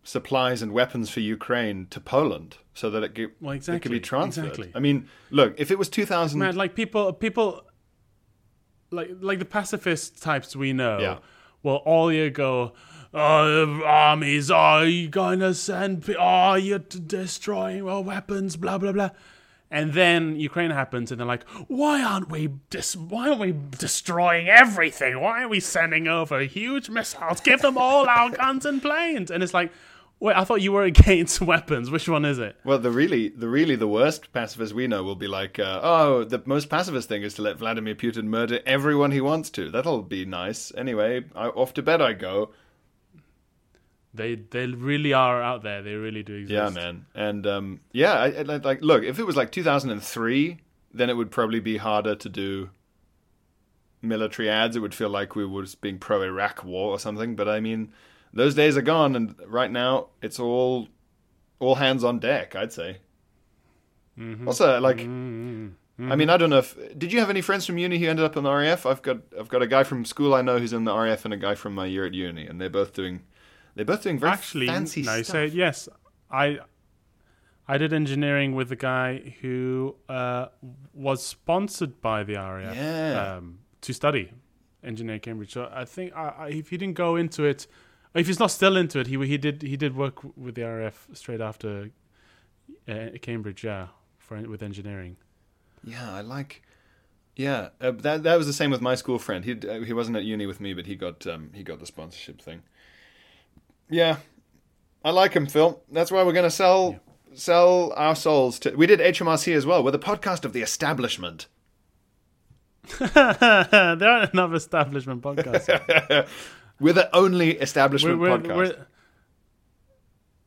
supplies 0.02 0.60
and 0.60 0.72
weapons 0.72 1.08
for 1.10 1.20
Ukraine 1.20 1.86
to 1.90 2.00
Poland, 2.00 2.58
so 2.74 2.90
that 2.90 3.02
it, 3.02 3.14
get, 3.14 3.30
Well, 3.40 3.52
exactly, 3.52 3.90
be 3.90 4.00
transferred. 4.00 4.44
exactly. 4.44 4.72
I 4.74 4.80
mean, 4.80 5.08
look, 5.30 5.54
if 5.58 5.70
it 5.70 5.78
was 5.78 5.88
2000, 5.88 6.38
Man, 6.38 6.56
like 6.56 6.74
people, 6.74 7.12
people, 7.12 7.62
like 8.90 9.10
like 9.20 9.38
the 9.38 9.44
pacifist 9.44 10.22
types 10.22 10.54
we 10.54 10.72
know. 10.72 10.98
Yeah. 10.98 11.18
Well, 11.62 11.76
all 11.76 12.12
you 12.12 12.28
go, 12.28 12.74
oh, 13.14 13.82
armies, 13.84 14.50
are 14.50 14.84
you 14.84 15.08
gonna 15.08 15.54
send, 15.54 16.04
pe- 16.04 16.16
oh, 16.18 16.54
you're 16.54 16.80
destroying 16.80 17.88
our 17.88 18.02
weapons, 18.02 18.56
blah 18.56 18.78
blah 18.78 18.92
blah. 18.92 19.10
And 19.74 19.92
then 19.92 20.36
Ukraine 20.36 20.70
happens, 20.70 21.10
and 21.10 21.18
they're 21.18 21.26
like, 21.26 21.42
"Why 21.66 22.00
aren't 22.00 22.30
we 22.30 22.46
dis- 22.70 22.94
Why 22.94 23.28
aren't 23.28 23.40
we 23.40 23.56
destroying 23.76 24.48
everything? 24.48 25.20
Why 25.20 25.42
are 25.42 25.48
we 25.48 25.58
sending 25.58 26.06
over 26.06 26.38
huge 26.42 26.88
missiles? 26.88 27.40
Give 27.40 27.60
them 27.60 27.76
all 27.76 28.08
our 28.08 28.30
guns 28.30 28.64
and 28.64 28.80
planes!" 28.80 29.32
And 29.32 29.42
it's 29.42 29.52
like, 29.52 29.72
"Wait, 30.20 30.36
I 30.36 30.44
thought 30.44 30.62
you 30.62 30.70
were 30.70 30.84
against 30.94 31.40
weapons. 31.40 31.90
Which 31.90 32.08
one 32.08 32.24
is 32.24 32.38
it?" 32.38 32.54
well, 32.64 32.78
the 32.78 32.92
really, 32.92 33.30
the 33.30 33.48
really, 33.48 33.74
the 33.74 33.88
worst 33.88 34.32
pacifists 34.32 34.72
we 34.72 34.86
know 34.86 35.02
will 35.02 35.16
be 35.16 35.26
like, 35.26 35.58
uh, 35.58 35.80
oh, 35.82 36.22
the 36.22 36.40
most 36.46 36.70
pacifist 36.70 37.08
thing 37.08 37.24
is 37.24 37.34
to 37.34 37.42
let 37.42 37.58
Vladimir 37.58 37.96
Putin 37.96 38.26
murder 38.26 38.60
everyone 38.64 39.10
he 39.10 39.20
wants 39.20 39.50
to. 39.50 39.70
That'll 39.72 40.02
be 40.02 40.24
nice. 40.24 40.70
Anyway, 40.76 41.24
I, 41.34 41.48
off 41.48 41.74
to 41.74 41.82
bed 41.82 42.00
I 42.00 42.12
go. 42.12 42.50
They 44.14 44.36
they 44.36 44.66
really 44.66 45.12
are 45.12 45.42
out 45.42 45.62
there. 45.62 45.82
They 45.82 45.94
really 45.94 46.22
do 46.22 46.34
exist. 46.34 46.52
Yeah, 46.52 46.70
man. 46.70 47.06
And 47.14 47.46
um, 47.46 47.80
yeah, 47.92 48.12
I, 48.14 48.26
I, 48.28 48.42
like- 48.42 48.80
look, 48.80 49.02
if 49.02 49.18
it 49.18 49.24
was 49.24 49.36
like 49.36 49.50
2003, 49.50 50.58
then 50.92 51.10
it 51.10 51.14
would 51.14 51.32
probably 51.32 51.58
be 51.60 51.78
harder 51.78 52.14
to 52.14 52.28
do 52.28 52.70
military 54.00 54.48
ads. 54.48 54.76
It 54.76 54.80
would 54.80 54.94
feel 54.94 55.08
like 55.08 55.34
we 55.34 55.44
were 55.44 55.66
being 55.80 55.98
pro 55.98 56.22
Iraq 56.22 56.62
war 56.64 56.90
or 56.90 56.98
something. 57.00 57.34
But 57.34 57.48
I 57.48 57.58
mean, 57.58 57.92
those 58.32 58.54
days 58.54 58.76
are 58.76 58.82
gone, 58.82 59.16
and 59.16 59.34
right 59.46 59.70
now 59.70 60.08
it's 60.22 60.38
all 60.38 60.88
all 61.58 61.74
hands 61.74 62.04
on 62.04 62.20
deck. 62.20 62.54
I'd 62.54 62.72
say. 62.72 62.98
Mm-hmm. 64.18 64.46
Also, 64.46 64.78
like, 64.80 64.98
mm-hmm. 64.98 65.66
Mm-hmm. 66.00 66.12
I 66.12 66.16
mean, 66.16 66.30
I 66.30 66.36
don't 66.36 66.50
know 66.50 66.58
if 66.58 66.76
did 66.98 67.12
you 67.12 67.20
have 67.20 67.30
any 67.30 67.40
friends 67.40 67.66
from 67.66 67.78
uni 67.78 67.98
who 67.98 68.06
ended 68.08 68.24
up 68.24 68.36
in 68.36 68.44
the 68.44 68.52
RAF? 68.52 68.84
I've 68.86 69.02
got 69.02 69.18
I've 69.38 69.48
got 69.48 69.62
a 69.62 69.66
guy 69.66 69.84
from 69.84 70.04
school 70.04 70.34
I 70.34 70.42
know 70.42 70.58
who's 70.58 70.72
in 70.72 70.84
the 70.84 70.96
RAF, 70.96 71.24
and 71.24 71.34
a 71.34 71.36
guy 71.36 71.54
from 71.54 71.74
my 71.74 71.86
year 71.86 72.04
at 72.04 72.14
uni, 72.14 72.46
and 72.46 72.60
they're 72.60 72.70
both 72.70 72.92
doing 72.92 73.22
they're 73.74 73.84
both 73.84 74.02
doing 74.02 74.18
very 74.18 74.32
Actually, 74.32 74.66
fancy 74.66 75.02
no. 75.02 75.22
stuff. 75.22 75.26
So 75.26 75.42
yes, 75.42 75.88
I 76.30 76.58
I 77.66 77.78
did 77.78 77.92
engineering 77.92 78.54
with 78.54 78.70
a 78.72 78.76
guy 78.76 79.34
who 79.40 79.96
uh, 80.08 80.46
was 80.92 81.24
sponsored 81.24 82.00
by 82.00 82.22
the 82.22 82.34
RAF 82.34 82.76
Yeah. 82.76 83.36
um, 83.38 83.58
to 83.80 83.92
study 83.94 84.32
engineering 84.82 85.16
at 85.16 85.22
Cambridge. 85.22 85.52
So 85.52 85.70
I 85.72 85.84
think 85.86 86.14
I, 86.14 86.28
I, 86.38 86.48
if 86.48 86.68
he 86.70 86.76
didn't 86.76 86.96
go 86.96 87.16
into 87.16 87.44
it, 87.44 87.66
if 88.14 88.26
he's 88.26 88.38
not 88.38 88.50
still 88.50 88.76
into 88.76 88.98
it, 89.00 89.06
he 89.06 89.16
he 89.26 89.38
did 89.38 89.62
he 89.62 89.76
did 89.76 89.96
work 89.96 90.22
with 90.36 90.54
the 90.56 90.62
RAF 90.62 91.08
straight 91.14 91.40
after 91.40 91.90
uh, 92.88 93.06
Cambridge. 93.22 93.64
Yeah, 93.64 93.88
for 94.18 94.36
with 94.42 94.62
engineering. 94.62 95.16
Yeah, 95.82 96.14
I 96.14 96.20
like. 96.20 96.62
Yeah, 97.36 97.70
uh, 97.80 97.90
that 97.90 98.22
that 98.22 98.36
was 98.38 98.46
the 98.46 98.52
same 98.52 98.70
with 98.70 98.80
my 98.80 98.94
school 98.94 99.18
friend. 99.18 99.44
He 99.44 99.52
uh, 99.68 99.80
he 99.80 99.92
wasn't 99.92 100.16
at 100.16 100.24
uni 100.24 100.46
with 100.46 100.60
me, 100.60 100.74
but 100.74 100.86
he 100.86 100.94
got 100.94 101.26
um, 101.26 101.50
he 101.54 101.62
got 101.64 101.80
the 101.80 101.86
sponsorship 101.86 102.40
thing. 102.40 102.62
Yeah, 103.90 104.18
I 105.04 105.10
like 105.10 105.34
him, 105.34 105.46
Phil. 105.46 105.82
That's 105.90 106.10
why 106.10 106.22
we're 106.22 106.32
gonna 106.32 106.50
sell 106.50 107.00
sell 107.34 107.92
our 107.96 108.16
souls 108.16 108.58
to. 108.60 108.74
We 108.74 108.86
did 108.86 109.00
HMRC 109.00 109.54
as 109.54 109.66
well. 109.66 109.82
We're 109.82 109.90
the 109.90 109.98
podcast 109.98 110.44
of 110.44 110.52
the 110.52 110.62
establishment. 110.62 111.46
there 112.98 113.10
aren't 113.16 114.34
enough 114.34 114.52
establishment 114.52 115.22
podcasts. 115.22 116.28
We're 116.80 116.92
the 116.92 117.14
only 117.14 117.52
establishment 117.52 118.18
we're, 118.18 118.36
podcast. 118.36 118.56
we're, 118.56 118.86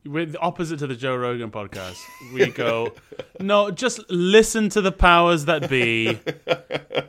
we're 0.08 0.34
opposite 0.40 0.80
to 0.80 0.88
the 0.88 0.96
Joe 0.96 1.16
Rogan 1.16 1.52
podcast. 1.52 1.98
We 2.34 2.48
go, 2.48 2.94
no, 3.40 3.72
just 3.72 4.00
listen 4.10 4.70
to 4.70 4.82
the 4.82 4.92
powers 4.92 5.46
that 5.46 5.70
be, 5.70 6.20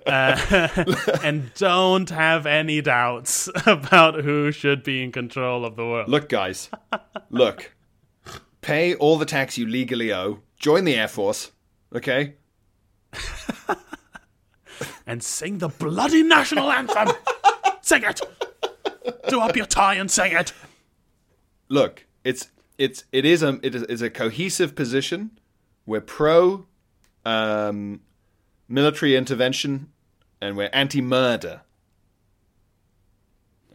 uh, 0.06 0.68
and 1.22 1.52
don't 1.54 2.10
have 2.10 2.46
any 2.46 2.80
doubts 2.80 3.48
about 3.66 4.24
who 4.24 4.52
should 4.52 4.82
be 4.82 5.02
in 5.02 5.12
control 5.12 5.64
of 5.64 5.76
the 5.76 5.84
world. 5.84 6.08
Look, 6.08 6.28
guys, 6.28 6.70
look. 7.30 7.72
Pay 8.60 8.94
all 8.96 9.16
the 9.18 9.26
tax 9.26 9.56
you 9.56 9.66
legally 9.66 10.12
owe. 10.12 10.40
Join 10.58 10.84
the 10.84 10.94
Air 10.94 11.08
Force. 11.08 11.52
Okay. 11.94 12.34
and 15.06 15.22
sing 15.22 15.58
the 15.58 15.68
bloody 15.68 16.22
national 16.22 16.70
anthem. 16.70 17.08
sing 17.80 18.02
it. 18.02 18.20
Do 19.28 19.40
up 19.40 19.56
your 19.56 19.66
tie 19.66 19.94
and 19.94 20.10
sing 20.10 20.32
it. 20.32 20.52
look, 21.68 22.04
it's 22.24 22.48
it's 22.78 23.04
it 23.12 23.24
is 23.24 23.42
a 23.42 23.58
it 23.62 23.74
is 23.74 24.00
a 24.00 24.08
cohesive 24.08 24.74
position. 24.74 25.38
We're 25.84 26.00
pro 26.00 26.66
um, 27.24 28.00
military 28.68 29.16
intervention, 29.16 29.90
and 30.40 30.56
we're 30.56 30.70
anti-murder. 30.72 31.62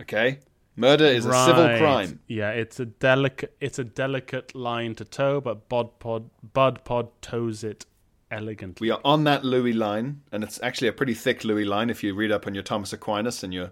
Okay, 0.02 0.40
murder 0.76 1.06
is 1.06 1.26
a 1.26 1.34
civil 1.34 1.78
crime. 1.78 2.20
Yeah, 2.28 2.52
it's 2.52 2.80
a 2.80 2.86
delicate 2.86 3.56
it's 3.60 3.78
a 3.78 3.84
delicate 3.84 4.56
line 4.56 4.96
to 4.96 5.06
toe, 5.06 5.42
but 5.42 5.70
Bud 5.70 6.00
Pod 6.00 6.30
Bud 6.54 6.84
Pod 6.84 7.10
toes 7.22 7.64
it 7.64 7.86
elegantly. 8.32 8.86
We 8.86 8.92
are 8.92 9.02
on 9.04 9.26
that 9.26 9.44
Louis 9.44 9.74
line, 9.74 10.22
and 10.32 10.44
it's 10.44 10.62
actually 10.64 10.88
a 10.88 10.94
pretty 10.94 11.14
thick 11.14 11.44
Louis 11.44 11.66
line 11.66 11.90
if 11.90 12.04
you 12.04 12.16
read 12.16 12.32
up 12.32 12.48
on 12.48 12.56
your 12.56 12.64
Thomas 12.64 12.94
Aquinas 12.94 13.44
and 13.44 13.54
your 13.54 13.72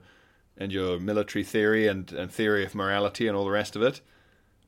and 0.58 0.72
your 0.72 1.00
military 1.00 1.44
theory 1.44 1.88
and, 1.88 2.12
and 2.12 2.32
theory 2.32 2.66
of 2.66 2.76
morality 2.76 3.28
and 3.28 3.36
all 3.36 3.46
the 3.46 3.52
rest 3.52 3.76
of 3.76 3.82
it. 3.82 4.02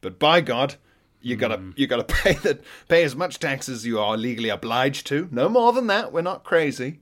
But 0.03 0.19
by 0.19 0.41
God, 0.41 0.75
you 1.21 1.35
gotta 1.35 1.59
you 1.75 1.87
gotta 1.87 2.03
pay 2.07 2.33
that 2.33 2.61
pay 2.87 3.03
as 3.03 3.15
much 3.15 3.39
tax 3.39 3.67
as 3.67 3.85
you 3.85 3.99
are 3.99 4.15
legally 4.15 4.49
obliged 4.49 5.07
to. 5.07 5.27
No 5.31 5.49
more 5.49 5.73
than 5.73 5.87
that. 5.87 6.13
We're 6.13 6.21
not 6.21 6.43
crazy. 6.43 6.99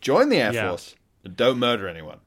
Join 0.00 0.28
the 0.30 0.38
Air 0.38 0.52
Yeah. 0.52 0.68
Force 0.70 0.96
and 1.22 1.36
don't 1.36 1.58
murder 1.58 1.86
anyone. 1.88 2.18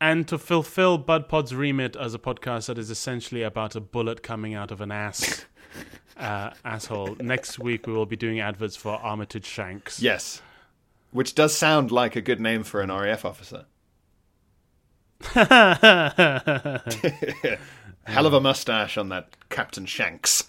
And 0.00 0.28
to 0.28 0.36
fulfill 0.36 0.98
Bud 0.98 1.28
Pod's 1.28 1.54
remit 1.54 1.96
as 1.96 2.12
a 2.14 2.18
podcast 2.18 2.66
that 2.66 2.76
is 2.76 2.90
essentially 2.90 3.42
about 3.42 3.74
a 3.74 3.80
bullet 3.80 4.22
coming 4.22 4.54
out 4.54 4.70
of 4.70 4.82
an 4.82 4.92
ass 4.92 5.46
uh, 6.18 6.50
asshole, 6.64 7.16
next 7.20 7.58
week 7.58 7.86
we 7.86 7.94
will 7.94 8.04
be 8.04 8.16
doing 8.16 8.38
adverts 8.40 8.76
for 8.76 8.94
Armitage 8.96 9.46
Shanks. 9.46 10.02
Yes, 10.02 10.42
which 11.12 11.34
does 11.34 11.56
sound 11.56 11.90
like 11.90 12.14
a 12.14 12.20
good 12.20 12.40
name 12.40 12.62
for 12.62 12.82
an 12.82 12.90
RAF 12.90 13.24
officer. 13.24 13.64
Hell 18.04 18.26
of 18.26 18.32
a 18.34 18.40
mustache 18.40 18.96
on 18.96 19.08
that 19.08 19.30
Captain 19.48 19.86
Shanks. 19.86 20.44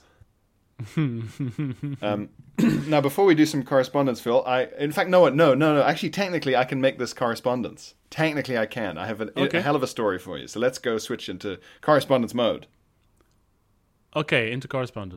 um, 0.96 2.30
now, 2.88 3.02
before 3.02 3.26
we 3.26 3.34
do 3.36 3.46
some 3.46 3.64
correspondence, 3.64 4.20
Phil, 4.20 4.44
I 4.46 4.68
in 4.78 4.92
fact 4.92 5.10
no, 5.10 5.28
no, 5.30 5.54
no, 5.56 5.74
no. 5.76 5.82
Actually, 5.84 6.12
technically, 6.12 6.56
I 6.56 6.66
can 6.66 6.80
make 6.82 7.00
this 7.00 7.14
correspondence. 7.14 7.96
Technically, 8.10 8.58
I 8.58 8.66
can. 8.68 8.98
I 8.98 9.08
have 9.08 9.22
Okay. 9.22 9.58
a 9.58 9.62
hell 9.62 9.76
of 9.76 9.84
a 9.84 9.88
story 9.88 10.20
for 10.20 10.38
you. 10.38 10.48
So 10.48 10.60
let's 10.60 10.78
go 10.80 10.98
switch 10.98 11.30
into 11.30 11.60
correspondence 11.82 12.34
mode. 12.34 12.68
Okay, 14.16 14.52
into 14.52 14.68
correspondence. 14.68 15.17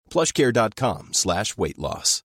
Plushcare.com 0.11 1.09
slash 1.13 1.57
weight 1.57 1.79
loss. 1.79 2.21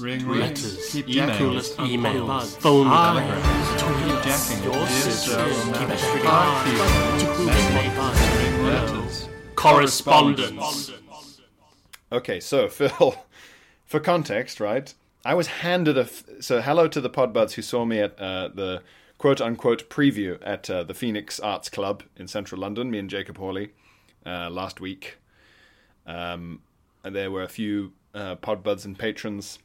Ring, 0.00 0.26
ring. 0.26 0.40
letters, 0.40 0.90
Keep 0.90 1.06
emails, 1.06 1.76
jacking. 1.76 2.00
emails, 2.00 2.56
phone 2.58 2.86
Hi. 2.88 3.40
calls, 3.40 3.82
Keep 4.02 4.22
jacking. 4.24 4.64
your 4.64 4.72
Dear 4.72 4.86
sisters, 4.88 5.34
Sarah, 5.34 5.54
keep 5.54 5.88
Matt. 5.88 5.90
it 5.90 6.00
Hi, 6.00 6.64
regard. 8.56 8.88
Letters. 8.90 9.28
correspondence. 9.54 10.92
Okay, 12.10 12.40
so 12.40 12.68
Phil, 12.70 13.14
for 13.84 14.00
context, 14.00 14.58
right? 14.58 14.92
I 15.24 15.34
was 15.34 15.46
handed 15.46 15.96
a. 15.96 16.02
F- 16.02 16.24
so 16.40 16.60
hello 16.60 16.88
to 16.88 17.00
the 17.00 17.10
Podbuds 17.10 17.52
who 17.52 17.62
saw 17.62 17.84
me 17.84 18.00
at 18.00 18.18
uh, 18.18 18.48
the 18.48 18.82
quote 19.18 19.40
unquote 19.40 19.88
preview 19.90 20.38
at 20.42 20.68
uh, 20.70 20.82
the 20.82 20.94
Phoenix 20.94 21.38
Arts 21.38 21.68
Club 21.68 22.02
in 22.16 22.26
central 22.26 22.60
London. 22.60 22.90
Me 22.90 22.98
and 22.98 23.08
Jacob 23.10 23.38
Hawley 23.38 23.70
uh, 24.26 24.50
last 24.50 24.80
week. 24.80 25.18
Um, 26.06 26.60
and 27.04 27.14
there 27.14 27.30
were 27.30 27.42
a 27.42 27.48
few 27.48 27.92
uh, 28.14 28.36
Podbuds 28.36 28.84
and 28.84 28.98
patrons 28.98 29.58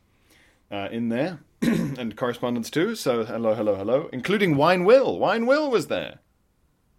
uh, 0.71 0.89
in 0.91 1.09
there, 1.09 1.39
and 1.61 2.15
correspondents 2.15 2.69
too. 2.69 2.95
So 2.95 3.23
hello, 3.23 3.53
hello, 3.53 3.75
hello, 3.75 4.09
including 4.11 4.57
Wine 4.57 4.83
Will. 4.85 5.19
Wine 5.19 5.45
Will 5.45 5.69
was 5.69 5.87
there. 5.87 6.19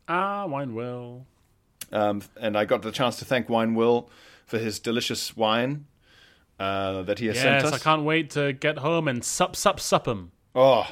Ah, 0.08 0.46
wine 0.46 0.74
will. 0.74 1.26
Um, 1.92 2.22
and 2.40 2.58
I 2.58 2.64
got 2.64 2.82
the 2.82 2.90
chance 2.90 3.16
to 3.16 3.24
thank 3.24 3.48
Wine 3.48 3.74
Will 3.74 4.10
for 4.46 4.58
his 4.58 4.78
delicious 4.78 5.36
wine 5.36 5.86
uh, 6.58 7.02
that 7.02 7.18
he 7.18 7.26
has 7.26 7.38
sent 7.38 7.64
us. 7.64 7.72
Yes. 7.72 7.80
I 7.80 7.82
can't 7.82 8.04
wait 8.04 8.30
to 8.30 8.52
get 8.52 8.78
home 8.78 9.08
and 9.08 9.24
sup, 9.24 9.56
sup, 9.56 9.80
sup 9.80 10.06
him. 10.06 10.32
Oh, 10.54 10.86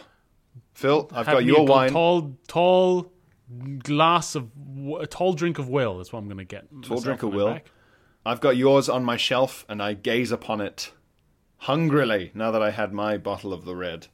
Phil, 0.75 1.09
I've 1.13 1.27
Have 1.27 1.35
got 1.37 1.45
your 1.45 1.67
wine. 1.67 1.93
Tall, 1.93 2.37
tall 2.47 3.12
glass 3.83 4.35
of 4.35 4.51
a 5.01 5.07
tall 5.07 5.35
drink 5.35 5.59
of 5.59 5.69
will. 5.69 5.99
That's 5.99 6.13
what 6.13 6.21
I'm 6.21 6.27
going 6.27 6.39
to 6.39 6.45
get. 6.45 6.67
Tall 6.83 7.01
drink 7.01 7.23
of 7.23 7.33
will. 7.33 7.53
back. 7.55 7.71
I've 8.25 8.41
got 8.41 8.57
yours 8.57 8.89
on 8.89 9.05
my 9.05 9.17
shelf, 9.17 9.65
and 9.69 9.83
I 9.83 9.95
gaze 9.95 10.31
upon 10.31 10.61
it 10.61 10.93
hungrily 11.59 12.31
now 12.35 12.51
that 12.51 12.63
I 12.63 12.71
had 12.71 12.93
my 12.93 13.19
bottle 13.19 13.53
of 13.53 13.65
the 13.65 13.75
red. 13.75 14.07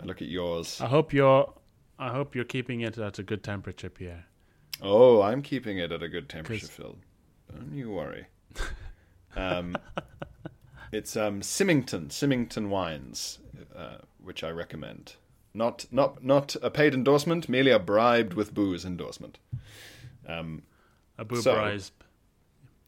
I 0.00 0.04
look 0.04 0.22
at 0.22 0.28
yours. 0.28 0.80
I 0.80 0.86
hope 0.86 1.12
you're. 1.12 1.52
I 1.98 2.10
hope 2.10 2.34
you're 2.34 2.44
keeping 2.44 2.80
it 2.80 2.98
at 2.98 3.18
a 3.18 3.22
good 3.22 3.44
temperature, 3.44 3.88
Pierre. 3.88 4.26
Oh, 4.82 5.22
I'm 5.22 5.42
keeping 5.42 5.78
it 5.78 5.92
at 5.92 6.02
a 6.02 6.08
good 6.08 6.28
temperature, 6.28 6.66
Phil. 6.66 6.96
Don't 7.52 7.72
you 7.72 7.90
worry. 7.90 8.26
um, 9.36 9.76
it's 10.92 11.16
um, 11.16 11.42
Symington, 11.42 12.10
Symington 12.10 12.70
wines, 12.70 13.38
uh, 13.74 13.98
which 14.22 14.42
I 14.42 14.50
recommend. 14.50 15.14
Not, 15.54 15.86
not, 15.92 16.24
not 16.24 16.56
a 16.62 16.70
paid 16.70 16.94
endorsement, 16.94 17.48
merely 17.48 17.70
a 17.70 17.78
bribed 17.78 18.34
with 18.34 18.52
booze 18.52 18.84
endorsement. 18.84 19.38
Abu 21.18 21.36
So- 21.36 21.54
Bryce. 21.54 21.92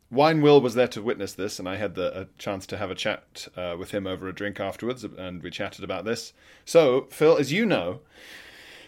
Wine 0.08 0.40
Will 0.40 0.60
was 0.60 0.74
there 0.74 0.86
to 0.88 1.02
witness 1.02 1.32
this, 1.32 1.58
and 1.58 1.68
I 1.68 1.76
had 1.76 1.96
the 1.96 2.20
a 2.20 2.28
chance 2.38 2.64
to 2.66 2.76
have 2.76 2.92
a 2.92 2.94
chat 2.94 3.48
uh, 3.56 3.74
with 3.76 3.90
him 3.90 4.06
over 4.06 4.28
a 4.28 4.32
drink 4.32 4.60
afterwards, 4.60 5.02
and 5.02 5.42
we 5.42 5.50
chatted 5.50 5.82
about 5.82 6.04
this. 6.04 6.32
So, 6.64 7.08
Phil, 7.10 7.36
as 7.36 7.52
you 7.52 7.66
know, 7.66 8.00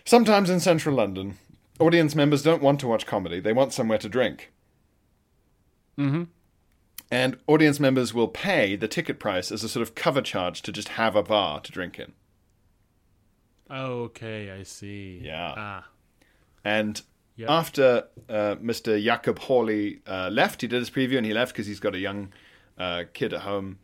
sometimes 0.05 0.49
in 0.49 0.61
central 0.61 0.95
London, 0.95 1.37
audience 1.81 2.15
members 2.15 2.45
don't 2.45 2.63
want 2.63 2.79
to 2.81 2.87
watch 2.87 3.05
comedy; 3.05 3.41
they 3.41 3.53
want 3.53 3.73
somewhere 3.73 3.99
to 3.99 4.09
drink. 4.09 4.53
Mm-hmm. 5.99 6.25
And 7.11 7.37
audience 7.49 7.81
members 7.81 8.15
will 8.15 8.29
pay 8.29 8.77
the 8.77 8.87
ticket 8.87 9.19
price 9.19 9.51
as 9.51 9.65
a 9.65 9.69
sort 9.69 9.83
of 9.83 9.97
cover 9.97 10.23
charge 10.23 10.63
to 10.63 10.71
just 10.71 10.91
have 10.91 11.17
a 11.17 11.23
bar 11.25 11.59
to 11.61 11.73
drink 11.73 11.99
in. 11.99 12.13
Okay, 13.71 14.51
I 14.51 14.63
see. 14.63 15.21
Yeah. 15.23 15.55
Ah, 15.57 15.89
And 16.65 17.01
Yep. 17.37 17.51
after 17.51 18.05
uh, 18.29 18.57
Mr. 18.57 19.01
Jacob 19.01 19.39
Hawley 19.39 20.01
uh, 20.09 20.29
left, 20.33 20.61
he 20.61 20.67
did 20.67 20.81
his 20.81 20.91
preview 20.91 21.19
and 21.19 21.25
he 21.25 21.33
left 21.33 21.53
because 21.53 21.69
he's 21.69 21.79
got 21.79 21.95
a 21.95 21.99
young 21.99 22.33
uh, 22.77 23.05
kid 23.13 23.33
at 23.33 23.43
home. 23.43 23.79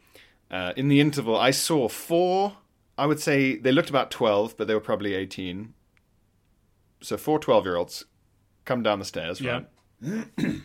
Uh, 0.51 0.73
in 0.77 0.89
the 0.89 1.01
interval, 1.01 1.37
I 1.37 1.53
saw 1.53 1.89
four, 1.89 2.57
I 2.99 3.07
would 3.07 3.21
say 3.21 3.57
they 3.57 3.71
looked 3.71 3.91
about 3.91 4.11
12, 4.11 4.57
but 4.57 4.67
they 4.67 4.75
were 4.75 4.81
probably 4.81 5.15
18. 5.15 5.73
So 7.01 7.17
four 7.17 7.39
12 7.39 7.65
year 7.65 7.77
olds 7.77 8.07
come 8.65 8.83
down 8.83 8.99
the 8.99 9.05
stairs, 9.05 9.41
yeah. 9.41 9.63
right? 10.03 10.27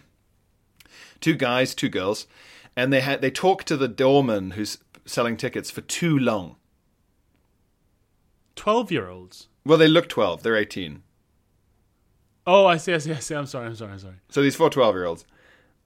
Two 1.22 1.36
guys, 1.36 1.76
two 1.76 1.90
girls. 1.90 2.28
And 2.76 2.94
they 2.94 3.02
had 3.02 3.22
they 3.22 3.32
talked 3.32 3.68
to 3.68 3.78
the 3.78 3.88
doorman 3.88 4.52
who's 4.52 4.78
selling 5.06 5.38
tickets 5.38 5.70
for 5.70 5.82
too 5.82 6.18
long. 6.18 6.56
Twelve-year-olds. 8.60 9.48
Well, 9.66 9.78
they 9.78 9.88
look 9.88 10.10
12, 10.10 10.44
they're 10.44 10.58
18. 10.58 11.02
Oh, 12.46 12.66
I 12.66 12.76
see. 12.76 12.94
I 12.94 12.98
see. 12.98 13.14
I 13.14 13.20
see. 13.20 13.34
I'm 13.34 13.46
sorry. 13.46 13.68
I'm 13.68 13.76
sorry. 13.76 13.94
I'm 13.94 14.00
sorry. 14.00 14.16
So 14.28 14.42
these 14.42 14.56
four 14.58 14.70
12 14.70 14.96
year 14.96 15.06
olds. 15.06 15.24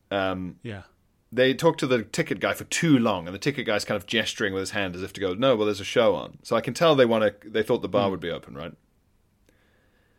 Um, 0.09 0.55
Yeah. 0.63 0.83
they 1.31 1.53
talked 1.53 1.79
to 1.81 1.87
the 1.87 2.01
ticket 2.03 2.39
guy 2.39 2.53
for 2.55 2.63
too 2.63 2.97
long, 2.97 3.27
and 3.27 3.35
the 3.35 3.39
ticket 3.39 3.67
guy's 3.67 3.85
kind 3.85 3.95
of 3.95 4.07
gesturing 4.07 4.53
with 4.53 4.61
his 4.61 4.71
hand 4.71 4.95
as 4.95 5.03
if 5.03 5.13
to 5.13 5.21
go, 5.21 5.33
"No, 5.35 5.55
well, 5.55 5.65
there's 5.65 5.79
a 5.81 5.83
show 5.85 6.15
on." 6.15 6.39
So 6.41 6.55
I 6.55 6.61
can 6.61 6.73
tell 6.73 6.95
they 6.95 7.05
want 7.05 7.41
to. 7.41 7.49
They 7.49 7.61
thought 7.63 7.83
the 7.83 7.87
bar 7.89 8.09
would 8.09 8.19
be 8.19 8.31
open, 8.31 8.55
right? 8.55 8.73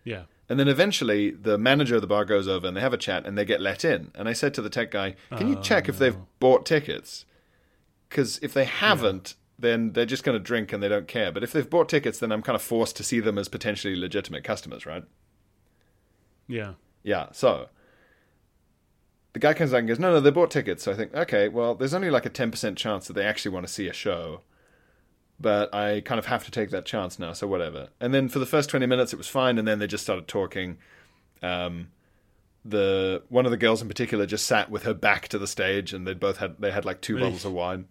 Yeah. 0.04 0.24
And 0.48 0.60
then 0.60 0.68
eventually, 0.68 1.30
the 1.32 1.58
manager 1.58 1.96
of 1.96 2.02
the 2.02 2.06
bar 2.06 2.24
goes 2.24 2.46
over 2.46 2.68
and 2.68 2.76
they 2.76 2.80
have 2.82 2.92
a 2.92 2.98
chat, 2.98 3.26
and 3.26 3.36
they 3.36 3.44
get 3.44 3.60
let 3.60 3.84
in. 3.84 4.12
And 4.14 4.28
I 4.28 4.32
said 4.32 4.54
to 4.54 4.62
the 4.62 4.70
tech 4.70 4.92
guy, 4.92 5.16
"Can 5.36 5.48
you 5.48 5.60
check 5.60 5.88
if 5.88 5.98
they've 5.98 6.18
bought 6.38 6.64
tickets? 6.66 7.24
Because 8.08 8.38
if 8.42 8.52
they 8.54 8.64
haven't." 8.64 9.34
Then 9.58 9.92
they're 9.92 10.06
just 10.06 10.24
going 10.24 10.36
to 10.36 10.42
drink 10.42 10.72
and 10.72 10.82
they 10.82 10.88
don't 10.88 11.06
care. 11.06 11.30
But 11.30 11.44
if 11.44 11.52
they've 11.52 11.68
bought 11.68 11.88
tickets, 11.88 12.18
then 12.18 12.32
I'm 12.32 12.42
kind 12.42 12.56
of 12.56 12.62
forced 12.62 12.96
to 12.96 13.04
see 13.04 13.20
them 13.20 13.38
as 13.38 13.48
potentially 13.48 13.94
legitimate 13.94 14.44
customers, 14.44 14.84
right? 14.84 15.04
Yeah. 16.48 16.74
Yeah, 17.02 17.28
so 17.32 17.68
the 19.34 19.38
guy 19.38 19.52
comes 19.54 19.74
out 19.74 19.78
and 19.78 19.88
goes, 19.88 19.98
No, 19.98 20.10
no, 20.12 20.20
they 20.20 20.30
bought 20.30 20.50
tickets. 20.50 20.84
So 20.84 20.92
I 20.92 20.94
think, 20.94 21.14
okay, 21.14 21.48
well, 21.48 21.74
there's 21.74 21.94
only 21.94 22.10
like 22.10 22.26
a 22.26 22.30
10% 22.30 22.76
chance 22.76 23.06
that 23.06 23.12
they 23.12 23.24
actually 23.24 23.52
want 23.52 23.66
to 23.66 23.72
see 23.72 23.88
a 23.88 23.92
show. 23.92 24.40
But 25.38 25.74
I 25.74 26.00
kind 26.00 26.18
of 26.18 26.26
have 26.26 26.44
to 26.44 26.50
take 26.50 26.70
that 26.70 26.86
chance 26.86 27.18
now, 27.18 27.32
so 27.32 27.46
whatever. 27.46 27.88
And 28.00 28.14
then 28.14 28.28
for 28.28 28.38
the 28.38 28.46
first 28.46 28.70
20 28.70 28.86
minutes, 28.86 29.12
it 29.12 29.16
was 29.16 29.28
fine. 29.28 29.58
And 29.58 29.66
then 29.66 29.80
they 29.80 29.86
just 29.86 30.04
started 30.04 30.28
talking. 30.28 30.78
Um, 31.42 31.88
the 32.64 33.22
one 33.28 33.44
of 33.44 33.50
the 33.50 33.58
girls 33.58 33.82
in 33.82 33.88
particular 33.88 34.24
just 34.24 34.46
sat 34.46 34.70
with 34.70 34.84
her 34.84 34.94
back 34.94 35.28
to 35.28 35.38
the 35.38 35.46
stage, 35.46 35.92
and 35.92 36.06
they 36.06 36.14
both 36.14 36.38
had 36.38 36.56
they 36.58 36.70
had 36.70 36.84
like 36.84 37.00
two 37.00 37.18
bottles 37.18 37.44
of 37.44 37.52
wine. 37.52 37.86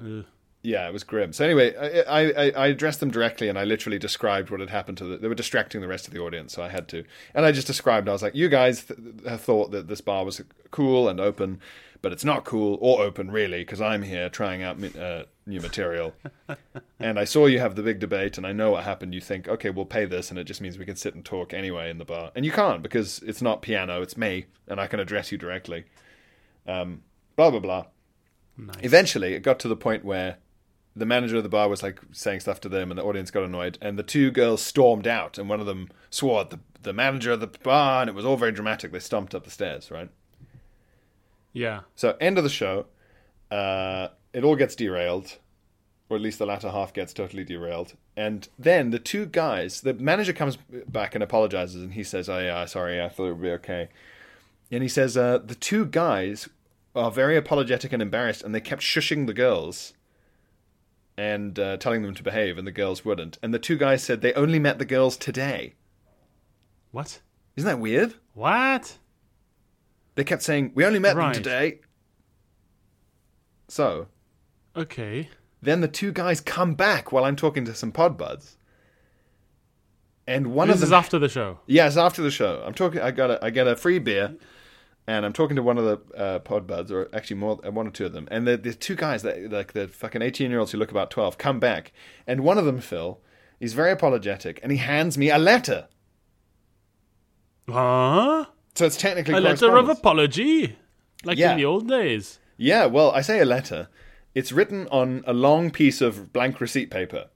Ugh. 0.00 0.24
Yeah, 0.64 0.86
it 0.88 0.92
was 0.92 1.02
grim. 1.02 1.32
So 1.32 1.44
anyway, 1.44 1.74
I, 2.06 2.30
I, 2.30 2.50
I 2.50 2.66
addressed 2.68 3.00
them 3.00 3.10
directly, 3.10 3.48
and 3.48 3.58
I 3.58 3.64
literally 3.64 3.98
described 3.98 4.48
what 4.48 4.60
had 4.60 4.70
happened 4.70 4.96
to 4.98 5.04
the. 5.04 5.16
They 5.16 5.26
were 5.26 5.34
distracting 5.34 5.80
the 5.80 5.88
rest 5.88 6.06
of 6.06 6.14
the 6.14 6.20
audience, 6.20 6.52
so 6.52 6.62
I 6.62 6.68
had 6.68 6.86
to. 6.88 7.04
And 7.34 7.44
I 7.44 7.50
just 7.50 7.66
described. 7.66 8.08
I 8.08 8.12
was 8.12 8.22
like, 8.22 8.36
"You 8.36 8.48
guys 8.48 8.84
th- 8.84 8.98
have 9.26 9.40
thought 9.40 9.72
that 9.72 9.88
this 9.88 10.00
bar 10.00 10.24
was 10.24 10.40
cool 10.70 11.08
and 11.08 11.18
open, 11.18 11.58
but 12.00 12.12
it's 12.12 12.24
not 12.24 12.44
cool 12.44 12.78
or 12.80 13.02
open 13.02 13.32
really, 13.32 13.62
because 13.62 13.80
I'm 13.80 14.02
here 14.02 14.28
trying 14.28 14.62
out 14.62 14.78
mi- 14.78 14.92
uh, 14.96 15.24
new 15.46 15.60
material. 15.60 16.14
and 17.00 17.18
I 17.18 17.24
saw 17.24 17.46
you 17.46 17.58
have 17.58 17.74
the 17.74 17.82
big 17.82 17.98
debate, 17.98 18.38
and 18.38 18.46
I 18.46 18.52
know 18.52 18.70
what 18.70 18.84
happened. 18.84 19.14
You 19.14 19.20
think, 19.20 19.48
okay, 19.48 19.70
we'll 19.70 19.84
pay 19.84 20.04
this, 20.04 20.30
and 20.30 20.38
it 20.38 20.44
just 20.44 20.60
means 20.60 20.78
we 20.78 20.84
can 20.84 20.94
sit 20.94 21.16
and 21.16 21.24
talk 21.24 21.52
anyway 21.52 21.90
in 21.90 21.98
the 21.98 22.04
bar, 22.04 22.30
and 22.36 22.44
you 22.44 22.52
can't 22.52 22.84
because 22.84 23.18
it's 23.22 23.42
not 23.42 23.62
piano, 23.62 24.00
it's 24.00 24.16
me, 24.16 24.46
and 24.68 24.80
I 24.80 24.86
can 24.86 25.00
address 25.00 25.32
you 25.32 25.38
directly. 25.38 25.86
Um, 26.68 27.02
blah 27.34 27.50
blah 27.50 27.58
blah. 27.58 27.86
Eventually, 28.82 29.34
it 29.34 29.40
got 29.40 29.58
to 29.60 29.68
the 29.68 29.76
point 29.76 30.04
where 30.04 30.36
the 30.94 31.06
manager 31.06 31.38
of 31.38 31.42
the 31.42 31.48
bar 31.48 31.68
was 31.68 31.82
like 31.82 32.00
saying 32.12 32.40
stuff 32.40 32.60
to 32.60 32.68
them, 32.68 32.90
and 32.90 32.98
the 32.98 33.04
audience 33.04 33.30
got 33.30 33.44
annoyed. 33.44 33.78
And 33.80 33.98
the 33.98 34.02
two 34.02 34.30
girls 34.30 34.62
stormed 34.62 35.06
out, 35.06 35.38
and 35.38 35.48
one 35.48 35.60
of 35.60 35.66
them 35.66 35.88
swore 36.10 36.42
at 36.42 36.50
the 36.50 36.60
the 36.82 36.92
manager 36.92 37.32
of 37.32 37.40
the 37.40 37.46
bar, 37.46 38.02
and 38.02 38.08
it 38.08 38.14
was 38.14 38.24
all 38.24 38.36
very 38.36 38.52
dramatic. 38.52 38.92
They 38.92 38.98
stomped 38.98 39.34
up 39.34 39.44
the 39.44 39.50
stairs, 39.50 39.90
right? 39.90 40.10
Yeah. 41.52 41.80
So, 41.94 42.16
end 42.20 42.38
of 42.38 42.44
the 42.44 42.50
show, 42.50 42.86
uh, 43.50 44.08
it 44.32 44.44
all 44.44 44.56
gets 44.56 44.74
derailed, 44.74 45.38
or 46.08 46.16
at 46.16 46.22
least 46.22 46.38
the 46.38 46.46
latter 46.46 46.70
half 46.70 46.92
gets 46.92 47.12
totally 47.12 47.44
derailed. 47.44 47.94
And 48.16 48.48
then 48.58 48.90
the 48.90 48.98
two 48.98 49.26
guys, 49.26 49.82
the 49.82 49.94
manager 49.94 50.32
comes 50.32 50.58
back 50.88 51.14
and 51.14 51.22
apologizes, 51.22 51.82
and 51.82 51.94
he 51.94 52.04
says, 52.04 52.28
"Oh 52.28 52.38
yeah, 52.38 52.64
sorry, 52.66 53.00
I 53.00 53.08
thought 53.08 53.26
it 53.26 53.32
would 53.32 53.42
be 53.42 53.50
okay." 53.50 53.88
And 54.70 54.82
he 54.82 54.88
says, 54.88 55.16
uh, 55.16 55.38
"The 55.38 55.54
two 55.54 55.86
guys 55.86 56.48
are 56.94 57.10
very 57.10 57.36
apologetic 57.36 57.92
and 57.92 58.02
embarrassed, 58.02 58.42
and 58.42 58.54
they 58.54 58.60
kept 58.60 58.82
shushing 58.82 59.26
the 59.26 59.34
girls." 59.34 59.92
And 61.16 61.58
uh, 61.58 61.76
telling 61.76 62.02
them 62.02 62.14
to 62.14 62.22
behave, 62.22 62.56
and 62.56 62.66
the 62.66 62.72
girls 62.72 63.04
wouldn't. 63.04 63.38
And 63.42 63.52
the 63.52 63.58
two 63.58 63.76
guys 63.76 64.02
said 64.02 64.22
they 64.22 64.32
only 64.32 64.58
met 64.58 64.78
the 64.78 64.86
girls 64.86 65.16
today. 65.18 65.74
What? 66.90 67.20
Isn't 67.54 67.68
that 67.68 67.78
weird? 67.78 68.14
What? 68.32 68.96
They 70.14 70.24
kept 70.24 70.42
saying, 70.42 70.72
We 70.74 70.86
only 70.86 70.98
met 70.98 71.14
Right. 71.16 71.34
them 71.34 71.42
today. 71.42 71.80
So, 73.68 74.08
Okay. 74.74 75.28
Then 75.60 75.80
the 75.82 75.88
two 75.88 76.12
guys 76.12 76.40
come 76.40 76.74
back 76.74 77.12
while 77.12 77.24
I'm 77.24 77.36
talking 77.36 77.64
to 77.66 77.74
some 77.74 77.92
pod 77.92 78.16
buds. 78.16 78.56
And 80.26 80.48
one 80.54 80.68
this 80.68 80.76
of 80.76 80.80
them 80.80 80.86
is 80.88 80.92
after 80.92 81.18
the 81.18 81.28
show. 81.28 81.60
Yes, 81.66 81.96
after 81.96 82.22
the 82.22 82.30
show. 82.30 82.62
I'm 82.66 82.74
talking 82.74 83.00
I 83.00 83.10
got 83.10 83.30
a 83.30 83.44
I 83.44 83.50
get 83.50 83.66
a 83.66 83.76
free 83.76 83.98
beer 83.98 84.34
and 85.16 85.26
I'm 85.26 85.32
talking 85.32 85.56
to 85.56 85.62
one 85.62 85.78
of 85.78 85.84
the 85.84 86.16
uh, 86.16 86.38
pod 86.38 86.66
buds 86.66 86.90
or 86.90 87.08
actually 87.12 87.36
more 87.36 87.60
uh, 87.66 87.70
one 87.70 87.86
or 87.86 87.90
two 87.90 88.06
of 88.06 88.12
them. 88.12 88.26
And 88.30 88.46
the 88.46 88.56
the 88.56 88.72
two 88.74 88.94
guys 88.96 89.22
that 89.22 89.50
like 89.50 89.72
the 89.72 89.86
fucking 89.88 90.22
18-year-olds 90.22 90.72
who 90.72 90.78
look 90.78 90.90
about 90.90 91.10
12 91.10 91.36
come 91.38 91.60
back 91.60 91.92
and 92.26 92.40
one 92.40 92.58
of 92.58 92.64
them 92.64 92.80
Phil, 92.80 93.20
he's 93.60 93.74
very 93.74 93.92
apologetic 93.92 94.58
and 94.62 94.72
he 94.72 94.78
hands 94.78 95.18
me 95.18 95.30
a 95.30 95.38
letter. 95.38 95.88
Huh? 97.68 98.46
So 98.74 98.86
it's 98.86 98.96
technically 98.96 99.34
A 99.34 99.40
letter 99.40 99.76
of 99.76 99.88
apology, 99.88 100.76
like 101.24 101.38
Yeah. 101.38 101.52
in 101.52 101.58
the 101.58 101.64
old 101.66 101.88
days. 101.88 102.38
Yeah, 102.56 102.86
well, 102.86 103.10
I 103.10 103.20
say 103.20 103.40
a 103.40 103.44
letter. 103.44 103.88
It's 104.34 104.50
written 104.52 104.88
on 104.90 105.22
a 105.26 105.32
long 105.32 105.70
piece 105.70 106.00
of 106.00 106.32
blank 106.32 106.60
receipt 106.60 106.90
paper. 106.90 107.28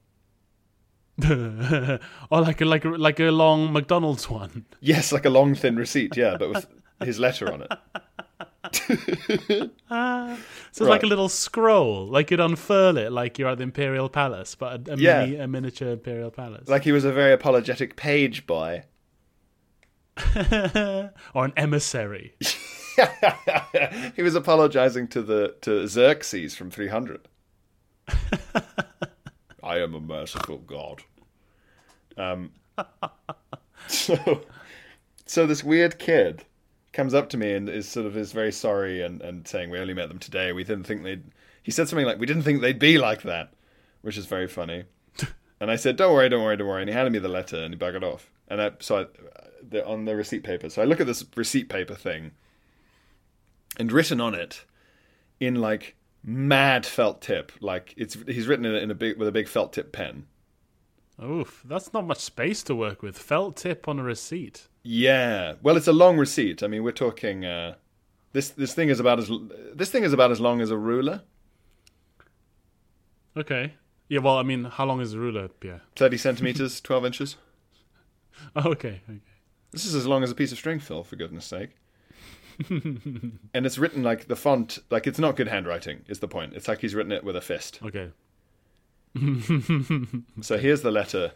or 1.29 1.99
like 2.31 2.61
a 2.61 2.65
like 2.65 2.85
a 2.85 2.89
like 2.89 3.21
a 3.21 3.31
long 3.31 3.73
McDonald's 3.73 4.29
one. 4.29 4.67
Yes, 4.81 5.13
like 5.13 5.25
a 5.25 5.31
long 5.31 5.55
thin 5.55 5.77
receipt, 5.77 6.17
yeah, 6.17 6.37
but 6.39 6.49
with 6.51 6.67
his 7.03 7.19
letter 7.19 7.53
on 7.53 7.63
it. 7.63 7.71
So 9.89 10.85
it's 10.85 10.91
like 10.91 11.05
a 11.05 11.07
little 11.07 11.29
scroll, 11.31 12.07
like 12.07 12.31
you'd 12.31 12.41
unfurl 12.41 12.99
it, 12.99 13.11
like 13.13 13.39
you're 13.39 13.49
at 13.49 13.57
the 13.59 13.65
Imperial 13.65 14.09
Palace, 14.11 14.55
but 14.55 14.89
a, 14.89 14.93
a 14.93 14.97
Yeah. 14.97 15.21
mini, 15.25 15.37
a 15.37 15.47
miniature 15.49 15.93
Imperial 15.93 16.31
Palace, 16.31 16.69
Like 16.69 16.85
he 16.85 16.93
was 16.93 17.05
a 17.05 17.13
very 17.13 17.33
apologetic 17.33 17.97
page 17.97 18.47
boy. 18.47 18.83
or 21.35 21.45
an 21.45 21.53
emissary. 21.57 22.35
he 24.17 24.23
was 24.23 24.35
apologizing 24.35 25.09
to 25.09 25.23
the 25.23 25.55
to 25.63 25.87
Xerxes 25.87 26.55
from 26.57 26.71
300. 26.71 27.29
I 29.63 29.79
am 29.79 29.95
a 29.95 30.01
merciful 30.01 30.59
god. 30.59 31.03
Um, 32.17 32.53
so, 33.89 34.43
so 35.27 35.47
this 35.47 35.63
weird 35.65 35.99
kid 35.99 36.45
comes 36.97 37.13
up 37.13 37.29
to 37.29 37.37
me 37.37 37.53
and 37.53 37.69
is 37.69 37.87
sort 37.87 38.07
of 38.07 38.17
is 38.17 38.33
very 38.33 38.51
sorry 38.51 39.03
and, 39.03 39.21
and 39.21 39.47
saying 39.47 39.69
we 39.69 39.79
only 39.79 39.93
met 39.95 40.09
them 40.09 40.19
today. 40.19 40.53
We 40.53 40.65
didn't 40.65 40.85
think 40.85 41.03
they'd. 41.03 41.23
He 41.63 41.71
said 41.71 41.89
something 41.89 42.07
like 42.07 42.19
we 42.19 42.27
didn't 42.27 42.43
think 42.43 42.63
they'd 42.63 42.79
be 42.79 42.97
like 42.97 43.23
that, 43.23 43.53
which 44.01 44.17
is 44.17 44.27
very 44.27 44.49
funny. 44.49 44.85
And 45.59 45.71
I 45.71 45.77
said, 45.77 45.97
"Don't 45.97 46.13
worry, 46.13 46.29
don't 46.29 46.45
worry, 46.45 46.55
don't 46.59 46.69
worry." 46.69 46.83
And 46.83 46.91
he 46.91 46.95
handed 46.95 47.15
me 47.15 47.19
the 47.19 47.29
letter 47.29 47.57
and 47.57 47.73
he 47.73 47.81
buggered 47.81 48.03
off. 48.03 48.31
And 48.47 48.61
I, 48.61 48.73
so 48.79 48.99
I, 48.99 49.07
the, 49.67 49.87
on 49.87 50.05
the 50.05 50.15
receipt 50.15 50.45
paper. 50.45 50.69
So 50.69 50.83
I 50.83 50.85
look 50.85 51.01
at 51.01 51.07
this 51.07 51.25
receipt 51.35 51.71
paper 51.71 51.95
thing, 51.95 52.33
and 53.79 53.91
written 53.91 54.21
on 54.21 54.35
it 54.35 54.67
in 55.41 55.55
like 55.55 55.97
mad 56.23 56.85
felt 56.85 57.23
tip, 57.23 57.53
like 57.61 57.95
it's 57.97 58.19
he's 58.27 58.47
written 58.47 58.67
it 58.67 58.83
in 58.83 58.91
a 58.91 58.95
big 58.95 59.17
with 59.17 59.29
a 59.29 59.33
big 59.33 59.49
felt 59.49 59.73
tip 59.73 59.93
pen. 59.93 60.27
Oof, 61.25 61.63
that's 61.65 61.95
not 61.95 62.07
much 62.07 62.19
space 62.19 62.63
to 62.65 62.75
work 62.75 63.01
with. 63.01 63.17
Felt 63.17 63.57
tip 63.57 63.89
on 63.89 63.99
a 63.99 64.03
receipt. 64.03 64.69
Yeah, 64.89 65.55
well, 65.63 65.77
it's 65.77 65.89
a 65.89 65.93
long 65.93 66.17
receipt. 66.17 66.63
I 66.63 66.69
mean, 66.69 66.85
we're 66.85 66.93
talking. 66.93 67.45
Uh, 67.45 67.75
this 68.33 68.51
this 68.51 68.73
thing 68.73 68.89
is 68.89 69.01
about 69.01 69.19
as 69.19 69.31
this 69.75 69.91
thing 69.91 70.05
is 70.05 70.13
about 70.13 70.31
as 70.31 70.41
long 70.41 70.61
as 70.61 70.71
a 70.71 70.77
ruler, 70.77 71.23
Okay. 73.37 73.75
Yeah, 74.09 74.21
well, 74.21 74.39
I 74.39 74.43
mean, 74.45 74.65
how 74.65 74.85
long 74.85 75.01
is 75.01 75.13
a 75.13 75.19
ruler, 75.19 75.49
Pierre? 75.49 75.83
thirty 75.97 76.17
centimeters, 76.27 76.81
twelve 76.81 77.05
inches. 77.05 77.37
Oh, 78.55 78.71
okay, 78.71 79.01
okay. 79.09 79.21
This 79.73 79.85
is 79.85 79.95
as 79.95 80.07
long 80.07 80.23
as 80.23 80.31
a 80.31 80.35
piece 80.35 80.53
of 80.53 80.59
string, 80.59 80.79
Phil. 80.79 81.03
For 81.03 81.17
goodness 81.17 81.45
sake. 81.45 81.71
and 82.71 83.67
it's 83.67 83.77
written 83.77 84.03
like 84.03 84.29
the 84.29 84.37
font, 84.37 84.79
like 84.89 85.07
it's 85.07 85.19
not 85.19 85.37
good 85.37 85.49
handwriting. 85.49 86.05
Is 86.09 86.21
the 86.21 86.29
point? 86.29 86.55
It's 86.55 86.69
like 86.69 86.81
he's 86.81 86.95
written 86.95 87.13
it 87.13 87.25
with 87.25 87.37
a 87.37 87.41
fist. 87.41 87.81
Okay. 87.83 88.11
So 90.43 90.59
here's 90.59 90.83
the 90.83 90.91
letter 90.91 91.33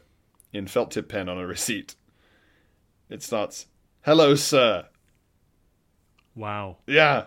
in 0.52 0.66
felt 0.66 0.90
tip 0.90 1.08
pen 1.08 1.28
on 1.28 1.38
a 1.38 1.46
receipt. 1.46 1.94
It 3.10 3.22
starts, 3.22 3.66
"Hello, 4.02 4.34
sir." 4.34 4.86
Wow. 6.34 6.78
Yeah, 6.86 7.24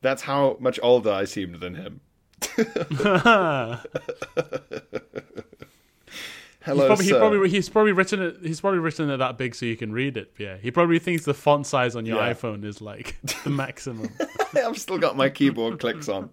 that's 0.00 0.22
how 0.22 0.56
much 0.60 0.78
older 0.82 1.12
I 1.12 1.24
seemed 1.24 1.60
than 1.60 1.74
him. 1.76 2.00
Hello, 6.64 6.82
He's 6.82 6.86
probably, 6.86 7.04
he 7.06 7.10
sir. 7.10 7.18
probably 7.18 7.50
he's 7.50 7.68
probably 7.68 7.92
written 7.92 8.22
it. 8.22 8.36
He's 8.42 8.60
probably 8.60 8.78
written 8.78 9.10
it 9.10 9.16
that 9.16 9.36
big 9.36 9.54
so 9.54 9.66
you 9.66 9.76
can 9.76 9.90
read 9.92 10.16
it. 10.16 10.32
Yeah, 10.38 10.56
he 10.58 10.70
probably 10.70 11.00
thinks 11.00 11.24
the 11.24 11.34
font 11.34 11.66
size 11.66 11.96
on 11.96 12.06
your 12.06 12.18
Yeah. 12.18 12.32
iPhone 12.34 12.64
is 12.64 12.80
like 12.80 13.16
the 13.44 13.50
maximum. 13.50 14.10
I've 14.54 14.78
still 14.78 14.98
got 14.98 15.16
my 15.16 15.28
keyboard 15.28 15.80
clicks 15.80 16.08
on. 16.08 16.30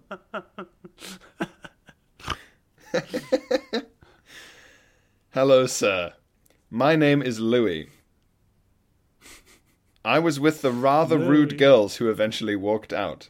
Hello, 5.30 5.66
sir. 5.66 6.12
My 6.70 6.96
name 6.96 7.22
is 7.22 7.40
Louis. 7.40 7.88
I 10.04 10.18
was 10.18 10.40
with 10.40 10.62
the 10.62 10.72
rather 10.72 11.18
rude 11.18 11.58
girls 11.58 11.96
who 11.96 12.08
eventually 12.08 12.56
walked 12.56 12.92
out. 12.92 13.28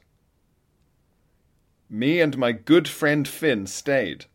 Me 1.89 2.21
and 2.21 2.39
my 2.39 2.53
good 2.53 2.87
friend 2.87 3.27
Finn 3.27 3.67
stayed. 3.67 4.27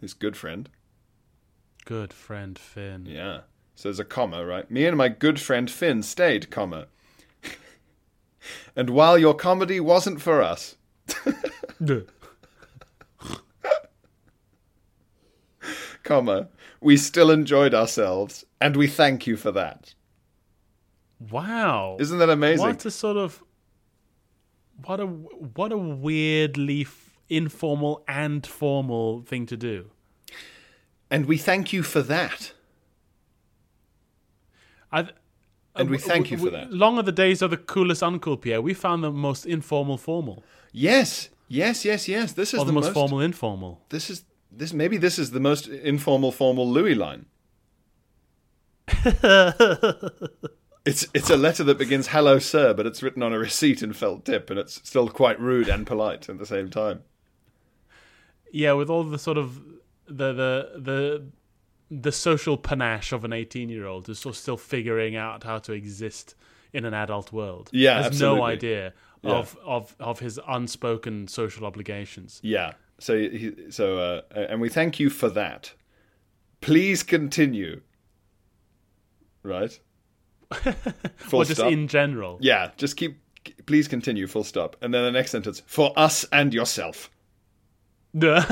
His 0.00 0.14
good 0.14 0.36
friend? 0.36 0.68
Good 1.84 2.12
friend 2.12 2.56
Finn. 2.56 3.06
Yeah. 3.06 3.40
So 3.74 3.88
there's 3.88 3.98
a 3.98 4.04
comma, 4.04 4.46
right? 4.46 4.70
Me 4.70 4.86
and 4.86 4.96
my 4.96 5.08
good 5.08 5.40
friend 5.40 5.68
Finn 5.68 6.04
stayed, 6.04 6.50
comma. 6.50 6.86
and 8.76 8.90
while 8.90 9.18
your 9.18 9.34
comedy 9.34 9.80
wasn't 9.80 10.20
for 10.20 10.40
us, 10.40 10.76
comma, 16.04 16.48
we 16.80 16.96
still 16.96 17.32
enjoyed 17.32 17.74
ourselves, 17.74 18.44
and 18.60 18.76
we 18.76 18.86
thank 18.86 19.26
you 19.26 19.36
for 19.36 19.50
that. 19.50 19.94
Wow. 21.18 21.96
Isn't 22.00 22.18
that 22.18 22.30
amazing? 22.30 22.66
What 22.66 22.84
a 22.84 22.90
sort 22.90 23.16
of 23.16 23.42
what 24.84 25.00
a 25.00 25.06
what 25.06 25.72
a 25.72 25.76
weirdly 25.78 26.82
f- 26.82 27.18
informal 27.28 28.04
and 28.06 28.46
formal 28.46 29.22
thing 29.22 29.46
to 29.46 29.56
do. 29.56 29.90
And 31.10 31.26
we 31.26 31.38
thank 31.38 31.72
you 31.72 31.82
for 31.82 32.02
that. 32.02 32.52
I, 34.92 35.08
And 35.74 35.90
we 35.90 35.96
uh, 35.96 36.00
thank 36.00 36.30
you 36.30 36.38
for 36.38 36.50
that. 36.50 36.72
Long 36.72 36.98
are 36.98 37.02
the 37.02 37.12
days 37.12 37.42
of 37.42 37.50
the 37.50 37.56
coolest 37.56 38.02
uncle, 38.02 38.36
Pierre. 38.36 38.60
We 38.62 38.74
found 38.74 39.04
the 39.04 39.10
most 39.12 39.46
informal 39.46 39.98
formal, 39.98 40.42
Yes, 40.72 41.30
yes, 41.48 41.84
yes, 41.84 42.08
yes. 42.08 42.32
This 42.32 42.52
is 42.54 42.60
the, 42.60 42.66
the 42.66 42.72
most, 42.72 42.86
most 42.86 42.94
formal 42.94 43.20
informal. 43.20 43.80
This 43.88 44.10
is 44.10 44.24
this. 44.50 44.72
Maybe 44.72 44.96
this 44.96 45.18
is 45.18 45.30
the 45.30 45.40
most 45.40 45.68
informal, 45.68 46.32
formal 46.32 46.68
Louis 46.68 46.94
line. 46.94 47.26
It's 50.86 51.06
it's 51.12 51.30
a 51.30 51.36
letter 51.36 51.64
that 51.64 51.78
begins 51.78 52.06
"Hello, 52.08 52.38
sir," 52.38 52.72
but 52.72 52.86
it's 52.86 53.02
written 53.02 53.22
on 53.22 53.32
a 53.32 53.38
receipt 53.38 53.82
in 53.82 53.92
felt 53.92 54.24
tip, 54.24 54.48
and 54.50 54.58
it's 54.58 54.80
still 54.88 55.08
quite 55.08 55.38
rude 55.40 55.68
and 55.68 55.86
polite 55.86 56.28
at 56.28 56.38
the 56.38 56.46
same 56.46 56.70
time. 56.70 57.02
Yeah, 58.52 58.72
with 58.72 58.88
all 58.88 59.02
the 59.04 59.18
sort 59.18 59.36
of 59.36 59.56
the 60.06 60.32
the 60.32 60.70
the 60.78 61.24
the 61.90 62.12
social 62.12 62.56
panache 62.56 63.12
of 63.12 63.24
an 63.24 63.32
eighteen-year-old 63.32 64.06
who's 64.06 64.20
sort 64.20 64.34
of 64.36 64.38
still 64.38 64.56
figuring 64.56 65.16
out 65.16 65.42
how 65.44 65.58
to 65.58 65.72
exist 65.72 66.34
in 66.72 66.84
an 66.84 66.94
adult 66.94 67.32
world. 67.32 67.68
Yeah, 67.72 67.96
has 67.96 68.06
absolutely. 68.06 68.38
no 68.38 68.44
idea 68.44 68.92
Yeah. 69.22 69.30
of, 69.32 69.58
of 69.64 69.96
of 69.98 70.20
his 70.20 70.38
unspoken 70.46 71.26
social 71.26 71.66
obligations. 71.66 72.40
Yeah. 72.44 72.74
So 72.98 73.18
he, 73.18 73.54
so 73.70 73.98
uh, 73.98 74.22
and 74.34 74.60
we 74.60 74.68
thank 74.68 75.00
you 75.00 75.10
for 75.10 75.28
that. 75.30 75.74
Please 76.60 77.02
continue. 77.02 77.82
Right. 79.42 79.78
Full 81.16 81.40
or 81.40 81.44
just 81.44 81.60
stop. 81.60 81.72
in 81.72 81.88
general. 81.88 82.38
Yeah. 82.40 82.70
Just 82.76 82.96
keep. 82.96 83.18
Please 83.66 83.88
continue. 83.88 84.26
Full 84.26 84.44
stop. 84.44 84.76
And 84.80 84.92
then 84.92 85.04
the 85.04 85.12
next 85.12 85.30
sentence 85.30 85.62
for 85.66 85.92
us 85.96 86.24
and 86.32 86.52
yourself. 86.52 87.10
what 88.16 88.48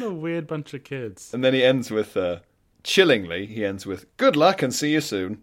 a 0.00 0.10
weird 0.10 0.46
bunch 0.46 0.72
of 0.72 0.84
kids. 0.84 1.34
And 1.34 1.44
then 1.44 1.52
he 1.52 1.62
ends 1.62 1.90
with, 1.90 2.16
uh, 2.16 2.38
chillingly, 2.82 3.44
he 3.46 3.62
ends 3.62 3.84
with, 3.84 4.16
good 4.16 4.36
luck 4.36 4.62
and 4.62 4.74
see 4.74 4.92
you 4.92 5.02
soon. 5.02 5.42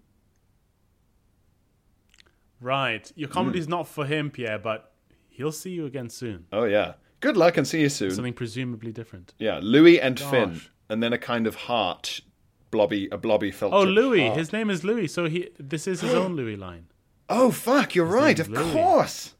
Right. 2.59 3.11
Your 3.15 3.29
comedy's 3.29 3.67
not 3.67 3.87
for 3.87 4.05
him, 4.05 4.31
Pierre, 4.31 4.57
but 4.57 4.91
he'll 5.29 5.51
see 5.51 5.69
you 5.69 5.85
again 5.85 6.09
soon. 6.09 6.45
Oh, 6.51 6.63
yeah. 6.63 6.93
Good 7.19 7.37
luck 7.37 7.57
and 7.57 7.67
see 7.67 7.81
you 7.81 7.89
soon. 7.89 8.11
Something 8.11 8.33
presumably 8.33 8.91
different. 8.91 9.35
Yeah, 9.37 9.59
Louis 9.61 9.99
and 10.01 10.19
Finn. 10.19 10.61
And 10.89 11.03
then 11.03 11.13
a 11.13 11.17
kind 11.17 11.45
of 11.45 11.55
heart, 11.55 12.21
blobby, 12.71 13.07
a 13.11 13.17
blobby 13.17 13.51
felt 13.51 13.73
Oh, 13.73 13.83
Louis. 13.83 14.25
heart. 14.27 14.37
His 14.37 14.51
name 14.53 14.69
is 14.69 14.83
Louis, 14.83 15.07
so 15.07 15.27
he 15.27 15.49
this 15.59 15.87
is 15.87 16.01
his 16.01 16.13
own 16.21 16.35
Louis 16.35 16.55
line. 16.55 16.87
Oh, 17.29 17.51
fuck, 17.51 17.93
you're 17.95 18.05
right, 18.05 18.39
of 18.39 18.47
Louis. 18.49 18.71
course. 18.71 19.33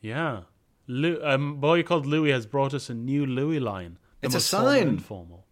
Yeah. 0.00 0.42
Lu- 0.86 1.20
um, 1.22 1.52
a 1.52 1.54
boy 1.54 1.82
called 1.82 2.06
Louis 2.06 2.30
has 2.30 2.46
brought 2.46 2.72
us 2.72 2.88
a 2.88 2.94
new 2.94 3.26
Louis 3.26 3.60
line. 3.60 3.98
It's 4.22 4.34
a 4.34 4.40
sign. 4.40 4.88
Informal. 4.88 5.44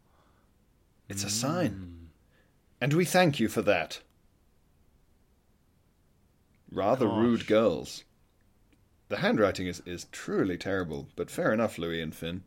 It's 1.09 1.25
a 1.25 1.31
sign. 1.31 2.09
And 2.81 2.93
we 2.95 3.05
thank 3.05 3.39
you 3.41 3.49
for 3.49 3.63
that. 3.63 4.01
Rather 6.71 7.07
Gosh. 7.07 7.19
rude 7.19 7.47
girls. 7.47 8.05
The 9.09 9.19
handwriting 9.19 9.67
is, 9.67 9.83
is 9.87 10.07
truly 10.13 10.57
terrible, 10.57 11.09
but 11.15 11.31
fair 11.31 11.53
enough, 11.53 11.79
Louis 11.79 12.01
and 12.01 12.15
Finn. 12.15 12.43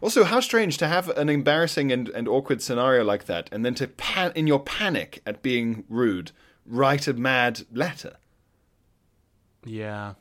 Also, 0.00 0.24
how 0.24 0.40
strange 0.40 0.78
to 0.78 0.88
have 0.88 1.08
an 1.10 1.28
embarrassing 1.28 1.92
and, 1.92 2.08
and 2.10 2.28
awkward 2.28 2.62
scenario 2.62 3.04
like 3.04 3.26
that, 3.26 3.48
and 3.52 3.64
then 3.64 3.74
to, 3.74 3.86
pan- 3.86 4.32
in 4.34 4.46
your 4.46 4.60
panic 4.60 5.22
at 5.26 5.42
being 5.42 5.84
rude, 5.88 6.32
write 6.64 7.06
a 7.06 7.12
mad 7.12 7.62
letter. 7.72 8.16
Yeah. 9.64 10.14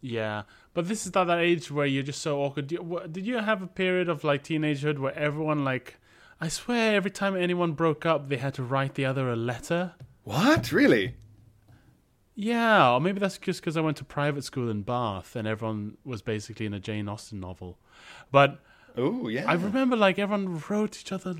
Yeah. 0.00 0.42
But 0.74 0.88
this 0.88 1.06
is 1.06 1.12
that, 1.12 1.24
that 1.24 1.38
age 1.38 1.70
where 1.70 1.86
you're 1.86 2.02
just 2.02 2.22
so 2.22 2.40
awkward. 2.40 2.68
Do 2.68 2.76
you, 2.76 2.82
wha- 2.82 3.06
did 3.06 3.26
you 3.26 3.38
have 3.38 3.62
a 3.62 3.66
period 3.66 4.08
of 4.08 4.24
like 4.24 4.44
teenagehood 4.44 4.98
where 4.98 5.16
everyone 5.18 5.64
like 5.64 5.98
I 6.40 6.48
swear, 6.48 6.94
every 6.94 7.10
time 7.10 7.36
anyone 7.36 7.72
broke 7.72 8.06
up, 8.06 8.28
they 8.28 8.36
had 8.36 8.54
to 8.54 8.62
write 8.62 8.94
the 8.94 9.04
other 9.04 9.28
a 9.28 9.36
letter. 9.36 9.94
What? 10.22 10.70
Really? 10.70 11.14
Yeah, 12.36 12.92
or 12.92 13.00
maybe 13.00 13.18
that's 13.18 13.38
just 13.38 13.60
because 13.60 13.76
I 13.76 13.80
went 13.80 13.96
to 13.96 14.04
private 14.04 14.44
school 14.44 14.70
in 14.70 14.82
Bath 14.82 15.34
and 15.34 15.48
everyone 15.48 15.96
was 16.04 16.22
basically 16.22 16.66
in 16.66 16.74
a 16.74 16.78
Jane 16.78 17.08
Austen 17.08 17.40
novel. 17.40 17.78
But 18.30 18.60
Oh, 18.96 19.28
yeah. 19.28 19.44
I 19.48 19.54
remember 19.54 19.96
like 19.96 20.18
everyone 20.18 20.60
wrote 20.68 20.98
each 21.00 21.12
other 21.12 21.34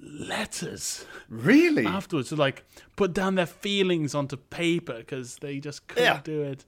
letters 0.00 1.04
really? 1.28 1.86
afterwards 1.86 2.28
to 2.30 2.36
like 2.36 2.64
put 2.96 3.12
down 3.12 3.34
their 3.36 3.46
feelings 3.46 4.14
onto 4.14 4.36
paper 4.36 4.98
because 4.98 5.36
they 5.36 5.58
just 5.60 5.86
couldn't 5.88 6.04
Yeah. 6.04 6.20
do 6.24 6.42
it. 6.42 6.64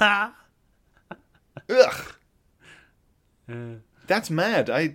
Ugh. 1.70 2.14
That's 4.06 4.30
mad. 4.30 4.70
I. 4.70 4.92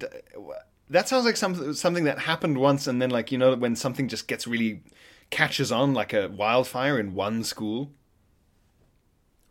That 0.90 1.08
sounds 1.08 1.26
like 1.26 1.38
something 1.38 1.74
something 1.74 2.04
that 2.06 2.20
happened 2.20 2.58
once, 2.58 2.88
and 2.88 3.02
then 3.02 3.10
like 3.12 3.32
you 3.32 3.38
know 3.38 3.56
when 3.56 3.76
something 3.76 4.08
just 4.08 4.28
gets 4.28 4.48
really 4.48 4.82
catches 5.30 5.72
on 5.72 5.94
like 5.94 6.14
a 6.14 6.28
wildfire 6.30 7.00
in 7.00 7.14
one 7.14 7.44
school. 7.44 7.92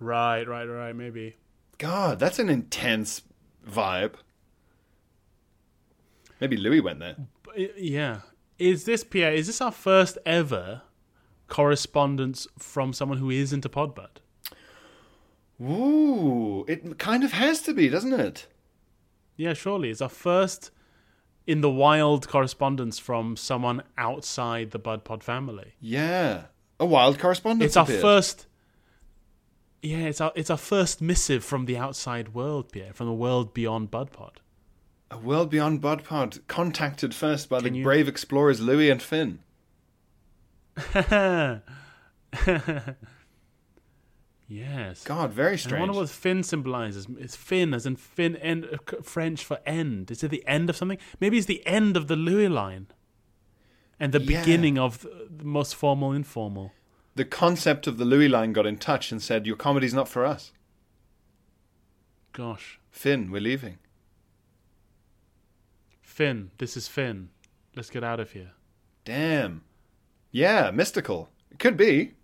Right, 0.01 0.47
right, 0.47 0.65
right. 0.65 0.95
Maybe. 0.95 1.37
God, 1.79 2.19
that's 2.19 2.39
an 2.39 2.49
intense 2.49 3.23
vibe. 3.69 4.15
Maybe 6.41 6.57
Louis 6.57 6.81
went 6.81 7.01
there. 7.01 7.17
Yeah. 7.77 8.21
Is 8.59 8.85
this 8.85 9.05
Pierre? 9.05 9.33
Is 9.33 9.47
this 9.47 9.61
our 9.61 9.73
first 9.73 10.19
ever 10.27 10.83
correspondence 11.47 12.47
from 12.59 12.93
someone 12.93 13.19
who 13.19 13.31
isn't 13.31 13.65
a 13.65 13.69
Podbud? 13.69 14.09
Ooh, 15.61 16.65
it 16.69 16.99
kind 16.99 17.25
of 17.25 17.33
has 17.33 17.63
to 17.63 17.75
be, 17.75 17.89
doesn't 17.89 18.13
it? 18.13 18.47
Yeah, 19.37 19.55
surely 19.55 19.91
it's 19.91 20.01
our 20.01 20.09
first 20.09 20.71
in 21.47 21.61
the 21.63 21.71
wild 21.71 22.29
correspondence 22.29 22.99
from 22.99 23.37
someone 23.37 23.83
outside 23.97 24.71
the 24.71 24.79
Bud 24.79 25.05
Pod 25.05 25.25
family. 25.25 25.75
Yeah, 25.81 26.43
a 26.79 26.87
wild 26.87 27.19
correspondence. 27.19 27.71
It's 27.71 27.77
our 27.77 27.85
appeared. 27.85 28.03
first. 28.03 28.47
Yeah, 29.83 30.07
it's 30.07 30.21
our 30.21 30.33
it's 30.35 30.51
our 30.51 30.57
first 30.57 31.01
missive 31.01 31.45
from 31.45 31.67
the 31.67 31.77
outside 31.77 32.35
world, 32.35 32.73
Pierre, 32.73 32.93
from 32.93 33.07
the 33.07 33.13
world 33.13 33.55
beyond 33.55 33.91
Bud 33.91 34.11
Pod. 34.11 34.41
A 35.11 35.17
world 35.17 35.49
beyond 35.49 35.81
Budpod, 35.81 36.47
contacted 36.49 37.15
first 37.15 37.49
by 37.49 37.61
the 37.61 37.73
you- 37.73 37.83
brave 37.83 38.09
explorers 38.09 38.61
Louis 38.61 38.91
and 38.91 39.01
Finn. 39.01 39.39
yes. 44.49 45.05
God, 45.05 45.33
very 45.33 45.59
strange. 45.59 45.77
I 45.77 45.81
wonder 45.81 45.99
what 45.99 46.09
Finn 46.09 46.43
symbolizes. 46.43 47.07
It's 47.19 47.37
Finn, 47.37 47.75
as 47.75 47.87
in 47.87 47.97
Finn, 47.97 48.37
end, 48.37 48.67
uh, 48.73 48.97
French 49.03 49.45
for 49.45 49.59
end. 49.67 50.11
Is 50.11 50.23
it 50.23 50.31
the 50.31 50.47
end 50.47 50.71
of 50.71 50.77
something? 50.77 50.99
Maybe 51.21 51.39
it's 51.39 51.47
the 51.47 51.67
end 51.67 51.97
of 51.97 52.09
the 52.09 52.17
Louis 52.17 52.49
line, 52.49 52.89
and 54.01 54.13
the 54.13 54.21
Yeah. 54.21 54.41
beginning 54.41 54.79
of 54.79 55.07
the 55.31 55.45
most 55.45 55.75
formal 55.75 56.13
informal. 56.13 56.73
The 57.19 57.25
concept 57.25 57.87
of 57.87 57.99
the 57.99 58.05
Louis 58.05 58.29
line 58.29 58.53
got 58.53 58.65
in 58.65 58.79
touch 58.79 59.13
and 59.13 59.21
said, 59.21 59.47
"Your 59.47 59.57
comedy's 59.57 59.93
not 59.93 60.09
for 60.09 60.25
us, 60.25 60.53
Gosh, 62.33 62.79
Finn. 62.91 63.31
We're 63.31 63.41
leaving." 63.41 63.79
Finn, 66.01 66.51
this 66.59 66.77
is 66.77 66.89
Finn. 66.89 67.29
Let's 67.77 67.91
get 67.91 68.03
out 68.03 68.21
of 68.21 68.33
here. 68.33 68.53
Damn. 69.05 69.63
Yeah, 70.31 70.71
mystical. 70.71 71.29
Could 71.59 71.77
be. 71.77 72.15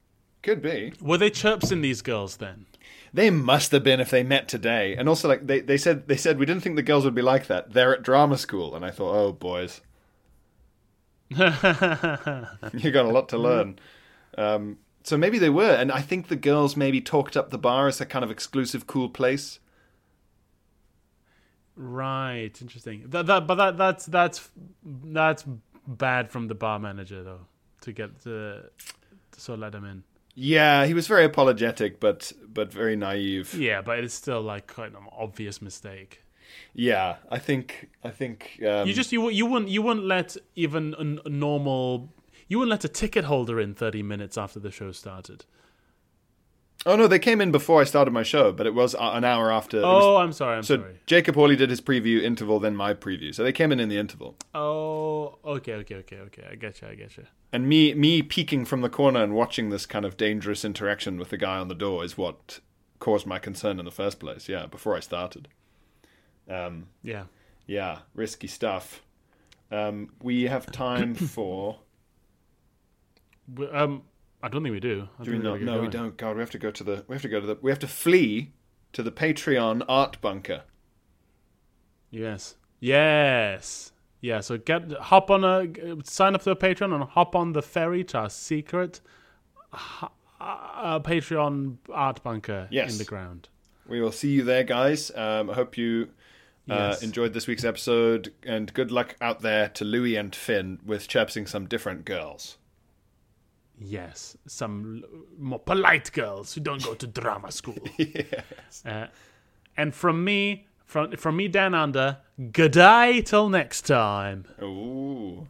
Could 0.43 0.63
be. 0.63 0.93
Were 1.01 1.19
they 1.19 1.31
chirps 1.31 1.73
in 1.73 1.81
these 1.81 2.03
girls 2.03 2.37
then? 2.37 2.67
They 3.13 3.31
must 3.31 3.73
have 3.73 3.85
been 3.85 4.01
if 4.01 4.11
they 4.11 4.23
met 4.23 4.49
today. 4.49 4.95
And 4.97 5.09
also, 5.09 5.29
like 5.29 5.47
they, 5.47 5.61
they 5.61 5.77
said, 5.77 6.09
they 6.09 6.17
said 6.17 6.39
we 6.39 6.47
didn't 6.47 6.63
think 6.63 6.77
the 6.77 6.83
girls 6.83 7.05
would 7.05 7.15
be 7.15 7.23
like 7.23 7.47
that. 7.47 7.73
They're 7.73 7.95
at 7.95 8.03
drama 8.03 8.37
school, 8.37 8.75
and 8.75 8.85
I 8.85 8.91
thought, 8.91 9.15
oh 9.15 9.33
boys, 9.33 9.81
you 11.31 11.37
got 11.37 13.07
a 13.07 13.13
lot 13.13 13.29
to 13.31 13.39
learn. 13.39 13.79
Um, 14.37 14.79
so 15.03 15.19
maybe 15.19 15.39
they 15.39 15.51
were, 15.51 15.75
and 15.75 15.93
I 15.93 16.01
think 16.01 16.29
the 16.29 16.37
girls 16.37 16.77
maybe 16.77 17.01
talked 17.01 17.37
up 17.37 17.51
the 17.51 17.59
bar 17.59 17.89
as 17.89 18.01
a 18.01 18.07
kind 18.07 18.25
of 18.25 18.31
exclusive, 18.31 18.87
cool 18.87 19.09
place. 19.09 19.59
Right, 21.77 22.51
interesting. 22.61 23.05
That, 23.09 23.27
that, 23.27 23.47
but 23.47 23.57
that, 23.57 23.77
that's 23.77 24.07
that's 24.07 24.49
that's 24.85 25.45
bad 25.87 26.31
from 26.31 26.49
the 26.49 26.55
bar 26.55 26.79
manager 26.79 27.23
though 27.23 27.47
to 27.83 27.93
get 27.93 28.23
to, 28.23 28.63
to 29.33 29.41
sort 29.41 29.57
of 29.57 29.61
let 29.61 29.73
them 29.73 29.85
in. 29.85 30.05
Yeah, 30.37 30.87
he 30.87 30.95
was 30.95 31.07
very 31.07 31.25
apologetic, 31.25 32.01
but 32.01 32.33
but 32.47 32.73
very 32.73 32.97
naive. 32.97 33.55
Yeah, 33.55 33.83
but 33.83 33.99
it's 33.99 34.15
still 34.15 34.41
like 34.41 34.73
quite 34.73 34.93
an 34.93 34.99
obvious 35.13 35.61
mistake. 35.61 36.23
Yeah, 36.75 37.17
I 37.31 37.39
think 37.39 37.91
I 38.03 38.11
think 38.11 38.61
um, 38.67 38.87
You 38.87 38.95
just 38.95 39.13
you 39.13 39.29
you 39.31 39.47
wouldn't 39.47 39.71
you 39.71 39.83
wouldn't 39.83 40.07
let 40.07 40.37
even 40.55 40.95
a 41.25 41.29
normal 41.29 42.13
you 42.49 42.59
wouldn't 42.59 42.71
let 42.71 42.85
a 42.85 42.89
ticket 42.89 43.25
holder 43.25 43.61
in 43.61 43.75
thirty 43.75 44.03
minutes 44.03 44.37
after 44.39 44.59
the 44.61 44.71
show 44.71 44.93
started. 44.93 45.45
Oh 46.87 46.97
no, 46.97 47.07
they 47.07 47.19
came 47.19 47.41
in 47.41 47.51
before 47.51 47.81
I 47.81 47.85
started 47.85 48.11
my 48.11 48.23
show, 48.23 48.53
but 48.53 48.67
it 48.67 48.75
was 48.75 48.95
uh, 48.95 49.13
an 49.15 49.25
hour 49.25 49.51
after. 49.51 49.79
it 49.79 49.83
was- 49.83 50.05
Oh, 50.05 50.17
I'm 50.19 50.33
sorry. 50.33 50.57
I'm 50.59 50.63
so 50.65 50.77
sorry. 50.77 51.01
Jacob 51.07 51.35
Hawley 51.35 51.57
did 51.57 51.71
his 51.71 51.81
preview 51.81 52.21
interval, 52.23 52.61
then 52.61 52.77
my 52.77 52.93
preview. 52.93 53.35
So 53.35 53.43
they 53.43 53.53
came 53.53 53.73
in 53.73 53.81
in 53.81 53.89
the 53.89 53.97
interval, 53.97 54.37
Oh, 54.55 55.39
okay, 55.45 55.75
okay, 55.75 55.95
okay, 55.97 56.19
okay. 56.19 56.47
I 56.51 56.57
get 56.57 56.83
you. 56.83 56.89
I 56.89 56.95
get 56.95 57.17
you. 57.17 57.25
and 57.53 57.67
me 57.69 57.95
me 57.95 58.21
peeking 58.23 58.67
from 58.67 58.83
the 58.83 58.91
corner 58.91 59.23
and 59.23 59.33
watching 59.35 59.71
this 59.71 59.87
kind 59.87 60.05
of 60.05 60.17
dangerous 60.19 60.63
interaction 60.65 61.19
with 61.19 61.31
the 61.31 61.39
guy 61.39 61.57
on 61.59 61.69
the 61.69 61.75
door 61.75 62.05
is 62.05 62.19
what 62.19 62.61
caused 62.99 63.27
my 63.27 63.39
concern 63.39 63.79
in 63.79 63.85
the 63.87 63.91
first 63.91 64.21
place. 64.21 64.47
Yeah, 64.49 64.67
before 64.67 64.95
I 64.95 65.01
started. 65.01 65.49
Um, 66.51 66.89
Yeah. 67.03 67.25
yeah, 67.67 68.01
risky 68.15 68.47
stuff. 68.47 69.01
Um, 69.71 70.11
we 70.23 70.43
have 70.43 70.71
time 70.71 71.15
for. 71.37 71.79
We- 73.53 73.69
Um, 73.69 74.03
I 74.43 74.49
don't 74.49 74.63
think 74.63 74.73
we 74.73 74.81
do. 74.81 75.09
I 75.19 75.25
Do 75.25 75.31
we 75.33 75.39
not? 75.39 75.57
get 75.59 75.65
No, 75.65 75.81
we 75.81 75.89
don't. 75.89 76.17
God, 76.17 76.37
we 76.37 76.41
have 76.41 76.51
to 76.51 76.59
go 76.59 76.71
to 76.71 76.85
the. 76.85 77.05
We 77.09 77.15
have 77.15 77.23
to 77.23 77.29
go 77.29 77.41
to 77.41 77.47
the. 77.47 77.59
We 77.63 77.71
have 77.71 77.79
to 77.81 77.87
flee 77.89 78.53
to 78.93 79.03
the 79.03 79.11
Patreon 79.13 79.85
art 79.89 80.21
bunker. 80.21 80.63
Yes. 82.11 82.57
Yes. 82.81 83.93
Yeah. 84.21 84.41
So 84.41 84.57
get 84.59 84.91
hop 84.93 85.31
on 85.31 85.45
a 85.45 85.67
sign 86.05 86.35
up 86.35 86.43
to 86.43 86.51
a 86.51 86.57
Patreon 86.57 86.95
and 86.95 87.05
hop 87.05 87.35
on 87.35 87.53
the 87.53 87.63
ferry 87.63 88.05
to 88.05 88.19
our 88.19 88.31
secret 88.31 89.01
uh, 89.73 90.09
uh, 90.41 91.01
Patreon 91.01 91.79
art 91.93 92.23
bunker 92.23 92.69
Yes. 92.71 92.93
in 92.93 92.99
the 92.99 93.05
ground. 93.05 93.49
We 93.89 94.01
will 94.01 94.13
see 94.13 94.31
you 94.33 94.45
there, 94.45 94.65
guys. 94.65 95.11
Um, 95.15 95.51
I 95.51 95.55
hope 95.55 95.77
you 95.77 96.09
uh, 96.71 96.75
Yes. 96.93 97.03
enjoyed 97.03 97.33
this 97.35 97.47
week's 97.47 97.65
episode, 97.65 98.33
and 98.45 98.73
good 98.73 98.91
luck 98.91 99.17
out 99.21 99.41
there 99.43 99.69
to 99.71 99.85
Louis 99.85 100.17
and 100.17 100.35
Finn 100.35 100.81
with 100.85 101.07
chirpsing 101.09 101.47
some 101.47 101.67
different 101.67 102.05
girls. 102.07 102.57
Yes, 103.79 104.37
some 104.47 105.03
l- 105.03 105.09
more 105.39 105.59
polite 105.59 106.13
girls 106.13 106.55
who 106.55 106.61
don't 106.61 106.83
go 106.85 106.95
to 106.95 107.07
drama 107.07 107.51
school. 107.53 107.77
Uh, 108.85 109.07
and 109.77 109.95
from 109.95 110.23
me, 110.25 110.67
from 110.85 111.13
from 111.17 111.37
me 111.37 111.49
down 111.49 111.75
under, 111.75 112.19
good 112.53 112.73
day 112.73 113.23
till 113.23 113.49
next 113.49 113.83
time. 113.83 114.45
Ooh. 114.63 115.47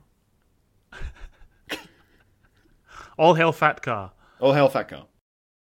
All 3.18 3.35
hail 3.35 3.53
Fat 3.53 3.83
Car. 3.83 4.12
All 4.41 4.53
hail 4.53 4.68
Fat 4.68 4.89
Car. 4.89 5.07